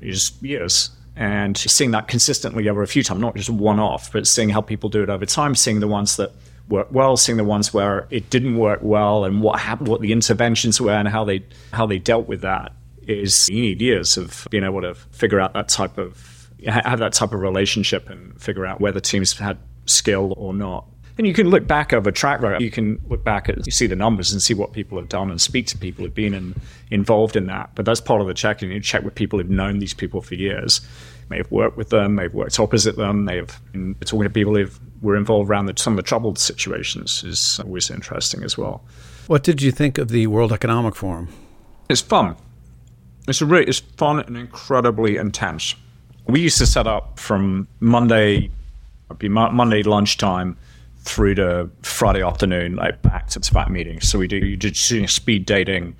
is 0.00 0.32
years. 0.42 0.90
And 1.16 1.56
seeing 1.56 1.90
that 1.90 2.08
consistently 2.08 2.68
over 2.68 2.82
a 2.82 2.86
few 2.86 3.02
times, 3.02 3.20
not 3.20 3.36
just 3.36 3.50
one 3.50 3.78
off, 3.78 4.12
but 4.12 4.26
seeing 4.26 4.48
how 4.48 4.60
people 4.60 4.88
do 4.88 5.02
it 5.02 5.10
over 5.10 5.26
time, 5.26 5.54
seeing 5.54 5.80
the 5.80 5.88
ones 5.88 6.16
that 6.16 6.32
work 6.68 6.88
well, 6.90 7.16
seeing 7.16 7.36
the 7.36 7.44
ones 7.44 7.74
where 7.74 8.06
it 8.10 8.30
didn't 8.30 8.56
work 8.56 8.80
well 8.82 9.24
and 9.24 9.42
what 9.42 9.60
happened, 9.60 9.88
what 9.88 10.00
the 10.00 10.12
interventions 10.12 10.80
were 10.80 10.92
and 10.92 11.08
how 11.08 11.24
they 11.24 11.44
how 11.72 11.84
they 11.84 11.98
dealt 11.98 12.26
with 12.26 12.40
that 12.40 12.72
is 13.06 13.48
you 13.48 13.60
need 13.60 13.80
years 13.80 14.16
of 14.16 14.46
being 14.50 14.64
able 14.64 14.80
to 14.80 14.94
figure 14.94 15.40
out 15.40 15.52
that 15.52 15.68
type 15.68 15.98
of 15.98 16.48
have 16.66 16.98
that 17.00 17.12
type 17.12 17.32
of 17.32 17.40
relationship 17.40 18.08
and 18.08 18.40
figure 18.40 18.64
out 18.64 18.80
whether 18.80 19.00
teams 19.00 19.36
had 19.36 19.58
skill 19.86 20.34
or 20.36 20.54
not. 20.54 20.86
And 21.20 21.26
you 21.26 21.34
can 21.34 21.50
look 21.50 21.66
back 21.66 21.92
over 21.92 22.10
track 22.10 22.40
record. 22.40 22.62
You 22.62 22.70
can 22.70 22.98
look 23.10 23.22
back 23.22 23.50
at 23.50 23.66
you 23.66 23.72
see 23.72 23.86
the 23.86 23.94
numbers 23.94 24.32
and 24.32 24.40
see 24.40 24.54
what 24.54 24.72
people 24.72 24.96
have 24.96 25.10
done 25.10 25.30
and 25.30 25.38
speak 25.38 25.66
to 25.66 25.76
people 25.76 26.02
who've 26.02 26.14
been 26.14 26.32
in, 26.32 26.54
involved 26.90 27.36
in 27.36 27.44
that. 27.48 27.68
But 27.74 27.84
that's 27.84 28.00
part 28.00 28.22
of 28.22 28.26
the 28.26 28.32
checking. 28.32 28.72
You 28.72 28.80
check 28.80 29.02
with 29.02 29.14
people 29.16 29.38
who've 29.38 29.50
known 29.50 29.80
these 29.80 29.92
people 29.92 30.22
for 30.22 30.34
years, 30.34 30.80
may 31.28 31.36
have 31.36 31.50
worked 31.50 31.76
with 31.76 31.90
them, 31.90 32.14
may 32.14 32.22
have 32.22 32.32
worked 32.32 32.58
opposite 32.58 32.96
them, 32.96 33.26
may 33.26 33.36
have 33.36 33.60
been 33.70 33.94
talking 33.96 34.22
to 34.22 34.30
people 34.30 34.54
who 34.54 34.66
were 35.02 35.14
involved 35.14 35.50
around 35.50 35.66
the, 35.66 35.74
some 35.76 35.92
of 35.92 35.98
the 35.98 36.02
troubled 36.02 36.38
situations 36.38 37.22
is 37.22 37.60
always 37.60 37.90
interesting 37.90 38.42
as 38.42 38.56
well. 38.56 38.82
What 39.26 39.42
did 39.42 39.60
you 39.60 39.72
think 39.72 39.98
of 39.98 40.08
the 40.08 40.26
World 40.26 40.54
Economic 40.54 40.96
Forum? 40.96 41.28
It's 41.90 42.00
fun. 42.00 42.34
It's 43.28 43.42
really 43.42 43.66
it's 43.66 43.80
fun 43.80 44.20
and 44.20 44.38
incredibly 44.38 45.18
intense. 45.18 45.74
We 46.26 46.40
used 46.40 46.56
to 46.56 46.66
set 46.66 46.86
up 46.86 47.18
from 47.18 47.68
Monday, 47.78 48.48
it'd 49.10 49.18
be 49.18 49.28
Monday 49.28 49.82
lunchtime 49.82 50.56
through 51.02 51.34
to 51.36 51.70
Friday 51.82 52.22
afternoon, 52.22 52.76
like 52.76 53.02
back 53.02 53.28
to 53.28 53.52
back 53.52 53.70
meetings. 53.70 54.08
So 54.08 54.18
we 54.18 54.26
do 54.26 54.36
you 54.36 54.56
just 54.56 54.88
did 54.88 55.08
speed 55.08 55.46
dating, 55.46 55.96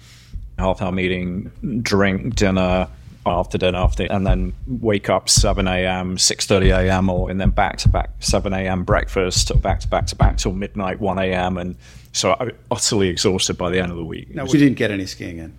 half 0.59 0.83
hour 0.83 0.93
meeting, 0.93 1.51
drink, 1.83 2.35
dinner, 2.35 2.89
after 3.27 3.59
dinner, 3.59 3.79
after, 3.79 4.05
and 4.05 4.27
then 4.27 4.53
wake 4.67 5.11
up 5.11 5.29
7 5.29 5.67
a.m., 5.67 6.17
6.30 6.17 6.77
a.m., 6.77 7.09
or 7.09 7.31
and 7.31 7.41
then 7.41 7.51
back 7.51 7.79
to 7.79 7.89
back 7.89 8.11
7 8.21 8.53
a.m. 8.53 8.85
breakfast, 8.85 9.51
or 9.51 9.59
back 9.59 9.81
to 9.81 9.89
back 9.89 10.07
to 10.07 10.17
back 10.17 10.37
till 10.39 10.53
midnight, 10.53 11.01
1 11.01 11.19
a.m. 11.19 11.59
And 11.59 11.77
so 12.13 12.37
I'm 12.39 12.53
utterly 12.71 13.09
exhausted 13.09 13.57
by 13.57 13.71
the 13.71 13.81
end 13.81 13.91
of 13.91 13.99
the 13.99 14.05
week. 14.05 14.35
No, 14.35 14.45
you 14.45 14.59
didn't 14.59 14.79
get 14.79 14.91
any 14.91 15.07
skiing 15.07 15.39
in. 15.39 15.57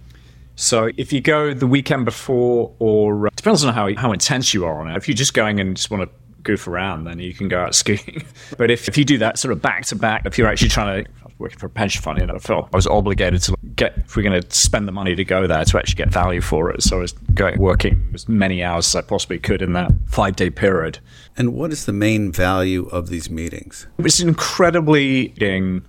So 0.56 0.92
if 0.98 1.14
you 1.14 1.22
go 1.22 1.54
the 1.54 1.68
weekend 1.68 2.06
before, 2.06 2.72
or 2.80 3.28
uh, 3.28 3.30
depends 3.36 3.64
on 3.64 3.74
how 3.74 3.94
how 3.96 4.12
intense 4.12 4.54
you 4.54 4.66
are 4.66 4.80
on 4.80 4.90
it. 4.90 4.98
If 4.98 5.08
you're 5.08 5.16
just 5.16 5.34
going 5.34 5.60
and 5.60 5.76
just 5.76 5.90
want 5.90 6.04
to 6.04 6.10
goof 6.44 6.68
around, 6.68 7.06
then 7.06 7.20
you 7.20 7.34
can 7.34 7.48
go 7.48 7.60
out 7.60 7.76
skiing. 7.82 8.24
but 8.58 8.72
if, 8.72 8.88
if 8.88 8.98
you 8.98 9.06
do 9.06 9.18
that 9.20 9.40
sort 9.40 9.52
of 9.52 9.62
back 9.62 9.86
to 9.88 9.96
back, 9.96 10.26
if 10.26 10.38
you're 10.38 10.48
actually 10.48 10.70
trying 10.70 11.04
to 11.04 11.12
working 11.38 11.58
for 11.58 11.66
a 11.66 11.70
pension 11.70 12.04
fund, 12.04 12.20
you 12.20 12.26
know, 12.28 12.36
I 12.36 12.40
felt 12.40 12.70
I 12.72 12.76
was 12.76 12.86
obligated 12.86 13.42
to 13.44 13.56
get 13.76 13.98
if 13.98 14.16
we're 14.16 14.22
going 14.22 14.40
to 14.40 14.56
spend 14.56 14.88
the 14.88 14.92
money 14.92 15.16
to 15.16 15.24
go 15.24 15.48
there 15.48 15.66
to 15.66 15.78
actually 15.78 15.96
get 15.96 16.10
value 16.10 16.42
for 16.42 16.70
it. 16.70 16.84
So 16.84 16.98
I 16.98 17.02
was 17.02 17.14
going 17.34 17.60
working 17.60 18.12
as 18.14 18.30
many 18.30 18.64
hours 18.64 18.88
as 18.88 18.96
I 18.96 19.02
possibly 19.02 19.40
could 19.40 19.62
in 19.62 19.74
that 19.74 19.92
five 20.08 20.36
day 20.36 20.52
period. 20.52 21.00
And 21.38 21.54
what 21.56 21.72
is 21.72 21.86
the 21.86 21.94
main 21.94 22.32
value 22.32 22.88
of 22.90 23.10
these 23.10 23.30
meetings? 23.30 23.88
It's 23.98 24.20
incredibly 24.20 25.30
getting 25.30 25.84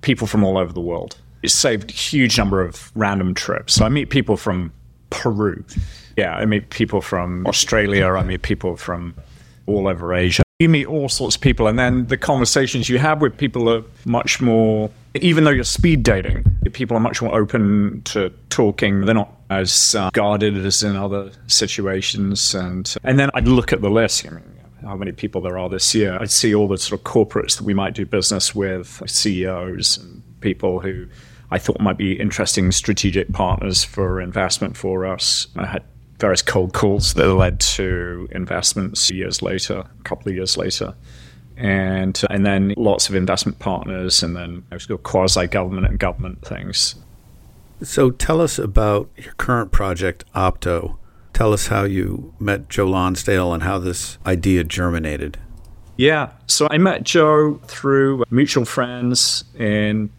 people 0.00 0.26
from 0.26 0.42
all 0.42 0.56
over 0.56 0.72
the 0.72 0.80
world 0.80 1.18
it 1.42 1.50
saved 1.50 1.90
a 1.90 1.94
huge 1.94 2.36
number 2.38 2.60
of 2.60 2.90
random 2.94 3.34
trips. 3.34 3.74
So 3.74 3.84
I 3.84 3.88
meet 3.88 4.10
people 4.10 4.36
from 4.36 4.72
Peru. 5.10 5.64
Yeah, 6.16 6.34
I 6.34 6.44
meet 6.46 6.70
people 6.70 7.00
from 7.00 7.46
Australia. 7.46 8.08
I 8.08 8.22
meet 8.24 8.42
people 8.42 8.76
from 8.76 9.14
all 9.68 9.86
over 9.88 10.14
Asia. 10.14 10.42
You 10.58 10.68
meet 10.68 10.86
all 10.86 11.08
sorts 11.08 11.36
of 11.36 11.42
people, 11.42 11.68
and 11.68 11.78
then 11.78 12.06
the 12.06 12.16
conversations 12.16 12.88
you 12.88 12.98
have 12.98 13.20
with 13.20 13.36
people 13.36 13.68
are 13.72 13.84
much 14.04 14.40
more. 14.40 14.90
Even 15.14 15.44
though 15.44 15.50
you're 15.50 15.64
speed 15.64 16.02
dating, 16.02 16.44
people 16.72 16.96
are 16.96 17.00
much 17.00 17.22
more 17.22 17.34
open 17.34 18.02
to 18.06 18.30
talking. 18.50 19.04
They're 19.04 19.14
not 19.14 19.32
as 19.50 19.94
uh, 19.94 20.10
guarded 20.12 20.56
as 20.56 20.82
in 20.82 20.96
other 20.96 21.30
situations. 21.46 22.54
And 22.54 22.92
and 23.04 23.18
then 23.18 23.30
I'd 23.34 23.46
look 23.46 23.72
at 23.72 23.82
the 23.82 23.90
list. 23.90 24.26
I 24.26 24.30
mean, 24.30 24.42
how 24.82 24.96
many 24.96 25.12
people 25.12 25.40
there 25.40 25.58
are 25.58 25.68
this 25.68 25.94
year? 25.94 26.18
I'd 26.20 26.30
see 26.30 26.54
all 26.54 26.68
the 26.68 26.78
sort 26.78 27.00
of 27.00 27.04
corporates 27.04 27.56
that 27.58 27.64
we 27.64 27.74
might 27.74 27.94
do 27.94 28.04
business 28.04 28.54
with, 28.54 29.02
CEOs 29.06 29.98
and 29.98 30.22
people 30.40 30.80
who 30.80 31.06
I 31.50 31.58
thought 31.58 31.80
might 31.80 31.96
be 31.96 32.18
interesting 32.18 32.72
strategic 32.72 33.32
partners 33.32 33.84
for 33.84 34.20
investment 34.20 34.76
for 34.76 35.06
us. 35.06 35.46
I 35.56 35.66
had 35.66 35.84
various 36.18 36.42
cold 36.42 36.72
calls 36.72 37.14
that 37.14 37.32
led 37.32 37.60
to 37.60 38.28
investments 38.32 39.10
years 39.10 39.42
later, 39.42 39.78
a 39.78 40.02
couple 40.04 40.28
of 40.28 40.34
years 40.34 40.56
later. 40.56 40.94
And, 41.56 42.20
uh, 42.24 42.28
and 42.30 42.46
then 42.46 42.74
lots 42.76 43.08
of 43.08 43.14
investment 43.14 43.58
partners, 43.58 44.22
and 44.22 44.36
then 44.36 44.64
I 44.70 44.76
was 44.76 44.86
called 44.86 45.02
quasi 45.02 45.46
government 45.46 45.86
and 45.86 45.98
government 45.98 46.44
things. 46.44 46.94
So 47.82 48.10
tell 48.10 48.40
us 48.40 48.58
about 48.58 49.10
your 49.16 49.32
current 49.34 49.72
project, 49.72 50.24
Opto. 50.34 50.98
Tell 51.32 51.52
us 51.52 51.68
how 51.68 51.84
you 51.84 52.34
met 52.40 52.68
Joe 52.68 52.86
Lonsdale 52.86 53.52
and 53.52 53.62
how 53.62 53.78
this 53.78 54.18
idea 54.26 54.64
germinated. 54.64 55.38
Yeah. 55.96 56.30
So 56.46 56.68
I 56.70 56.78
met 56.78 57.02
Joe 57.02 57.60
through 57.66 58.24
mutual 58.30 58.64
friends 58.64 59.44
in 59.56 60.10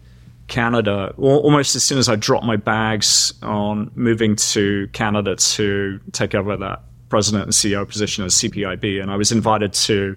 Canada 0.50 1.14
almost 1.16 1.74
as 1.74 1.82
soon 1.86 1.98
as 1.98 2.08
I 2.08 2.16
dropped 2.16 2.44
my 2.44 2.56
bags 2.56 3.32
on 3.42 3.90
moving 3.94 4.36
to 4.36 4.88
Canada 4.92 5.36
to 5.36 6.00
take 6.12 6.34
over 6.34 6.56
that 6.58 6.82
president 7.08 7.44
and 7.44 7.52
CEO 7.52 7.88
position 7.88 8.24
at 8.24 8.30
CPIB. 8.30 9.00
And 9.00 9.10
I 9.10 9.16
was 9.16 9.32
invited 9.32 9.72
to 9.72 10.16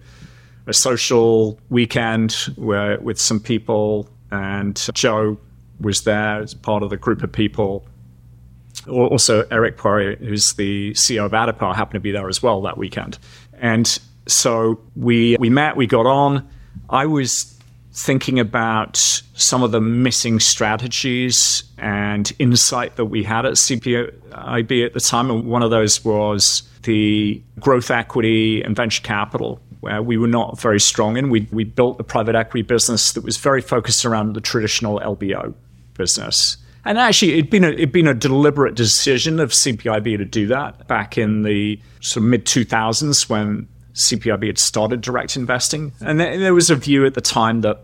a 0.67 0.73
social 0.73 1.59
weekend 1.69 2.33
where 2.55 2.99
with 2.99 3.19
some 3.19 3.39
people, 3.39 4.09
and 4.31 4.75
Joe 4.93 5.37
was 5.79 6.03
there 6.03 6.41
as 6.41 6.53
part 6.53 6.83
of 6.83 6.89
the 6.89 6.97
group 6.97 7.23
of 7.23 7.31
people. 7.31 7.85
Also, 8.89 9.45
Eric 9.51 9.77
Poirier, 9.77 10.15
who's 10.17 10.53
the 10.53 10.91
CEO 10.91 11.25
of 11.25 11.31
Addepar, 11.31 11.75
happened 11.75 11.95
to 11.95 11.99
be 11.99 12.11
there 12.11 12.27
as 12.27 12.41
well 12.41 12.61
that 12.61 12.77
weekend. 12.77 13.17
And 13.53 13.99
so 14.27 14.79
we 14.95 15.37
we 15.39 15.49
met, 15.49 15.75
we 15.75 15.87
got 15.87 16.05
on. 16.05 16.47
I 16.89 17.05
was 17.05 17.52
thinking 17.93 18.39
about 18.39 18.97
some 19.35 19.61
of 19.61 19.71
the 19.71 19.79
missing 19.79 20.39
strategies 20.39 21.63
and 21.77 22.31
insight 22.39 22.95
that 22.95 23.05
we 23.05 23.23
had 23.23 23.45
at 23.45 23.53
CPIB 23.53 24.85
at 24.85 24.93
the 24.93 24.99
time. 24.99 25.29
And 25.29 25.45
one 25.45 25.61
of 25.61 25.69
those 25.69 26.03
was 26.03 26.63
the 26.83 27.41
growth 27.59 27.91
equity 27.91 28.61
and 28.63 28.75
venture 28.75 29.03
capital, 29.03 29.59
where 29.81 30.01
we 30.01 30.17
were 30.17 30.27
not 30.27 30.59
very 30.59 30.79
strong 30.79 31.17
in. 31.17 31.29
We, 31.29 31.47
we 31.51 31.63
built 31.63 31.99
a 31.99 32.03
private 32.03 32.35
equity 32.35 32.63
business 32.63 33.13
that 33.13 33.23
was 33.23 33.37
very 33.37 33.61
focused 33.61 34.05
around 34.05 34.33
the 34.33 34.41
traditional 34.41 34.99
LBO 34.99 35.53
business. 35.93 36.57
And 36.85 36.97
actually, 36.97 37.33
it'd 37.33 37.49
been 37.49 37.63
a, 37.63 37.69
it'd 37.69 37.91
been 37.91 38.07
a 38.07 38.13
deliberate 38.13 38.75
decision 38.75 39.39
of 39.39 39.51
CPIB 39.51 40.17
to 40.17 40.25
do 40.25 40.47
that 40.47 40.87
back 40.87 41.17
in 41.17 41.43
the 41.43 41.79
sort 42.01 42.23
of 42.23 42.29
mid 42.29 42.45
2000s 42.45 43.29
when 43.29 43.67
CPIB 43.93 44.47
had 44.47 44.57
started 44.57 45.01
direct 45.01 45.35
investing. 45.35 45.91
And 46.01 46.19
there 46.19 46.53
was 46.53 46.69
a 46.69 46.75
view 46.75 47.05
at 47.05 47.13
the 47.13 47.21
time 47.21 47.61
that 47.61 47.79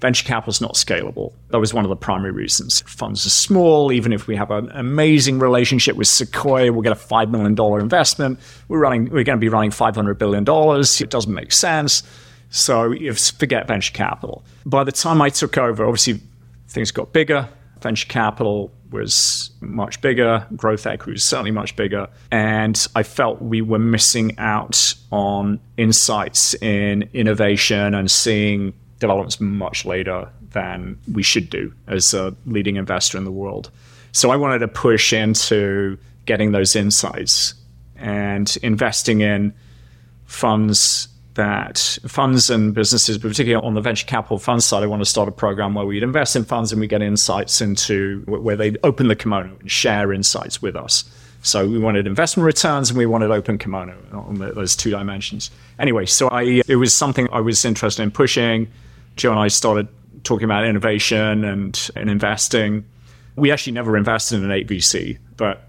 venture 0.00 0.24
capital 0.24 0.50
is 0.50 0.60
not 0.60 0.74
scalable. 0.74 1.32
That 1.50 1.58
was 1.58 1.72
one 1.72 1.84
of 1.84 1.88
the 1.88 1.96
primary 1.96 2.32
reasons. 2.32 2.82
Funds 2.82 3.24
are 3.24 3.30
small. 3.30 3.92
Even 3.92 4.12
if 4.12 4.26
we 4.26 4.34
have 4.34 4.50
an 4.50 4.70
amazing 4.72 5.38
relationship 5.38 5.94
with 5.94 6.08
Sequoia, 6.08 6.72
we'll 6.72 6.82
get 6.82 6.92
a 6.92 6.96
$5 6.96 7.30
million 7.30 7.80
investment. 7.80 8.40
We're, 8.68 8.80
running, 8.80 9.04
we're 9.04 9.24
going 9.24 9.38
to 9.38 9.40
be 9.40 9.48
running 9.48 9.70
$500 9.70 10.18
billion. 10.18 10.42
It 10.42 11.10
doesn't 11.10 11.32
make 11.32 11.52
sense. 11.52 12.02
So 12.50 12.94
forget 13.38 13.68
venture 13.68 13.92
capital. 13.92 14.44
By 14.66 14.84
the 14.84 14.92
time 14.92 15.22
I 15.22 15.28
took 15.28 15.56
over, 15.56 15.86
obviously 15.86 16.20
things 16.68 16.90
got 16.90 17.12
bigger. 17.12 17.48
Venture 17.80 18.08
capital 18.08 18.70
was 18.92 19.50
much 19.60 20.00
bigger, 20.00 20.46
growth 20.56 20.86
equity 20.86 21.12
was 21.12 21.24
certainly 21.24 21.50
much 21.50 21.74
bigger. 21.76 22.08
And 22.30 22.86
I 22.94 23.02
felt 23.02 23.42
we 23.42 23.62
were 23.62 23.78
missing 23.78 24.38
out 24.38 24.94
on 25.10 25.60
insights 25.76 26.54
in 26.54 27.08
innovation 27.12 27.94
and 27.94 28.10
seeing 28.10 28.72
developments 28.98 29.40
much 29.40 29.84
later 29.84 30.28
than 30.52 30.98
we 31.12 31.22
should 31.22 31.50
do 31.50 31.72
as 31.88 32.14
a 32.14 32.34
leading 32.46 32.76
investor 32.76 33.18
in 33.18 33.24
the 33.24 33.32
world. 33.32 33.70
So 34.12 34.30
I 34.30 34.36
wanted 34.36 34.60
to 34.60 34.68
push 34.68 35.12
into 35.12 35.98
getting 36.26 36.52
those 36.52 36.76
insights 36.76 37.54
and 37.96 38.56
investing 38.62 39.22
in 39.22 39.54
funds 40.26 41.08
that 41.34 41.98
funds 42.06 42.50
and 42.50 42.74
businesses, 42.74 43.18
particularly 43.18 43.64
on 43.64 43.74
the 43.74 43.80
venture 43.80 44.06
capital 44.06 44.38
fund 44.38 44.62
side, 44.62 44.82
I 44.82 44.86
want 44.86 45.00
to 45.00 45.06
start 45.06 45.28
a 45.28 45.32
program 45.32 45.74
where 45.74 45.86
we'd 45.86 46.02
invest 46.02 46.36
in 46.36 46.44
funds 46.44 46.72
and 46.72 46.80
we 46.80 46.86
get 46.86 47.02
insights 47.02 47.60
into 47.60 48.22
where 48.26 48.56
they 48.56 48.74
open 48.84 49.08
the 49.08 49.16
kimono 49.16 49.56
and 49.58 49.70
share 49.70 50.12
insights 50.12 50.60
with 50.60 50.76
us. 50.76 51.04
So 51.42 51.66
we 51.66 51.78
wanted 51.78 52.06
investment 52.06 52.44
returns 52.44 52.90
and 52.90 52.98
we 52.98 53.06
wanted 53.06 53.30
open 53.30 53.58
kimono 53.58 53.96
on 54.12 54.38
those 54.38 54.76
two 54.76 54.90
dimensions. 54.90 55.50
Anyway, 55.78 56.06
so 56.06 56.28
I 56.28 56.62
it 56.68 56.76
was 56.76 56.94
something 56.94 57.28
I 57.32 57.40
was 57.40 57.64
interested 57.64 58.02
in 58.02 58.10
pushing. 58.10 58.70
Joe 59.16 59.30
and 59.30 59.40
I 59.40 59.48
started 59.48 59.88
talking 60.24 60.44
about 60.44 60.64
innovation 60.64 61.44
and, 61.44 61.90
and 61.96 62.08
investing. 62.08 62.84
We 63.34 63.50
actually 63.50 63.72
never 63.72 63.96
invested 63.96 64.36
in 64.36 64.50
an 64.50 64.66
8VC, 64.66 65.18
but 65.36 65.68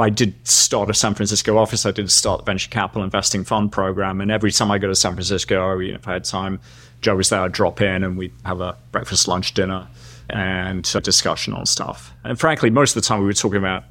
I 0.00 0.10
did 0.10 0.34
start 0.46 0.90
a 0.90 0.94
San 0.94 1.14
Francisco 1.14 1.58
office. 1.58 1.84
I 1.86 1.90
did 1.90 2.10
start 2.10 2.40
the 2.40 2.44
venture 2.44 2.70
capital 2.70 3.02
investing 3.02 3.44
fund 3.44 3.70
program. 3.70 4.20
And 4.20 4.30
every 4.30 4.50
time 4.50 4.70
I 4.70 4.78
go 4.78 4.88
to 4.88 4.94
San 4.94 5.12
Francisco, 5.12 5.72
oh, 5.72 5.78
you 5.78 5.92
know, 5.92 5.98
if 5.98 6.08
I 6.08 6.14
had 6.14 6.24
time, 6.24 6.60
Joe 7.00 7.16
was 7.16 7.28
there, 7.28 7.40
I'd 7.40 7.52
drop 7.52 7.80
in 7.80 8.02
and 8.02 8.16
we'd 8.16 8.32
have 8.44 8.60
a 8.60 8.76
breakfast, 8.92 9.28
lunch, 9.28 9.54
dinner, 9.54 9.88
and 10.28 10.84
discussion 11.02 11.54
on 11.54 11.66
stuff. 11.66 12.12
And 12.24 12.38
frankly, 12.38 12.70
most 12.70 12.96
of 12.96 13.02
the 13.02 13.06
time 13.06 13.20
we 13.20 13.26
were 13.26 13.32
talking 13.32 13.58
about 13.58 13.84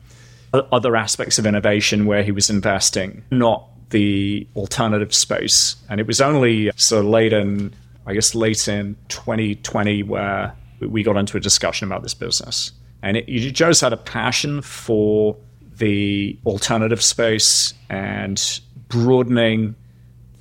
other 0.54 0.96
aspects 0.96 1.38
of 1.38 1.46
innovation 1.46 2.06
where 2.06 2.24
he 2.24 2.32
was 2.32 2.50
investing, 2.50 3.24
not 3.32 3.68
the 3.90 4.48
alternative 4.56 5.14
space. 5.14 5.76
And 5.90 6.00
it 6.00 6.08
was 6.08 6.22
only 6.22 6.72
so 6.76 7.02
late 7.02 7.34
in, 7.34 7.74
I 8.06 8.14
guess, 8.14 8.34
late 8.34 8.68
in 8.68 8.96
2020 9.10 10.04
where 10.04 10.56
we 10.80 11.04
got 11.04 11.18
into 11.18 11.38
a 11.38 11.40
discussion 11.40 11.88
about 11.88 12.04
this 12.04 12.14
business. 12.14 12.72
And 13.02 13.18
it, 13.18 13.26
Joe's 13.54 13.82
had 13.82 13.94
a 13.94 13.98
passion 13.98 14.62
for 14.62 15.38
the 15.80 16.38
alternative 16.46 17.02
space 17.02 17.74
and 17.90 18.62
broadening 18.88 19.76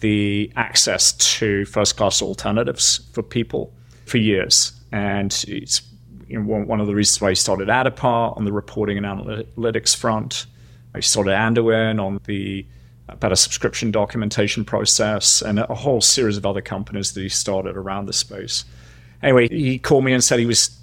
the 0.00 0.52
access 0.56 1.12
to 1.12 1.64
first 1.64 1.96
class 1.96 2.22
alternatives 2.22 3.00
for 3.12 3.22
people 3.22 3.72
for 4.04 4.18
years. 4.18 4.72
And 4.92 5.32
it's 5.48 5.82
you 6.28 6.40
know, 6.40 6.64
one 6.64 6.80
of 6.80 6.86
the 6.86 6.94
reasons 6.94 7.20
why 7.20 7.30
I 7.30 7.32
started 7.34 7.68
Addepar 7.68 8.36
on 8.36 8.44
the 8.44 8.52
reporting 8.52 8.98
and 8.98 9.06
analytics 9.06 9.96
front. 9.96 10.46
I 10.94 11.00
started 11.00 11.30
Anduin 11.30 12.02
on 12.02 12.20
the 12.24 12.66
uh, 13.08 13.14
better 13.16 13.36
subscription 13.36 13.90
documentation 13.90 14.64
process 14.64 15.42
and 15.42 15.58
a 15.58 15.74
whole 15.74 16.00
series 16.00 16.36
of 16.36 16.46
other 16.46 16.60
companies 16.60 17.12
that 17.12 17.22
he 17.22 17.28
started 17.28 17.76
around 17.76 18.06
the 18.06 18.12
space. 18.12 18.64
Anyway, 19.22 19.48
he 19.48 19.78
called 19.78 20.04
me 20.04 20.12
and 20.12 20.22
said 20.22 20.38
he 20.38 20.46
was 20.46 20.78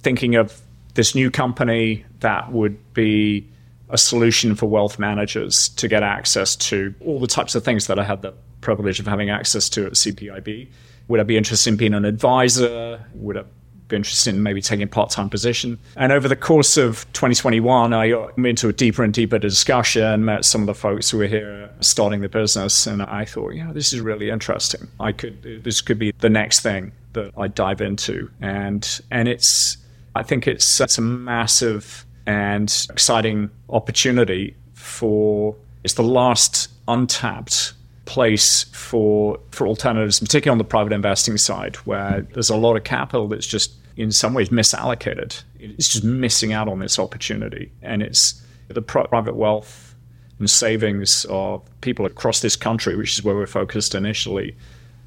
thinking 0.00 0.34
of 0.34 0.60
this 0.94 1.14
new 1.14 1.30
company 1.30 2.04
that 2.20 2.50
would 2.52 2.94
be 2.94 3.46
a 3.88 3.98
solution 3.98 4.54
for 4.54 4.66
wealth 4.66 4.98
managers 4.98 5.68
to 5.70 5.88
get 5.88 6.02
access 6.02 6.56
to 6.56 6.94
all 7.04 7.20
the 7.20 7.26
types 7.26 7.54
of 7.54 7.64
things 7.64 7.86
that 7.86 7.98
I 7.98 8.04
had 8.04 8.22
the 8.22 8.34
privilege 8.60 8.98
of 8.98 9.06
having 9.06 9.30
access 9.30 9.68
to 9.70 9.86
at 9.86 9.92
CPIB. 9.92 10.68
Would 11.08 11.20
I 11.20 11.22
be 11.22 11.36
interested 11.36 11.70
in 11.70 11.76
being 11.76 11.94
an 11.94 12.04
advisor? 12.04 13.04
Would 13.14 13.36
I 13.36 13.44
be 13.88 13.96
interested 13.96 14.34
in 14.34 14.42
maybe 14.42 14.60
taking 14.60 14.82
a 14.82 14.88
part-time 14.88 15.30
position? 15.30 15.78
And 15.96 16.10
over 16.10 16.26
the 16.26 16.36
course 16.36 16.76
of 16.76 17.06
2021, 17.12 17.92
I 17.92 18.10
got 18.10 18.36
into 18.38 18.68
a 18.68 18.72
deeper 18.72 19.04
and 19.04 19.14
deeper 19.14 19.38
discussion, 19.38 20.24
met 20.24 20.44
some 20.44 20.62
of 20.62 20.66
the 20.66 20.74
folks 20.74 21.10
who 21.10 21.18
were 21.18 21.26
here 21.26 21.70
starting 21.80 22.22
the 22.22 22.28
business, 22.28 22.86
and 22.86 23.02
I 23.02 23.24
thought, 23.24 23.50
yeah, 23.50 23.72
this 23.72 23.92
is 23.92 24.00
really 24.00 24.30
interesting. 24.30 24.88
I 24.98 25.12
could, 25.12 25.62
this 25.62 25.80
could 25.80 25.98
be 25.98 26.12
the 26.18 26.30
next 26.30 26.60
thing 26.60 26.92
that 27.12 27.32
I 27.36 27.48
dive 27.48 27.80
into, 27.80 28.30
and 28.40 29.00
and 29.10 29.28
it's, 29.28 29.76
I 30.14 30.22
think 30.22 30.48
it's, 30.48 30.80
it's 30.80 30.98
a 30.98 31.02
massive 31.02 32.05
and 32.26 32.86
exciting 32.90 33.50
opportunity 33.70 34.56
for 34.74 35.54
it's 35.84 35.94
the 35.94 36.02
last 36.02 36.68
untapped 36.88 37.72
place 38.04 38.64
for 38.72 39.38
for 39.50 39.66
alternatives, 39.66 40.20
particularly 40.20 40.54
on 40.54 40.58
the 40.58 40.64
private 40.64 40.92
investing 40.92 41.36
side, 41.36 41.76
where 41.86 42.26
there's 42.32 42.50
a 42.50 42.56
lot 42.56 42.76
of 42.76 42.84
capital 42.84 43.28
that's 43.28 43.46
just 43.46 43.72
in 43.96 44.12
some 44.12 44.34
ways 44.34 44.48
misallocated. 44.50 45.42
It's 45.58 45.88
just 45.88 46.04
missing 46.04 46.52
out 46.52 46.68
on 46.68 46.78
this 46.78 46.98
opportunity, 46.98 47.72
and 47.82 48.02
it's 48.02 48.42
the 48.68 48.82
private 48.82 49.36
wealth 49.36 49.94
and 50.38 50.50
savings 50.50 51.24
of 51.30 51.62
people 51.80 52.04
across 52.04 52.40
this 52.40 52.56
country, 52.56 52.96
which 52.96 53.18
is 53.18 53.24
where 53.24 53.34
we're 53.34 53.46
focused 53.46 53.94
initially, 53.94 54.56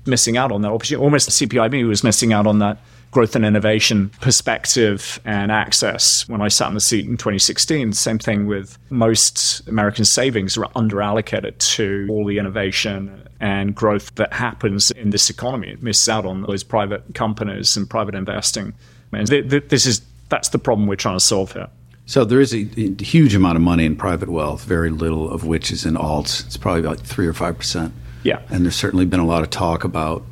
missing 0.05 0.37
out 0.37 0.51
on 0.51 0.61
that 0.61 0.71
opportunity. 0.71 1.03
Almost 1.03 1.39
the 1.39 1.45
CPIB 1.45 1.87
was 1.87 2.03
missing 2.03 2.33
out 2.33 2.47
on 2.47 2.59
that 2.59 2.79
growth 3.11 3.35
and 3.35 3.45
innovation 3.45 4.09
perspective 4.21 5.19
and 5.25 5.51
access. 5.51 6.27
When 6.27 6.41
I 6.41 6.47
sat 6.47 6.67
in 6.67 6.75
the 6.75 6.79
seat 6.81 7.05
in 7.05 7.17
2016, 7.17 7.93
same 7.93 8.19
thing 8.19 8.45
with 8.45 8.77
most 8.89 9.67
American 9.67 10.05
savings 10.05 10.57
are 10.57 10.65
underallocated 10.75 11.57
to 11.75 12.07
all 12.09 12.25
the 12.25 12.37
innovation 12.37 13.27
and 13.39 13.73
growth 13.73 14.13
that 14.15 14.33
happens 14.33 14.91
in 14.91 15.09
this 15.11 15.29
economy. 15.29 15.69
It 15.69 15.81
misses 15.81 16.09
out 16.09 16.25
on 16.25 16.43
those 16.43 16.63
private 16.63 17.15
companies 17.15 17.75
and 17.77 17.89
private 17.89 18.15
investing. 18.15 18.73
And 19.11 19.27
this 19.27 19.85
is 19.85 20.01
that's 20.29 20.49
the 20.49 20.59
problem 20.59 20.87
we're 20.87 20.95
trying 20.95 21.15
to 21.15 21.23
solve 21.23 21.53
here. 21.53 21.67
So 22.05 22.25
there 22.25 22.41
is 22.41 22.53
a, 22.53 22.67
a 22.77 23.03
huge 23.03 23.35
amount 23.35 23.55
of 23.55 23.61
money 23.61 23.85
in 23.85 23.95
private 23.95 24.29
wealth, 24.29 24.63
very 24.63 24.89
little 24.89 25.29
of 25.31 25.45
which 25.45 25.71
is 25.71 25.85
in 25.85 25.95
alts. 25.95 26.45
It's 26.45 26.57
probably 26.57 26.81
about 26.81 26.99
three 26.99 27.27
or 27.27 27.33
five 27.33 27.57
percent. 27.57 27.93
Yeah. 28.23 28.41
And 28.49 28.65
there's 28.65 28.75
certainly 28.75 29.05
been 29.05 29.19
a 29.19 29.25
lot 29.25 29.43
of 29.43 29.49
talk 29.49 29.83
about 29.83 30.23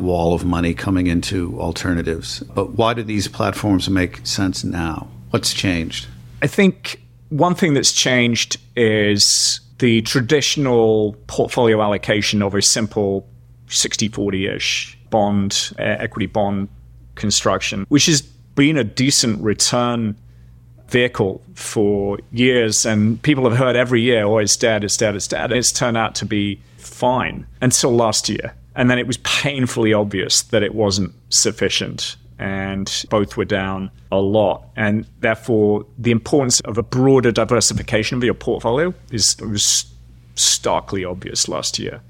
wall 0.00 0.34
of 0.34 0.44
money 0.44 0.74
coming 0.74 1.06
into 1.06 1.58
alternatives. 1.60 2.40
But 2.54 2.70
why 2.72 2.94
do 2.94 3.02
these 3.02 3.28
platforms 3.28 3.88
make 3.88 4.26
sense 4.26 4.64
now? 4.64 5.08
What's 5.30 5.52
changed? 5.52 6.06
I 6.42 6.46
think 6.46 7.02
one 7.28 7.54
thing 7.54 7.74
that's 7.74 7.92
changed 7.92 8.58
is 8.76 9.60
the 9.78 10.02
traditional 10.02 11.16
portfolio 11.26 11.80
allocation 11.82 12.42
of 12.42 12.54
a 12.54 12.62
simple 12.62 13.26
60 13.68 14.08
40 14.08 14.46
ish 14.46 14.98
bond, 15.10 15.72
uh, 15.78 15.82
equity 15.82 16.26
bond 16.26 16.68
construction, 17.14 17.86
which 17.88 18.06
has 18.06 18.22
been 18.22 18.76
a 18.76 18.84
decent 18.84 19.40
return 19.42 20.16
vehicle 20.88 21.40
for 21.54 22.18
years. 22.32 22.84
And 22.84 23.22
people 23.22 23.48
have 23.48 23.58
heard 23.58 23.76
every 23.76 24.00
year, 24.00 24.24
oh, 24.24 24.38
it's 24.38 24.56
dead, 24.56 24.84
it's 24.84 24.96
dead, 24.96 25.14
it's 25.14 25.28
dead. 25.28 25.50
And 25.50 25.58
it's 25.58 25.72
turned 25.72 25.96
out 25.96 26.14
to 26.16 26.26
be 26.26 26.60
fine 26.78 27.46
until 27.60 27.92
last 27.92 28.28
year. 28.28 28.54
And 28.80 28.90
then 28.90 28.98
it 28.98 29.06
was 29.06 29.18
painfully 29.18 29.92
obvious 29.92 30.40
that 30.40 30.62
it 30.62 30.74
wasn't 30.74 31.12
sufficient. 31.28 32.16
And 32.38 33.04
both 33.10 33.36
were 33.36 33.44
down 33.44 33.90
a 34.10 34.20
lot. 34.20 34.64
And 34.74 35.06
therefore, 35.20 35.84
the 35.98 36.10
importance 36.10 36.60
of 36.60 36.78
a 36.78 36.82
broader 36.82 37.30
diversification 37.30 38.16
of 38.16 38.24
your 38.24 38.32
portfolio 38.32 38.94
is 39.12 39.36
was 39.42 39.84
starkly 40.34 41.04
obvious 41.04 41.46
last 41.46 41.78
year. 41.78 42.00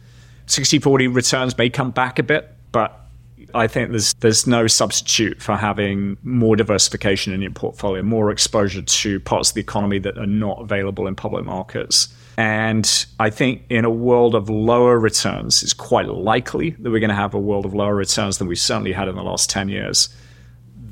60 0.46 0.78
40 0.78 1.08
returns 1.08 1.58
may 1.58 1.70
come 1.70 1.90
back 1.90 2.20
a 2.20 2.22
bit, 2.22 2.48
but 2.70 3.04
I 3.52 3.66
think 3.66 3.90
there's 3.90 4.14
there's 4.14 4.46
no 4.46 4.68
substitute 4.68 5.42
for 5.42 5.56
having 5.56 6.18
more 6.22 6.54
diversification 6.54 7.32
in 7.32 7.42
your 7.42 7.50
portfolio, 7.50 8.04
more 8.04 8.30
exposure 8.30 8.82
to 8.82 9.18
parts 9.18 9.50
of 9.50 9.54
the 9.56 9.60
economy 9.60 9.98
that 9.98 10.16
are 10.16 10.24
not 10.24 10.60
available 10.60 11.08
in 11.08 11.16
public 11.16 11.44
markets. 11.44 12.14
And 12.36 13.06
I 13.18 13.30
think 13.30 13.64
in 13.68 13.84
a 13.84 13.90
world 13.90 14.34
of 14.34 14.48
lower 14.48 14.98
returns, 14.98 15.62
it's 15.62 15.74
quite 15.74 16.08
likely 16.08 16.70
that 16.70 16.90
we're 16.90 17.00
going 17.00 17.10
to 17.10 17.14
have 17.14 17.34
a 17.34 17.38
world 17.38 17.66
of 17.66 17.74
lower 17.74 17.94
returns 17.94 18.38
than 18.38 18.48
we've 18.48 18.58
certainly 18.58 18.92
had 18.92 19.08
in 19.08 19.16
the 19.16 19.22
last 19.22 19.50
10 19.50 19.68
years. 19.68 20.08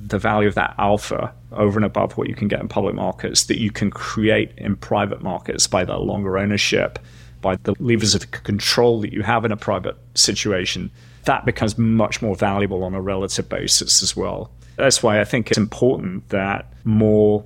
The 0.06 0.18
value 0.18 0.48
of 0.48 0.54
that 0.56 0.74
alpha 0.78 1.32
over 1.52 1.78
and 1.78 1.84
above 1.84 2.16
what 2.16 2.28
you 2.28 2.34
can 2.34 2.48
get 2.48 2.60
in 2.60 2.68
public 2.68 2.94
markets 2.94 3.44
that 3.44 3.58
you 3.58 3.70
can 3.70 3.90
create 3.90 4.52
in 4.56 4.76
private 4.76 5.22
markets 5.22 5.66
by 5.66 5.84
that 5.84 6.00
longer 6.00 6.38
ownership, 6.38 6.98
by 7.40 7.56
the 7.56 7.74
levers 7.78 8.14
of 8.14 8.30
control 8.30 9.00
that 9.00 9.12
you 9.12 9.22
have 9.22 9.44
in 9.44 9.52
a 9.52 9.56
private 9.56 9.96
situation, 10.14 10.90
that 11.24 11.44
becomes 11.44 11.78
much 11.78 12.20
more 12.22 12.34
valuable 12.34 12.82
on 12.84 12.94
a 12.94 13.00
relative 13.00 13.48
basis 13.48 14.02
as 14.02 14.16
well. 14.16 14.50
That's 14.76 15.02
why 15.02 15.20
I 15.20 15.24
think 15.24 15.50
it's 15.50 15.58
important 15.58 16.28
that 16.28 16.72
more 16.84 17.44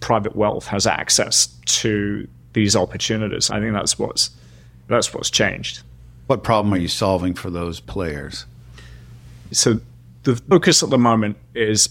private 0.00 0.34
wealth 0.34 0.66
has 0.68 0.86
access 0.86 1.46
to 1.66 2.26
these 2.52 2.76
opportunities. 2.76 3.50
I 3.50 3.60
think 3.60 3.72
that's 3.72 3.98
what's 3.98 4.30
that's 4.88 5.14
what's 5.14 5.30
changed. 5.30 5.82
What 6.26 6.42
problem 6.42 6.74
are 6.74 6.78
you 6.78 6.88
solving 6.88 7.34
for 7.34 7.50
those 7.50 7.80
players? 7.80 8.46
So 9.52 9.80
the 10.24 10.36
focus 10.36 10.82
at 10.82 10.90
the 10.90 10.98
moment 10.98 11.36
is 11.54 11.88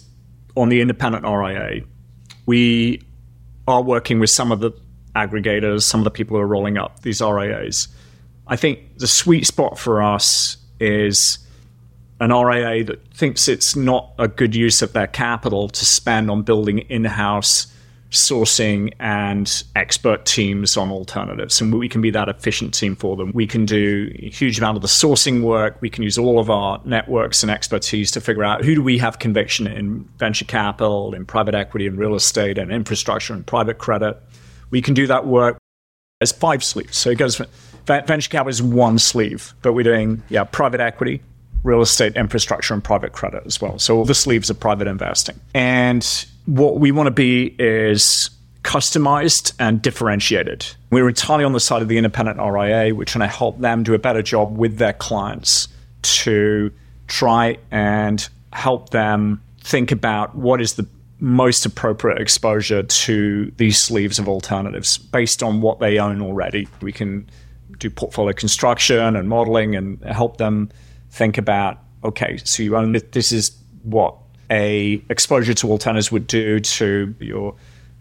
on 0.55 0.69
the 0.69 0.81
independent 0.81 1.25
RIA. 1.25 1.81
We 2.45 3.01
are 3.67 3.81
working 3.81 4.19
with 4.19 4.29
some 4.29 4.51
of 4.51 4.59
the 4.59 4.71
aggregators, 5.15 5.83
some 5.83 5.99
of 5.99 6.03
the 6.03 6.11
people 6.11 6.37
who 6.37 6.41
are 6.41 6.47
rolling 6.47 6.77
up 6.77 7.01
these 7.01 7.21
RIAs. 7.21 7.87
I 8.47 8.55
think 8.55 8.97
the 8.97 9.07
sweet 9.07 9.45
spot 9.45 9.77
for 9.77 10.01
us 10.01 10.57
is 10.79 11.39
an 12.19 12.31
RIA 12.31 12.83
that 12.85 13.05
thinks 13.13 13.47
it's 13.47 13.75
not 13.75 14.11
a 14.17 14.27
good 14.27 14.55
use 14.55 14.81
of 14.81 14.93
their 14.93 15.07
capital 15.07 15.69
to 15.69 15.85
spend 15.85 16.29
on 16.29 16.41
building 16.41 16.79
in 16.79 17.05
house 17.05 17.67
sourcing 18.11 18.93
and 18.99 19.63
expert 19.75 20.25
teams 20.25 20.75
on 20.77 20.89
alternatives. 20.91 21.61
And 21.61 21.73
we 21.73 21.87
can 21.87 22.01
be 22.01 22.09
that 22.11 22.27
efficient 22.27 22.73
team 22.73 22.95
for 22.95 23.15
them. 23.15 23.31
We 23.33 23.45
can 23.45 23.65
do 23.65 24.11
a 24.19 24.29
huge 24.29 24.57
amount 24.57 24.77
of 24.77 24.81
the 24.81 24.87
sourcing 24.87 25.41
work. 25.41 25.77
We 25.81 25.89
can 25.89 26.03
use 26.03 26.17
all 26.17 26.39
of 26.39 26.49
our 26.49 26.81
networks 26.85 27.43
and 27.43 27.51
expertise 27.51 28.11
to 28.11 28.21
figure 28.21 28.43
out 28.43 28.65
who 28.65 28.75
do 28.75 28.81
we 28.81 28.97
have 28.97 29.19
conviction 29.19 29.67
in 29.67 30.05
venture 30.17 30.45
capital, 30.45 31.13
in 31.13 31.25
private 31.25 31.53
equity, 31.53 31.85
in 31.85 31.97
real 31.97 32.15
estate, 32.15 32.57
and 32.57 32.71
infrastructure, 32.71 33.33
and 33.33 33.45
private 33.45 33.77
credit. 33.77 34.17
We 34.71 34.81
can 34.81 34.93
do 34.93 35.07
that 35.07 35.25
work 35.25 35.57
as 36.21 36.31
five 36.31 36.63
sleeves. 36.63 36.97
So 36.97 37.11
it 37.11 37.17
goes 37.17 37.41
venture 37.85 38.29
capital 38.29 38.49
is 38.49 38.61
one 38.61 38.99
sleeve, 38.99 39.53
but 39.61 39.73
we're 39.73 39.83
doing 39.83 40.21
yeah 40.29 40.43
private 40.43 40.79
equity, 40.79 41.21
real 41.63 41.81
estate, 41.81 42.15
infrastructure, 42.15 42.73
and 42.73 42.83
private 42.83 43.11
credit 43.11 43.43
as 43.45 43.61
well. 43.61 43.79
So 43.79 43.97
all 43.97 44.05
the 44.05 44.13
sleeves 44.15 44.49
of 44.49 44.59
private 44.59 44.87
investing. 44.87 45.39
And 45.53 46.25
what 46.49 46.79
we 46.79 46.91
want 46.91 47.05
to 47.05 47.11
be 47.11 47.55
is 47.59 48.31
customized 48.63 49.53
and 49.59 49.81
differentiated. 49.81 50.65
We're 50.89 51.07
entirely 51.07 51.43
on 51.43 51.53
the 51.53 51.59
side 51.59 51.83
of 51.83 51.87
the 51.87 51.97
independent 51.97 52.39
RIA. 52.39 52.93
We're 52.95 53.05
trying 53.05 53.27
to 53.29 53.35
help 53.35 53.59
them 53.59 53.83
do 53.83 53.93
a 53.93 53.99
better 53.99 54.23
job 54.23 54.57
with 54.57 54.77
their 54.77 54.93
clients 54.93 55.67
to 56.01 56.71
try 57.07 57.57
and 57.69 58.27
help 58.51 58.89
them 58.89 59.43
think 59.61 59.91
about 59.91 60.35
what 60.35 60.59
is 60.59 60.73
the 60.73 60.87
most 61.19 61.65
appropriate 61.65 62.19
exposure 62.19 62.81
to 62.81 63.51
these 63.57 63.79
sleeves 63.79 64.17
of 64.17 64.27
alternatives 64.27 64.97
based 64.97 65.43
on 65.43 65.61
what 65.61 65.79
they 65.79 65.99
own 65.99 66.19
already. 66.21 66.67
We 66.81 66.91
can 66.91 67.29
do 67.77 67.91
portfolio 67.91 68.33
construction 68.33 69.15
and 69.15 69.29
modeling 69.29 69.75
and 69.75 70.03
help 70.03 70.37
them 70.37 70.69
think 71.11 71.37
about 71.37 71.77
okay, 72.03 72.37
so 72.43 72.63
you 72.63 72.75
own 72.75 72.93
this 73.11 73.31
is 73.31 73.51
what 73.83 74.15
a 74.51 75.03
exposure 75.09 75.53
to 75.53 75.69
alternatives 75.71 76.11
would 76.11 76.27
do 76.27 76.59
to 76.59 77.15
your 77.19 77.55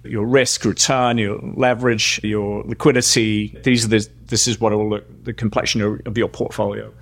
your 0.04 0.24
risk, 0.26 0.64
return, 0.64 1.18
your 1.18 1.38
leverage, 1.56 2.20
your 2.22 2.62
liquidity. 2.62 3.58
These 3.64 3.84
are 3.84 3.88
the, 3.88 4.08
this 4.26 4.46
is 4.46 4.60
what 4.60 4.72
look 4.72 5.24
the 5.24 5.32
complexion 5.32 6.00
of 6.06 6.16
your 6.16 6.28
portfolio. 6.28 6.92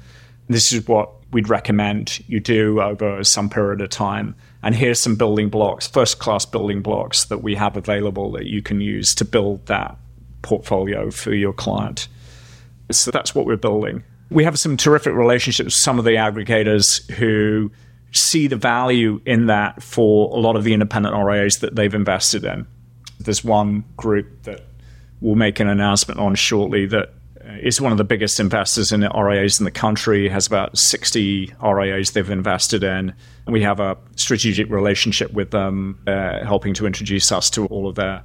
This 0.49 0.73
is 0.73 0.87
what 0.87 1.11
we'd 1.33 1.49
recommend 1.49 2.23
you 2.29 2.41
do 2.41 2.81
over 2.81 3.23
some 3.25 3.51
period 3.51 3.81
of 3.81 3.91
time. 3.91 4.35
And 4.63 4.75
here's 4.75 5.01
some 5.01 5.17
building 5.17 5.49
blocks, 5.49 5.87
first 5.87 6.19
class 6.19 6.47
building 6.47 6.83
blocks 6.83 7.25
that 7.27 7.39
we 7.39 7.55
have 7.57 7.77
available 7.77 8.33
that 8.33 8.47
you 8.47 8.63
can 8.63 8.81
use 8.81 9.15
to 9.17 9.25
build 9.25 9.67
that 9.67 9.97
portfolio 10.43 11.11
for 11.11 11.35
your 11.35 11.53
client. 11.53 12.09
So 12.91 13.11
that's 13.11 13.35
what 13.35 13.47
we're 13.47 13.57
building. 13.57 14.05
We 14.31 14.45
have 14.45 14.59
some 14.59 14.77
terrific 14.77 15.15
relationships 15.15 15.67
with 15.67 15.75
some 15.75 15.99
of 15.99 16.05
the 16.05 16.13
aggregators 16.13 17.09
who 17.13 17.71
see 18.17 18.47
the 18.47 18.57
value 18.57 19.21
in 19.27 19.47
that 19.47 19.83
for 19.83 20.35
a 20.37 20.41
lot 20.41 20.57
of 20.57 20.65
the 20.65 20.73
independent 20.73 21.15
RIAs 21.15 21.59
that 21.59 21.77
they've 21.77 21.95
invested 21.95 22.45
in. 22.45 22.67
There's 23.21 23.45
one 23.45 23.85
group 23.97 24.43
that 24.43 24.63
we'll 25.21 25.35
make 25.35 25.61
an 25.61 25.69
announcement 25.69 26.21
on 26.21 26.35
shortly 26.35 26.87
that 26.87 27.13
is 27.61 27.81
one 27.81 27.93
of 27.93 27.99
the 27.99 28.05
biggest 28.05 28.41
investors 28.41 28.93
in 28.93 29.01
RIAs 29.03 29.61
in 29.61 29.65
the 29.65 29.71
country, 29.71 30.29
has 30.29 30.47
about 30.47 30.77
60 30.77 31.55
RIAs 31.63 32.11
they've 32.11 32.31
invested 32.31 32.83
in. 32.83 33.15
And 33.47 33.53
we 33.53 33.63
have 33.63 33.81
a 33.81 33.97
strategic 34.17 34.69
relationship 34.71 35.33
with 35.33 35.53
them, 35.53 36.01
uh, 36.07 36.45
helping 36.45 36.75
to 36.75 36.87
introduce 36.87 37.31
us 37.31 37.49
to 37.51 37.67
all 37.67 37.89
of 37.89 37.95
their 37.95 38.23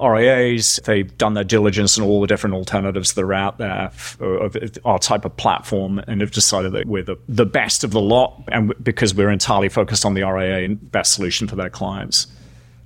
RIAs. 0.00 0.80
They've 0.84 1.16
done 1.18 1.34
their 1.34 1.44
diligence 1.44 1.96
and 1.96 2.06
all 2.06 2.20
the 2.20 2.26
different 2.26 2.54
alternatives 2.54 3.14
that 3.14 3.22
are 3.22 3.34
out 3.34 3.58
there 3.58 3.90
of 4.20 4.56
our 4.84 4.98
type 4.98 5.24
of 5.24 5.36
platform 5.36 5.98
and 6.06 6.20
have 6.20 6.30
decided 6.30 6.72
that 6.72 6.86
we're 6.86 7.02
the, 7.02 7.16
the 7.28 7.46
best 7.46 7.84
of 7.84 7.90
the 7.90 8.00
lot. 8.00 8.42
And 8.48 8.72
because 8.82 9.14
we're 9.14 9.30
entirely 9.30 9.68
focused 9.68 10.04
on 10.04 10.14
the 10.14 10.22
RIA 10.22 10.64
and 10.64 10.92
best 10.92 11.14
solution 11.14 11.48
for 11.48 11.56
their 11.56 11.70
clients, 11.70 12.26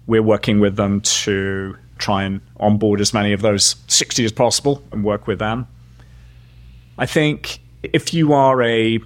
we're 0.07 0.23
working 0.23 0.61
with 0.61 0.77
them 0.77 1.01
to 1.01 1.77
try 1.99 2.25
and 2.25 2.41
onboard 2.59 3.01
as 3.01 3.13
many 3.13 3.33
of 3.33 3.43
those 3.43 3.77
60 3.89 4.25
as 4.25 4.33
possible 4.33 4.83
and 4.91 5.05
work 5.05 5.27
with 5.27 5.39
them. 5.39 5.69
I 6.99 7.07
think 7.07 7.61
if 7.83 8.13
you 8.13 8.33
are 8.33 8.63
a, 8.63 8.99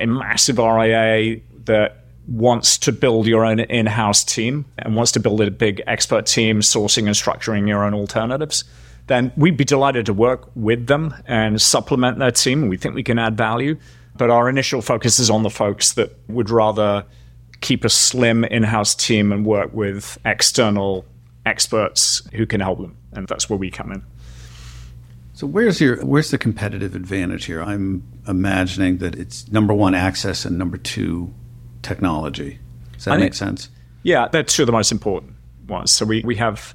a 0.00 0.06
massive 0.06 0.58
RIA 0.58 1.40
that 1.64 2.01
wants 2.32 2.78
to 2.78 2.92
build 2.92 3.26
your 3.26 3.44
own 3.44 3.60
in-house 3.60 4.24
team 4.24 4.64
and 4.78 4.96
wants 4.96 5.12
to 5.12 5.20
build 5.20 5.40
a 5.42 5.50
big 5.50 5.82
expert 5.86 6.24
team 6.24 6.60
sourcing 6.60 7.04
and 7.06 7.14
structuring 7.14 7.68
your 7.68 7.84
own 7.84 7.92
alternatives 7.92 8.64
then 9.08 9.32
we'd 9.36 9.56
be 9.56 9.64
delighted 9.64 10.06
to 10.06 10.14
work 10.14 10.48
with 10.54 10.86
them 10.86 11.12
and 11.26 11.60
supplement 11.60 12.18
their 12.18 12.30
team. 12.30 12.68
We 12.68 12.76
think 12.76 12.94
we 12.94 13.02
can 13.02 13.18
add 13.18 13.36
value 13.36 13.76
but 14.16 14.30
our 14.30 14.48
initial 14.48 14.82
focus 14.82 15.18
is 15.18 15.30
on 15.30 15.42
the 15.42 15.50
folks 15.50 15.92
that 15.94 16.16
would 16.28 16.50
rather 16.50 17.04
keep 17.60 17.84
a 17.84 17.88
slim 17.88 18.44
in-house 18.44 18.94
team 18.94 19.32
and 19.32 19.44
work 19.44 19.72
with 19.72 20.18
external 20.24 21.04
experts 21.44 22.22
who 22.32 22.46
can 22.46 22.60
help 22.60 22.80
them 22.80 22.96
and 23.12 23.28
that's 23.28 23.50
where 23.50 23.58
we 23.58 23.70
come 23.70 23.92
in. 23.92 24.02
So 25.34 25.46
where's 25.46 25.80
your 25.80 26.02
where's 26.04 26.30
the 26.30 26.38
competitive 26.38 26.94
advantage 26.94 27.46
here? 27.46 27.62
I'm 27.62 28.04
imagining 28.28 28.98
that 28.98 29.16
it's 29.16 29.50
number 29.50 29.74
one 29.74 29.94
access 29.94 30.44
and 30.44 30.56
number 30.56 30.78
two 30.78 31.34
technology. 31.82 32.58
Does 32.94 33.04
that 33.04 33.12
I 33.12 33.16
make 33.16 33.24
think, 33.24 33.34
sense? 33.34 33.70
Yeah, 34.02 34.28
they're 34.28 34.42
two 34.42 34.62
of 34.62 34.66
the 34.66 34.72
most 34.72 34.92
important 34.92 35.34
ones. 35.68 35.92
So 35.92 36.04
we, 36.04 36.22
we 36.24 36.36
have 36.36 36.74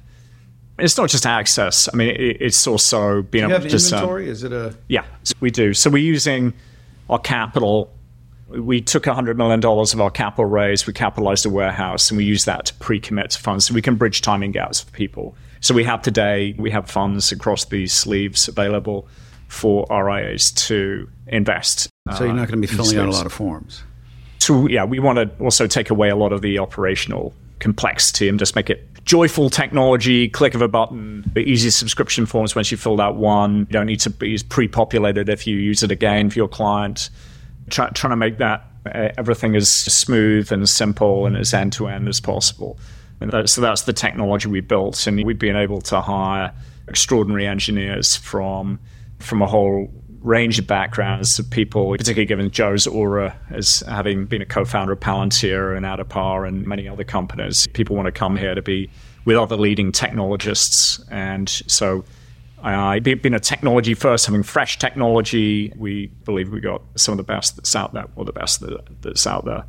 it's 0.78 0.96
not 0.96 1.08
just 1.08 1.26
access. 1.26 1.88
I 1.92 1.96
mean, 1.96 2.10
it, 2.10 2.38
it's 2.40 2.66
also 2.66 3.22
being 3.22 3.44
able 3.44 3.60
to 3.60 3.68
discern. 3.68 3.98
inventory. 3.98 4.28
Is 4.28 4.44
it 4.44 4.52
a 4.52 4.76
yeah? 4.88 5.04
We 5.40 5.50
do. 5.50 5.74
So 5.74 5.90
we're 5.90 5.98
using 5.98 6.54
our 7.10 7.18
capital. 7.18 7.92
We 8.48 8.80
took 8.80 9.04
$100 9.04 9.36
million 9.36 9.62
of 9.62 10.00
our 10.00 10.10
capital 10.10 10.46
raise, 10.46 10.86
we 10.86 10.94
capitalized 10.94 11.44
a 11.44 11.50
warehouse, 11.50 12.10
and 12.10 12.16
we 12.16 12.24
use 12.24 12.46
that 12.46 12.66
to 12.66 12.74
pre 12.74 12.98
commit 12.98 13.30
to 13.30 13.38
funds 13.38 13.66
so 13.66 13.74
we 13.74 13.82
can 13.82 13.96
bridge 13.96 14.22
timing 14.22 14.52
gaps 14.52 14.80
for 14.80 14.90
people. 14.92 15.36
So 15.60 15.74
we 15.74 15.84
have 15.84 16.00
today, 16.00 16.54
we 16.56 16.70
have 16.70 16.88
funds 16.88 17.30
across 17.30 17.66
these 17.66 17.92
sleeves 17.92 18.48
available 18.48 19.06
for 19.48 19.86
RIAs 19.90 20.52
to 20.52 21.08
invest. 21.26 21.88
So 22.16 22.24
you're 22.24 22.32
not 22.32 22.48
going 22.48 22.62
to 22.62 22.68
be 22.68 22.72
uh, 22.72 22.82
filling 22.82 22.98
out 22.98 23.08
a 23.08 23.12
lot 23.12 23.26
of 23.26 23.32
forms? 23.32 23.82
So 24.38 24.66
yeah, 24.68 24.84
we 24.84 24.98
want 24.98 25.18
to 25.18 25.30
also 25.42 25.66
take 25.66 25.90
away 25.90 26.08
a 26.08 26.16
lot 26.16 26.32
of 26.32 26.42
the 26.42 26.58
operational 26.58 27.34
complexity 27.58 28.28
and 28.28 28.38
just 28.38 28.54
make 28.54 28.70
it 28.70 28.86
joyful 29.04 29.50
technology, 29.50 30.28
click 30.28 30.54
of 30.54 30.62
a 30.62 30.68
button, 30.68 31.30
easy 31.36 31.70
subscription 31.70 32.26
forms 32.26 32.54
once 32.54 32.70
you 32.70 32.76
filled 32.76 33.00
out 33.00 33.16
one. 33.16 33.60
You 33.60 33.64
don't 33.66 33.86
need 33.86 34.00
to 34.00 34.10
be 34.10 34.38
pre-populated 34.48 35.28
if 35.28 35.46
you 35.46 35.56
use 35.56 35.82
it 35.82 35.90
again 35.90 36.30
for 36.30 36.38
your 36.38 36.48
client. 36.48 37.10
Try, 37.70 37.88
trying 37.90 38.10
to 38.10 38.16
make 38.16 38.38
that 38.38 38.66
uh, 38.86 39.08
everything 39.18 39.56
as 39.56 39.70
smooth 39.70 40.52
and 40.52 40.68
simple 40.68 41.26
and 41.26 41.36
as 41.36 41.52
end 41.52 41.72
to 41.74 41.88
end 41.88 42.08
as 42.08 42.20
possible. 42.20 42.78
And 43.20 43.30
that, 43.32 43.48
so 43.48 43.60
that's 43.60 43.82
the 43.82 43.92
technology 43.92 44.48
we 44.48 44.60
built, 44.60 45.06
and 45.06 45.24
we've 45.24 45.38
been 45.38 45.56
able 45.56 45.80
to 45.82 46.00
hire 46.00 46.52
extraordinary 46.86 47.46
engineers 47.46 48.16
from 48.16 48.78
from 49.18 49.42
a 49.42 49.46
whole 49.46 49.90
range 50.22 50.58
of 50.58 50.66
backgrounds 50.66 51.38
of 51.38 51.48
people, 51.50 51.90
particularly 51.92 52.26
given 52.26 52.50
Joe's 52.50 52.86
aura 52.86 53.36
as 53.50 53.80
having 53.88 54.26
been 54.26 54.42
a 54.42 54.46
co-founder 54.46 54.92
of 54.92 55.00
Palantir 55.00 55.76
and 55.76 55.86
Addepar 55.86 56.46
and 56.46 56.66
many 56.66 56.88
other 56.88 57.04
companies. 57.04 57.66
People 57.68 57.96
want 57.96 58.06
to 58.06 58.12
come 58.12 58.36
here 58.36 58.54
to 58.54 58.62
be 58.62 58.90
with 59.24 59.36
other 59.36 59.56
leading 59.56 59.92
technologists. 59.92 61.04
And 61.10 61.48
so 61.48 62.04
uh, 62.62 62.98
being 63.00 63.34
a 63.34 63.40
technology 63.40 63.94
first, 63.94 64.26
having 64.26 64.42
fresh 64.42 64.78
technology, 64.78 65.72
we 65.76 66.06
believe 66.24 66.50
we 66.50 66.60
got 66.60 66.82
some 66.96 67.12
of 67.12 67.18
the 67.18 67.24
best 67.24 67.56
that's 67.56 67.76
out 67.76 67.92
there, 67.92 68.06
or 68.16 68.24
the 68.24 68.32
best 68.32 68.60
that, 68.60 69.02
that's 69.02 69.26
out 69.26 69.44
there. 69.44 69.64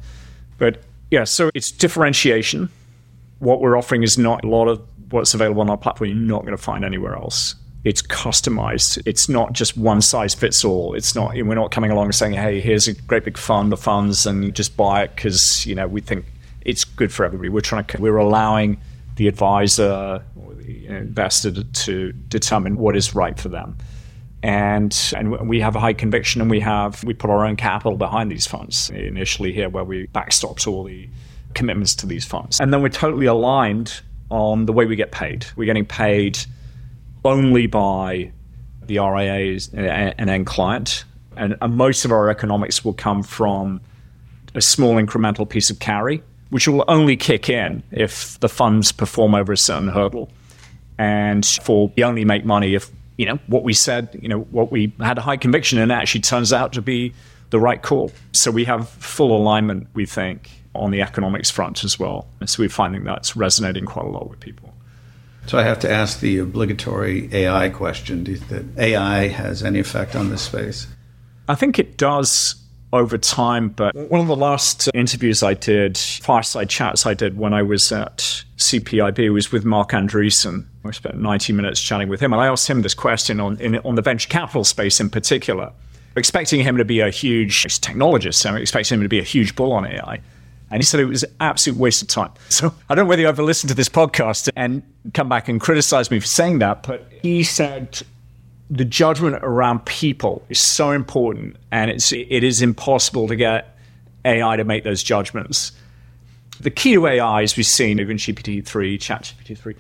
But 0.58 0.82
yeah, 1.12 1.26
so 1.26 1.52
it's 1.54 1.72
differentiation. 1.72 2.70
What 3.40 3.62
we're 3.62 3.78
offering 3.78 4.04
is 4.04 4.18
not 4.18 4.44
a 4.44 4.48
lot 4.48 4.68
of 4.68 4.82
what's 5.12 5.34
available 5.34 5.62
on 5.62 5.70
our 5.70 5.78
platform. 5.78 6.10
You're 6.10 6.20
not 6.20 6.42
going 6.42 6.58
to 6.58 6.62
find 6.62 6.84
anywhere 6.84 7.16
else 7.16 7.56
it's 7.84 8.02
customized. 8.02 9.02
It's 9.06 9.30
not 9.30 9.54
just 9.54 9.78
one 9.78 10.02
size 10.02 10.34
fits 10.34 10.66
all. 10.66 10.94
It's 10.96 11.16
not 11.16 11.34
we're 11.34 11.56
not 11.56 11.72
coming 11.72 11.92
along 11.92 12.06
and 12.06 12.16
saying, 12.16 12.34
"Hey, 12.34 12.60
here's 12.60 12.88
a 12.88 12.94
great 12.94 13.24
big 13.24 13.38
fund 13.38 13.72
of 13.72 13.80
funds, 13.80 14.26
and 14.26 14.54
just 14.54 14.76
buy 14.76 15.04
it 15.04 15.16
because 15.16 15.66
you 15.66 15.76
know 15.76 15.88
we 15.88 16.02
think 16.02 16.26
it's 16.62 16.84
good 16.84 17.12
for 17.12 17.26
everybody." 17.26 17.50
We're 17.50 17.62
trying 17.62 17.86
to 17.86 18.02
we're 18.02 18.18
allowing 18.18 18.82
the 19.16 19.28
advisor 19.28 20.24
or 20.36 20.54
the 20.56 20.88
investor 20.88 21.64
to 21.64 22.12
determine 22.12 22.78
what 22.78 22.96
is 22.96 23.16
right 23.16 23.40
for 23.40 23.50
them. 23.50 23.78
And 24.44 24.98
and 25.16 25.48
we 25.48 25.62
have 25.62 25.76
a 25.76 25.80
high 25.80 25.94
conviction, 25.94 26.42
and 26.42 26.50
we 26.50 26.60
have 26.60 27.02
we 27.06 27.14
put 27.14 27.30
our 27.30 27.46
own 27.46 27.56
capital 27.56 27.98
behind 27.98 28.30
these 28.30 28.46
funds 28.46 28.90
initially 28.90 29.54
here, 29.54 29.70
where 29.70 29.86
we 29.86 30.08
backstopped 30.08 30.68
all 30.68 30.84
the 30.84 31.10
commitments 31.54 31.96
to 31.96 32.06
these 32.06 32.26
funds, 32.26 32.60
and 32.60 32.74
then 32.74 32.82
we're 32.82 32.90
totally 32.90 33.26
aligned 33.26 34.02
on 34.30 34.66
the 34.66 34.74
way 34.74 34.86
we 34.86 34.96
get 34.96 35.12
paid. 35.12 35.46
We're 35.56 35.66
getting 35.66 35.86
paid 35.86 36.40
only 37.26 37.68
by 37.68 38.32
the 38.86 39.00
RIAs 39.00 39.70
and 39.74 40.30
end 40.30 40.46
client. 40.46 41.06
And, 41.38 41.56
and 41.62 41.76
most 41.76 42.06
of 42.06 42.12
our 42.12 42.30
economics 42.30 42.84
will 42.84 42.94
come 42.94 43.24
from 43.24 43.82
a 44.56 44.62
small 44.62 44.96
incremental 44.96 45.48
piece 45.48 45.70
of 45.70 45.80
carry, 45.80 46.24
which 46.50 46.68
will 46.68 46.84
only 46.88 47.16
kick 47.16 47.50
in 47.50 47.84
if 47.92 48.40
the 48.40 48.50
funds 48.50 48.92
perform 48.92 49.36
over 49.36 49.54
a 49.54 49.58
certain 49.58 49.90
hurdle. 49.90 50.30
And 50.98 51.46
for 51.46 51.92
we 51.96 52.04
only 52.04 52.26
make 52.26 52.44
money 52.44 52.76
if 52.76 52.92
you 53.18 53.26
know 53.26 53.40
what 53.48 53.64
we 53.64 53.74
said, 53.74 54.18
you 54.22 54.28
know 54.28 54.42
what 54.52 54.72
we 54.72 54.94
had 55.00 55.18
a 55.18 55.22
high 55.22 55.38
conviction 55.38 55.78
and 55.80 55.92
actually 55.92 56.22
turns 56.22 56.52
out 56.52 56.74
to 56.74 56.82
be 56.82 57.14
the 57.50 57.60
right 57.60 57.82
call. 57.82 58.12
So 58.32 58.52
we 58.52 58.66
have 58.66 58.90
full 58.90 59.36
alignment, 59.36 59.88
we 59.94 60.06
think, 60.06 60.50
on 60.76 60.92
the 60.92 61.02
economics 61.02 61.50
front 61.50 61.84
as 61.84 62.00
well. 62.00 62.28
And 62.40 62.50
so 62.50 62.64
we're 62.64 62.70
finding 62.70 63.04
that's 63.04 63.36
resonating 63.36 63.86
quite 63.86 64.06
a 64.06 64.10
lot 64.10 64.30
with 64.30 64.40
people. 64.40 64.69
So 65.50 65.58
I 65.58 65.64
have 65.64 65.80
to 65.80 65.90
ask 65.90 66.20
the 66.20 66.38
obligatory 66.38 67.28
AI 67.34 67.70
question: 67.70 68.24
Do 68.24 68.30
you 68.30 68.38
think 68.38 68.76
that 68.76 68.84
AI 68.84 69.30
has 69.30 69.64
any 69.64 69.80
effect 69.80 70.16
on 70.16 70.30
this 70.30 70.44
space? 70.44 70.86
I 71.48 71.56
think 71.56 71.80
it 71.80 71.98
does 71.98 72.54
over 72.94 73.18
time. 73.18 73.70
But 73.70 73.96
one 73.96 74.22
of 74.22 74.28
the 74.28 74.36
last 74.36 74.92
interviews 74.94 75.42
I 75.42 75.56
did, 75.56 75.98
fireside 75.98 76.70
chats 76.70 77.08
I 77.08 77.16
did 77.16 77.36
when 77.36 77.56
I 77.56 77.64
was 77.64 77.92
at 77.92 78.44
CPIB, 78.58 79.34
was 79.34 79.52
with 79.52 79.66
Marc 79.66 79.90
Andreessen. 79.90 80.68
I 80.86 80.92
spent 80.92 81.20
90 81.20 81.54
minutes 81.54 81.82
chatting 81.82 82.10
with 82.10 82.20
him, 82.20 82.32
and 82.32 82.40
I 82.40 82.46
asked 82.46 82.68
him 82.68 82.84
this 82.84 82.94
question 82.94 83.40
on 83.40 83.60
in, 83.60 83.78
on 83.80 83.96
the 83.96 84.04
venture 84.04 84.30
capital 84.30 84.64
space 84.64 85.00
in 85.00 85.10
particular, 85.10 85.72
expecting 86.16 86.62
him 86.62 86.78
to 86.78 86.86
be 86.86 87.00
a 87.00 87.10
huge 87.10 87.64
technologist. 87.64 88.46
I'm 88.46 88.56
expecting 88.56 89.00
him 89.00 89.02
to 89.02 89.10
be 89.10 89.20
a 89.20 89.24
huge 89.24 89.56
bull 89.56 89.72
on 89.72 89.88
AI. 89.88 90.22
And 90.72 90.82
he 90.82 90.86
said 90.86 91.00
it 91.00 91.06
was 91.06 91.24
an 91.24 91.34
absolute 91.40 91.80
waste 91.80 92.02
of 92.02 92.08
time. 92.08 92.32
So 92.50 92.74
I 92.90 92.96
don't 92.96 93.06
know 93.06 93.10
whether 93.10 93.22
you 93.22 93.28
ever 93.28 93.44
listened 93.44 93.70
to 93.70 93.76
this 93.76 93.90
podcast 93.90 94.50
and 94.56 94.84
come 95.14 95.30
back 95.30 95.48
and 95.48 95.62
criticize 95.62 96.12
me 96.12 96.20
for 96.20 96.28
saying 96.28 96.60
that, 96.60 96.84
but 96.84 97.08
he 97.22 97.44
said 97.44 98.02
the 98.70 98.86
judgment 98.86 99.38
around 99.42 99.86
people 99.86 100.44
is 100.50 100.60
so 100.60 100.92
important, 100.92 101.56
and 101.72 101.90
it's 101.90 102.12
it 102.12 102.44
is 102.44 102.62
impossible 102.62 103.28
to 103.28 103.36
get 103.36 103.78
AI 104.26 104.58
to 104.58 104.64
make 104.64 104.84
those 104.84 105.02
judgments. 105.02 105.72
The 106.60 106.70
key 106.70 106.94
to 106.94 107.08
AI, 107.08 107.44
as 107.44 107.56
we've 107.56 107.66
seen 107.66 108.00
even 108.00 108.18
GPT-3, 108.18 108.64
ChatGPT-3, 108.98 109.76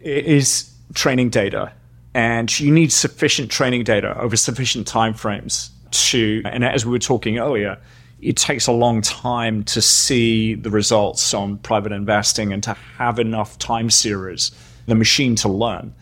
is 0.00 0.72
training 0.94 1.30
data, 1.30 1.72
and 2.14 2.58
you 2.58 2.72
need 2.72 2.92
sufficient 2.92 3.50
training 3.50 3.84
data 3.84 4.18
over 4.18 4.36
sufficient 4.36 4.86
time 4.86 5.14
frames 5.14 5.70
to. 5.90 6.42
And 6.44 6.64
as 6.64 6.84
we 6.84 6.92
were 6.92 6.98
talking 6.98 7.38
earlier, 7.38 7.78
it 8.22 8.36
takes 8.36 8.68
a 8.68 8.72
long 8.72 9.02
time 9.02 9.64
to 9.64 9.82
see 9.82 10.54
the 10.54 10.70
results 10.70 11.34
on 11.34 11.58
private 11.58 11.90
investing 11.90 12.52
and 12.52 12.62
to 12.62 12.72
have 12.96 13.18
enough 13.18 13.58
time 13.58 13.90
series, 13.90 14.52
the 14.86 14.94
machine 14.94 15.34
to 15.34 15.48
learn. 15.48 15.92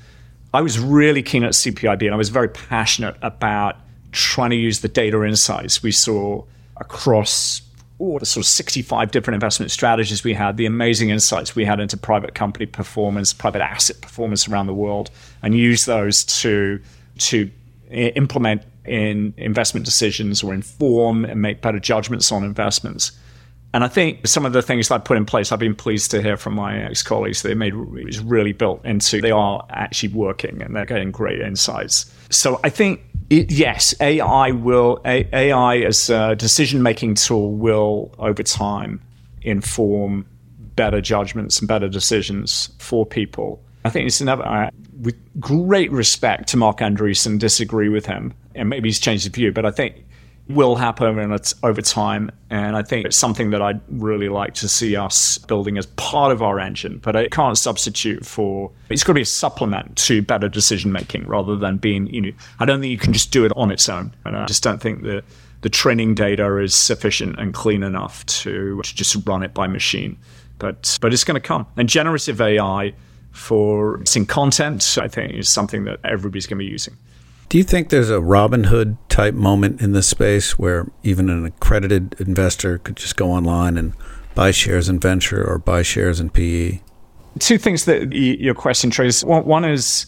I 0.53 0.61
was 0.61 0.79
really 0.79 1.23
keen 1.23 1.45
at 1.45 1.53
CPIB 1.53 2.03
and 2.03 2.13
I 2.13 2.17
was 2.17 2.29
very 2.29 2.49
passionate 2.49 3.17
about 3.23 3.77
trying 4.13 4.51
to 4.51 4.57
use 4.57 4.81
the 4.81 4.89
data 4.89 5.23
insights 5.25 5.83
we 5.83 5.93
saw 5.93 6.45
across 6.77 7.63
all 7.99 8.19
the 8.19 8.27
sort 8.27 8.45
of 8.45 8.49
65 8.49 9.11
different 9.11 9.35
investment 9.35 9.71
strategies 9.71 10.25
we 10.25 10.35
had, 10.35 10.57
the 10.57 10.67
amazing 10.67 11.11
insights 11.11 11.55
we 11.55 11.65
had 11.65 11.81
into 11.81 11.97
private 11.97 12.35
company 12.35 12.67
performance, 12.67 13.33
private 13.33 13.63
asset 13.63 14.01
performance 14.01 14.49
around 14.49 14.67
the 14.67 14.75
world, 14.75 15.11
and 15.43 15.55
use 15.55 15.85
those 15.85 16.25
to 16.25 16.81
to 17.19 17.51
implement 17.91 18.63
in 18.85 19.35
investment 19.37 19.85
decisions 19.85 20.43
or 20.43 20.55
inform 20.55 21.25
and 21.25 21.41
make 21.41 21.61
better 21.61 21.79
judgments 21.79 22.33
on 22.33 22.45
investments. 22.45 23.13
And 23.73 23.85
I 23.85 23.89
think 23.89 24.27
some 24.27 24.45
of 24.45 24.53
the 24.53 24.63
things 24.63 24.91
I 24.91 24.99
put 24.99 25.17
in 25.17 25.25
place, 25.25 25.53
I've 25.53 25.61
been 25.61 25.77
pleased 25.77 26.11
to 26.11 26.21
hear 26.21 26.37
from 26.37 26.55
my 26.55 26.83
ex 26.83 27.03
colleagues. 27.03 27.43
They 27.43 27.55
made 27.55 27.75
is 28.09 28.19
really 28.19 28.53
built 28.53 28.85
into. 28.85 29.21
They 29.21 29.31
are 29.31 29.65
actually 29.71 30.13
working 30.13 30.61
and 30.61 30.75
they're 30.75 30.87
getting 30.87 31.13
great 31.13 31.41
insights. 31.41 32.13
So 32.31 32.59
I 32.65 32.71
think 32.71 33.01
it, 33.29 33.53
yes, 33.53 33.95
AI 34.01 34.51
will 34.51 35.01
AI 35.05 35.77
as 35.79 36.11
a 36.11 36.35
decision 36.35 36.83
making 36.83 37.15
tool 37.15 37.53
will 37.53 38.13
over 38.19 38.43
time 38.43 39.01
inform 39.43 40.27
better 40.75 41.01
judgments 41.01 41.61
and 41.61 41.69
better 41.69 41.89
decisions 41.89 42.71
for 42.79 43.07
people. 43.07 43.63
I 43.85 43.91
think 43.91 44.07
it's 44.07 44.21
never. 44.21 44.71
With 45.01 45.17
great 45.41 45.91
respect 45.91 46.49
to 46.51 46.57
Marc 46.57 46.79
Andreessen, 46.79 47.39
disagree 47.39 47.89
with 47.89 48.07
him, 48.07 48.35
and 48.55 48.69
maybe 48.69 48.89
he's 48.89 49.01
changed 49.01 49.25
his 49.25 49.33
view, 49.33 49.53
but 49.53 49.65
I 49.65 49.71
think 49.71 50.05
will 50.55 50.77
happen 50.77 51.39
over 51.63 51.83
time. 51.83 52.31
And 52.51 52.77
I 52.77 52.83
think 52.83 53.07
it's 53.07 53.17
something 53.17 53.51
that 53.51 53.63
I'd 53.63 53.81
really 53.89 54.29
like 54.29 54.55
to 54.55 54.69
see 54.69 54.97
us 54.97 55.39
building 55.39 55.79
as 55.79 55.87
part 55.87 56.33
of 56.33 56.43
our 56.43 56.59
engine, 56.59 56.99
but 56.99 57.17
it 57.17 57.31
can't 57.31 57.57
substitute 57.57 58.27
for, 58.27 58.71
it's 58.89 59.05
got 59.05 59.13
to 59.13 59.15
be 59.15 59.23
a 59.23 59.27
supplement 59.27 59.97
to 59.99 60.23
better 60.23 60.49
decision 60.49 60.93
making 60.93 61.27
rather 61.27 61.57
than 61.57 61.77
being, 61.77 62.09
you 62.09 62.21
know, 62.21 62.33
I 62.59 62.65
don't 62.65 62.81
think 62.81 62.91
you 62.91 62.99
can 62.99 63.13
just 63.13 63.31
do 63.31 63.45
it 63.45 63.53
on 63.57 63.71
its 63.71 63.89
own. 63.89 64.15
And 64.25 64.37
I 64.37 64.47
just 64.47 64.63
don't 64.63 64.81
think 64.81 65.03
that 65.05 65.25
the 65.63 65.69
training 65.69 66.15
data 66.15 66.59
is 66.59 66.75
sufficient 66.75 67.39
and 67.39 67.55
clean 67.55 67.83
enough 67.83 68.27
to, 68.27 68.81
to 68.83 68.95
just 68.95 69.17
run 69.27 69.43
it 69.43 69.55
by 69.55 69.67
machine. 69.67 70.19
But, 70.59 70.99
but 71.01 71.13
it's 71.13 71.25
going 71.25 71.41
to 71.41 71.47
come. 71.47 71.67
And 71.77 71.89
generative 71.89 72.41
AI 72.41 72.93
for 73.33 74.03
seeing 74.05 74.27
content, 74.27 74.99
I 75.01 75.09
think, 75.09 75.35
is 75.35 75.49
something 75.49 75.85
that 75.85 76.01
everybody's 76.05 76.47
going 76.47 76.59
to 76.59 76.65
be 76.65 76.71
using. 76.71 76.97
Do 77.49 77.59
you 77.59 77.65
think 77.65 77.89
there's 77.89 78.11
a 78.11 78.19
Robinhood 78.19 78.97
type 79.09 79.35
moment 79.35 79.81
in 79.81 79.93
this 79.93 80.07
space 80.07 80.59
where 80.59 80.87
even 81.03 81.29
an 81.29 81.45
accredited 81.45 82.15
investor 82.21 82.79
could 82.79 82.97
just 82.97 83.17
go 83.17 83.33
online 83.33 83.77
and 83.77 83.93
buy 84.37 84.53
shares 84.53 84.89
in 84.89 85.01
venture 85.01 85.45
or 85.45 85.59
buy 85.59 85.83
shares 85.83 86.21
in 86.21 86.31
PE? 86.31 86.81
Two 87.41 87.59
things 87.59 87.87
that 87.87 88.13
your 88.13 88.55
question 88.55 88.91
traces. 88.91 89.25
One 89.25 89.65
is, 89.65 90.07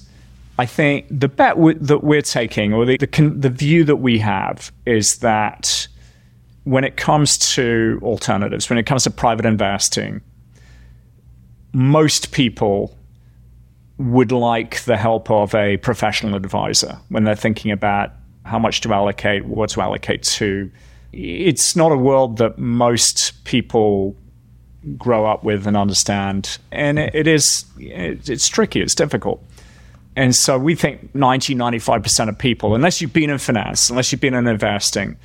I 0.59 0.67
think 0.67 1.07
the 1.11 1.29
bet 1.29 1.57
that 1.81 2.05
we're 2.05 2.23
taking, 2.23 2.73
or 2.73 2.85
the, 2.85 2.97
the, 2.97 3.35
the 3.37 3.51
view 3.51 3.83
that 3.85 3.97
we 3.97 4.19
have, 4.19 4.71
is 4.87 5.19
that 5.19 5.89
when 6.63 6.85
it 6.85 6.97
comes 6.97 7.39
to 7.55 7.99
alternatives, 8.03 8.71
when 8.71 8.79
it 8.79 8.87
comes 8.87 9.03
to 9.03 9.11
private 9.11 9.47
investing, 9.47 10.21
most 11.73 12.31
people 12.31 12.97
would 13.99 14.33
like 14.33 14.83
the 14.85 14.97
help 14.97 15.31
of 15.31 15.55
a 15.55 15.77
professional 15.79 16.35
advisor 16.35 16.99
when 17.09 17.25
they're 17.25 17.35
thinking 17.35 17.71
about 17.71 18.13
how 18.45 18.59
much 18.59 18.81
to 18.83 18.93
allocate, 18.93 19.45
what 19.45 19.71
to 19.71 19.81
allocate 19.81 20.23
to. 20.23 20.71
It's 21.13 21.77
not 21.77 21.93
a 21.93 21.97
world 21.97 22.39
that 22.39 22.59
most 22.59 23.45
people 23.45 24.17
grow 24.97 25.27
up 25.27 25.45
with 25.45 25.67
and 25.67 25.77
understand. 25.77 26.59
And 26.73 26.99
it, 26.99 27.27
is, 27.27 27.65
it, 27.79 28.29
it's 28.29 28.49
tricky, 28.49 28.81
it's 28.81 28.95
difficult. 28.95 29.45
And 30.17 30.35
so 30.35 30.59
we 30.59 30.75
think 30.75 31.15
90, 31.15 31.55
95% 31.55 32.29
of 32.29 32.39
people, 32.39 32.75
unless 32.75 33.01
you've 33.01 33.13
been 33.13 33.31
in 33.31 33.39
finance, 33.39 33.89
unless 33.89 34.11
you've 34.13 34.21
been 34.21 34.35
in 34.35 34.47
investing, 34.47 35.17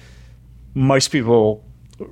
most 0.76 1.10
people 1.10 1.64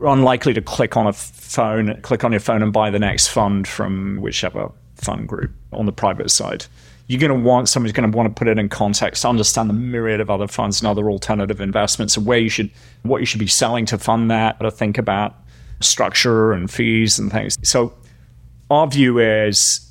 are 0.02 0.08
unlikely 0.08 0.54
to 0.54 0.62
click 0.62 0.98
on 0.98 1.06
a 1.08 1.14
phone, 1.14 2.02
click 2.02 2.24
on 2.24 2.32
your 2.32 2.42
phone 2.42 2.64
and 2.64 2.74
buy 2.74 2.90
the 2.90 3.00
next 3.00 3.28
fund 3.28 3.68
from 3.68 4.18
whichever 4.18 4.72
fund 4.96 5.28
group 5.28 5.52
on 5.72 5.86
the 5.86 5.92
private 5.92 6.32
side. 6.32 6.66
You're 7.08 7.20
going 7.20 7.40
to 7.40 7.48
want 7.48 7.70
somebody's 7.70 7.94
going 7.94 8.12
to 8.12 8.18
want 8.18 8.30
to 8.30 8.38
put 8.38 8.48
it 8.48 8.58
in 8.58 8.68
context, 8.68 9.26
understand 9.26 9.70
the 9.70 9.74
myriad 9.74 10.20
of 10.20 10.32
other 10.32 10.48
funds 10.48 10.82
and 10.82 10.88
other 10.88 11.10
alternative 11.10 11.62
investments, 11.62 12.18
and 12.18 12.26
where 12.26 12.40
you 12.40 12.50
should, 12.50 12.72
what 13.04 13.20
you 13.20 13.26
should 13.26 13.40
be 13.40 13.48
selling 13.48 13.86
to 13.88 13.98
fund 13.98 14.32
that, 14.32 14.60
to 14.60 14.72
think 14.72 14.98
about 14.98 15.36
structure 15.82 16.52
and 16.52 16.72
fees 16.72 17.20
and 17.20 17.32
things. 17.32 17.58
So, 17.62 17.94
our 18.72 18.88
view 18.88 19.20
is 19.20 19.88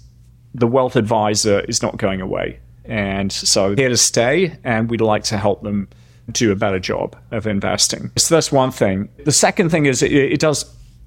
the 0.55 0.67
wealth 0.67 0.97
advisor 0.97 1.61
is 1.61 1.83
not 1.83 1.99
going 1.99 2.21
away, 2.21 2.59
and 2.85 3.31
so 3.31 3.77
here 3.77 3.89
to 3.89 3.97
stay, 3.97 4.59
and 4.65 4.91
we'd 4.91 5.01
like 5.01 5.23
to 5.25 5.39
help 5.39 5.63
them 5.63 5.89
do 6.33 6.51
a 6.53 6.57
better 6.57 6.79
job 6.79 7.17
of 7.31 7.47
investing. 7.47 8.11
So 8.17 8.35
that's 8.35 8.51
one 8.51 8.71
thing. 8.71 9.09
The 9.25 9.33
second 9.33 9.71
thing 9.71 9.87
is 9.87 10.03
it, 10.03 10.13
it 10.13 10.41
does 10.41 10.65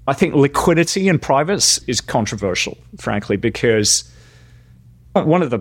I 0.07 0.13
think 0.13 0.33
liquidity 0.35 1.09
in 1.09 1.19
privates 1.19 1.79
is 1.79 1.99
controversial, 1.99 2.77
frankly, 2.97 3.35
because 3.35 4.09
one 5.13 5.41
of 5.41 5.49
the 5.49 5.59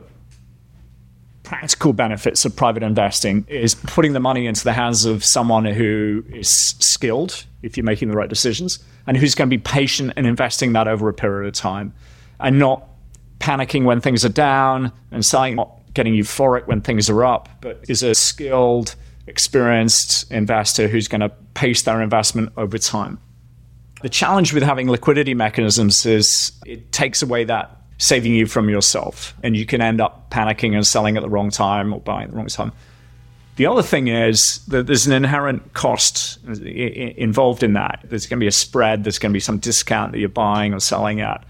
practical 1.43 1.93
benefits 1.93 2.45
of 2.45 2.55
private 2.55 2.83
investing 2.83 3.45
is 3.49 3.75
putting 3.75 4.13
the 4.13 4.21
money 4.21 4.47
into 4.47 4.65
the 4.65 4.73
hands 4.73 5.05
of 5.05 5.25
someone 5.25 5.65
who 5.65 6.25
is 6.33 6.49
skilled, 6.49 7.45
if 7.63 7.77
you're 7.77 7.85
making 7.85 8.09
the 8.09 8.17
right 8.17 8.29
decisions, 8.29 8.79
and 9.07 9.17
who's 9.17 9.35
going 9.35 9.49
to 9.49 9.57
be 9.57 9.61
patient 9.63 10.13
and 10.17 10.27
investing 10.27 10.73
that 10.75 10.89
over 10.89 11.09
a 11.09 11.15
period 11.15 11.49
of 11.49 11.55
time 11.55 11.93
and 12.41 12.59
not 12.59 12.87
panicking 13.39 13.85
when 13.85 14.01
things 14.01 14.25
are 14.25 14.31
down 14.31 14.93
and 15.11 15.25
selling, 15.25 15.57
not 15.57 15.73
getting 15.95 16.15
euphoric 16.15 16.67
when 16.67 16.81
things 16.81 17.09
are 17.09 17.25
up, 17.25 17.49
but 17.61 17.85
is 17.89 18.03
a 18.03 18.15
skilled, 18.15 18.95
experienced 19.27 20.31
investor 20.31 20.89
who's 20.89 21.09
going 21.09 21.21
to 21.21 21.31
pace 21.55 21.83
their 21.83 22.03
investment 22.03 22.53
over 22.57 22.79
time. 22.79 23.19
The 24.03 24.09
challenge 24.09 24.53
with 24.53 24.63
having 24.63 24.91
liquidity 24.91 25.35
mechanisms 25.35 26.05
is 26.05 26.53
it 26.67 26.93
takes 26.93 27.23
away 27.23 27.45
that 27.45 27.71
saving 27.99 28.35
you 28.35 28.47
from 28.47 28.69
yourself, 28.69 29.35
and 29.43 29.57
you 29.57 29.65
can 29.65 29.81
end 29.81 30.01
up 30.01 30.31
panicking 30.31 30.75
and 30.75 30.87
selling 30.87 31.17
at 31.17 31.23
the 31.23 31.31
wrong 31.31 31.51
time 31.51 31.95
or 31.95 32.01
buying 32.01 32.25
at 32.25 32.31
the 32.31 32.37
wrong 32.37 32.47
time. 32.47 32.73
The 33.57 33.67
other 33.67 33.83
thing 33.83 34.09
is 34.09 34.59
that 34.67 34.87
there's 34.87 35.07
an 35.07 35.15
inherent 35.15 35.73
cost 35.73 36.45
involved 36.47 37.63
in 37.63 37.73
that. 37.73 38.01
There's 38.05 38.27
going 38.27 38.39
to 38.39 38.45
be 38.45 38.49
a 38.49 38.53
spread, 38.53 39.05
there's 39.05 39.19
going 39.19 39.33
to 39.33 39.37
be 39.37 39.41
some 39.41 39.59
discount 39.59 40.13
that 40.13 40.19
you're 40.19 40.29
buying 40.29 40.75
or 40.75 40.81
selling 40.81 41.23
at. 41.23 41.43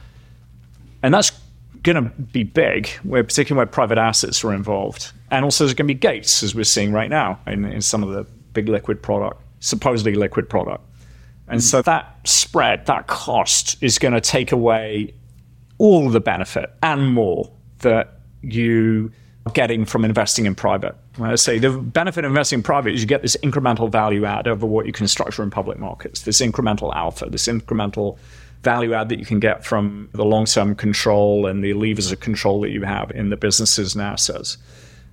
And 1.03 1.13
that's 1.13 1.33
going 1.83 1.97
to 1.97 2.11
be 2.11 2.45
big, 2.45 2.89
where, 3.03 3.25
particularly 3.25 3.59
where 3.59 3.67
private 3.67 3.99
assets 3.99 4.45
are 4.45 4.55
involved. 4.55 5.13
And 5.33 5.45
also, 5.45 5.65
there's 5.65 5.75
going 5.75 5.89
to 5.89 5.95
be 5.95 5.99
gates, 5.99 6.45
as 6.45 6.55
we're 6.55 6.63
seeing 6.63 6.93
right 6.93 7.11
now 7.11 7.41
in, 7.49 7.65
in 7.65 7.83
some 7.83 8.05
of 8.05 8.11
the 8.11 8.23
big 8.53 8.69
liquid 8.69 9.03
product, 9.03 9.43
supposedly 9.59 10.15
liquid 10.15 10.49
product. 10.49 10.85
And 11.49 11.63
so 11.63 11.83
that 11.83 12.17
spread, 12.25 12.87
that 12.87 13.07
cost 13.07 13.77
is 13.81 13.99
going 13.99 14.15
to 14.15 14.21
take 14.21 14.53
away 14.53 15.15
all 15.79 16.09
the 16.11 16.21
benefit 16.21 16.73
and 16.83 17.13
more 17.13 17.51
that 17.81 18.21
you 18.43 19.13
are 19.47 19.53
getting 19.53 19.85
from 19.85 20.05
investing 20.05 20.47
in 20.47 20.55
private. 20.55 20.97
I 21.21 21.37
say 21.37 21.59
the 21.59 21.71
benefit 21.71 22.25
of 22.25 22.31
investing 22.31 22.59
in 22.59 22.63
private 22.63 22.95
is 22.95 23.01
you 23.01 23.07
get 23.07 23.23
this 23.23 23.37
incremental 23.43 23.91
value 23.91 24.25
add 24.25 24.49
over 24.49 24.67
what 24.67 24.87
you 24.87 24.93
can 24.93 25.07
structure 25.07 25.43
in 25.43 25.51
public 25.51 25.79
markets, 25.79 26.23
this 26.23 26.41
incremental 26.41 26.95
alpha, 26.95 27.27
this 27.31 27.47
incremental 27.47 28.19
value 28.63 28.95
add 28.95 29.09
that 29.11 29.19
you 29.19 29.25
can 29.25 29.39
get 29.39 29.65
from 29.65 30.09
the 30.13 30.25
long 30.25 30.47
term 30.47 30.75
control 30.75 31.47
and 31.47 31.63
the 31.63 31.75
levers 31.75 32.11
of 32.11 32.19
control 32.21 32.61
that 32.63 32.71
you 32.71 32.83
have 32.83 33.11
in 33.13 33.31
the 33.31 33.37
businesses 33.37 33.95
and 33.95 34.03
assets. 34.03 34.59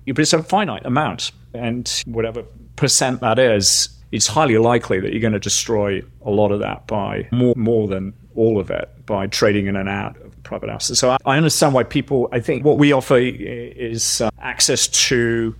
But 0.06 0.18
it's 0.18 0.32
a 0.32 0.42
finite 0.42 0.84
amount. 0.84 1.30
And 1.54 1.88
whatever 2.06 2.42
percent 2.76 3.20
that 3.20 3.38
is, 3.38 3.88
it's 4.14 4.28
highly 4.28 4.56
likely 4.58 5.00
that 5.00 5.10
you're 5.10 5.20
going 5.20 5.32
to 5.32 5.40
destroy 5.40 6.00
a 6.24 6.30
lot 6.30 6.52
of 6.52 6.60
that 6.60 6.86
by 6.86 7.28
more, 7.32 7.52
more 7.56 7.88
than 7.88 8.14
all 8.36 8.60
of 8.60 8.70
it 8.70 8.88
by 9.06 9.26
trading 9.26 9.66
in 9.66 9.74
and 9.74 9.88
out 9.88 10.16
of 10.22 10.40
private 10.44 10.70
assets. 10.70 11.00
So 11.00 11.16
I 11.24 11.36
understand 11.36 11.74
why 11.74 11.82
people, 11.82 12.28
I 12.30 12.38
think 12.38 12.64
what 12.64 12.78
we 12.78 12.92
offer 12.92 13.18
is 13.18 14.20
uh, 14.20 14.30
access 14.38 14.86
to 15.08 15.56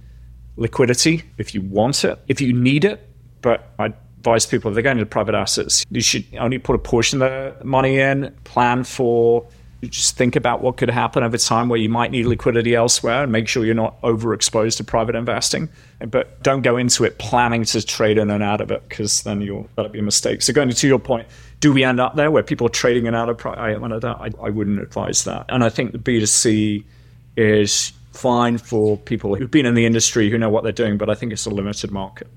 liquidity 0.57 1.25
if 1.37 1.53
you 1.53 1.63
want 1.63 2.05
it, 2.05 2.17
if 2.29 2.41
you 2.41 2.53
need 2.53 2.85
it. 2.85 3.09
But 3.43 3.73
I 3.81 3.87
advise 3.87 4.47
people 4.47 4.71
if 4.71 4.75
they're 4.75 4.85
going 4.85 4.99
into 4.99 5.11
private 5.11 5.35
assets, 5.35 5.85
you 5.91 6.01
should 6.01 6.25
only 6.39 6.59
put 6.59 6.77
a 6.77 6.79
portion 6.79 7.23
of 7.23 7.59
the 7.59 7.65
money 7.65 7.99
in, 7.99 8.33
plan 8.45 8.85
for 8.85 9.49
just 9.89 10.17
think 10.17 10.37
about 10.37 10.61
what 10.61 10.77
could 10.77 10.91
happen 10.91 11.23
over 11.23 11.39
time 11.39 11.69
where 11.69 11.79
you 11.79 11.89
might 11.89 12.11
need 12.11 12.27
liquidity 12.27 12.75
elsewhere 12.75 13.23
and 13.23 13.33
make 13.33 13.49
sure 13.49 13.65
you're 13.65 13.75
not 13.75 14.01
overexposed 14.03 14.77
to 14.79 14.85
private 14.85 15.15
investing. 15.15 15.69
But 16.07 16.43
don't 16.43 16.63
go 16.63 16.77
into 16.77 17.05
it 17.05 17.19
planning 17.19 17.65
to 17.67 17.85
trade 17.85 18.19
in 18.19 18.31
and 18.31 18.43
out 18.43 18.61
of 18.61 18.71
it 18.71 18.89
because 18.89 19.23
then 19.23 19.41
you'll 19.41 19.69
that'll 19.77 19.91
be 19.91 20.01
a 20.01 20.03
mistake. 20.03 20.43
So 20.43 20.53
going 20.53 20.71
to 20.71 20.87
your 20.87 20.99
point, 20.99 21.27
do 21.61 21.73
we 21.73 21.85
end 21.85 22.01
up 22.01 22.17
there 22.17 22.31
where 22.31 22.43
people 22.43 22.67
are 22.67 22.71
trading 22.71 23.07
in 23.07 23.15
and 23.15 23.17
out 23.17 23.29
of 23.29 23.39
private? 23.39 24.05
I, 24.05 24.31
I 24.41 24.51
wouldn't 24.51 24.81
advise 24.81 25.25
that. 25.25 25.47
And 25.49 25.65
I 25.65 25.69
think 25.69 25.93
the 25.93 25.99
B2C 25.99 26.85
is 27.37 27.93
fine 28.13 28.59
for 28.59 28.97
people 28.97 29.35
who've 29.35 29.51
been 29.51 29.67
in 29.67 29.75
the 29.75 29.87
industry 29.87 30.31
who 30.31 30.39
know 30.39 30.49
what 30.49 30.63
they're 30.63 30.73
doing, 30.73 30.97
but 30.97 31.11
I 31.11 31.15
think 31.15 31.33
it's 31.33 31.47
a 31.47 31.51
limited 31.51 31.91
market. 31.91 32.29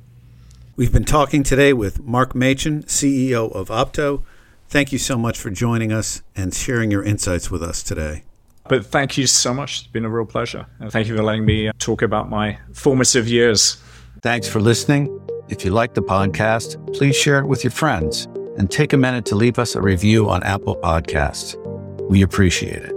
We've 0.76 0.91
been 0.91 1.06
talking 1.06 1.43
today 1.43 1.74
with 1.74 2.04
Mark 2.04 2.36
Machin, 2.36 2.84
CEO 2.84 3.52
of 3.52 3.70
Opto. 3.70 4.24
Thank 4.70 4.91
you 4.91 4.97
so 4.97 5.18
much 5.18 5.39
for 5.39 5.49
joining 5.49 5.91
us 5.93 6.22
and 6.36 6.53
sharing 6.53 6.91
your 6.91 7.03
insights 7.03 7.49
with 7.49 7.63
us 7.63 7.82
today. 7.82 8.24
But 8.68 8.86
thank 8.86 9.18
you 9.18 9.28
so 9.28 9.53
much. 9.53 9.80
It's 9.80 9.88
been 9.88 10.03
a 10.03 10.09
real 10.09 10.26
pleasure. 10.26 10.65
And 10.80 10.91
thank 10.91 11.07
you 11.07 11.15
for 11.15 11.24
letting 11.24 11.45
me 11.45 11.70
uh, 11.70 11.74
talk 11.80 12.01
about 12.01 12.30
my 12.30 12.59
formative 12.74 13.28
years. 13.28 13.82
Thanks 14.22 14.47
for 14.47 14.59
listening. 14.59 15.22
If 15.47 15.63
you 15.63 15.72
like 15.72 15.93
the 15.93 16.01
podcast, 16.01 16.93
please 16.93 17.15
share 17.15 17.39
it 17.39 17.45
with 17.45 17.63
your 17.63 17.72
friends 17.72 18.26
and 18.57 18.70
take 18.70 18.91
a 18.91 18.97
minute 18.97 19.26
to 19.28 19.36
leave 19.36 19.57
us 19.57 19.76
a 19.76 19.82
review 19.82 20.30
on 20.30 20.43
Apple 20.43 20.76
Podcasts. 20.78 21.55
We 22.09 22.22
appreciate 22.22 22.84
it. 22.84 22.97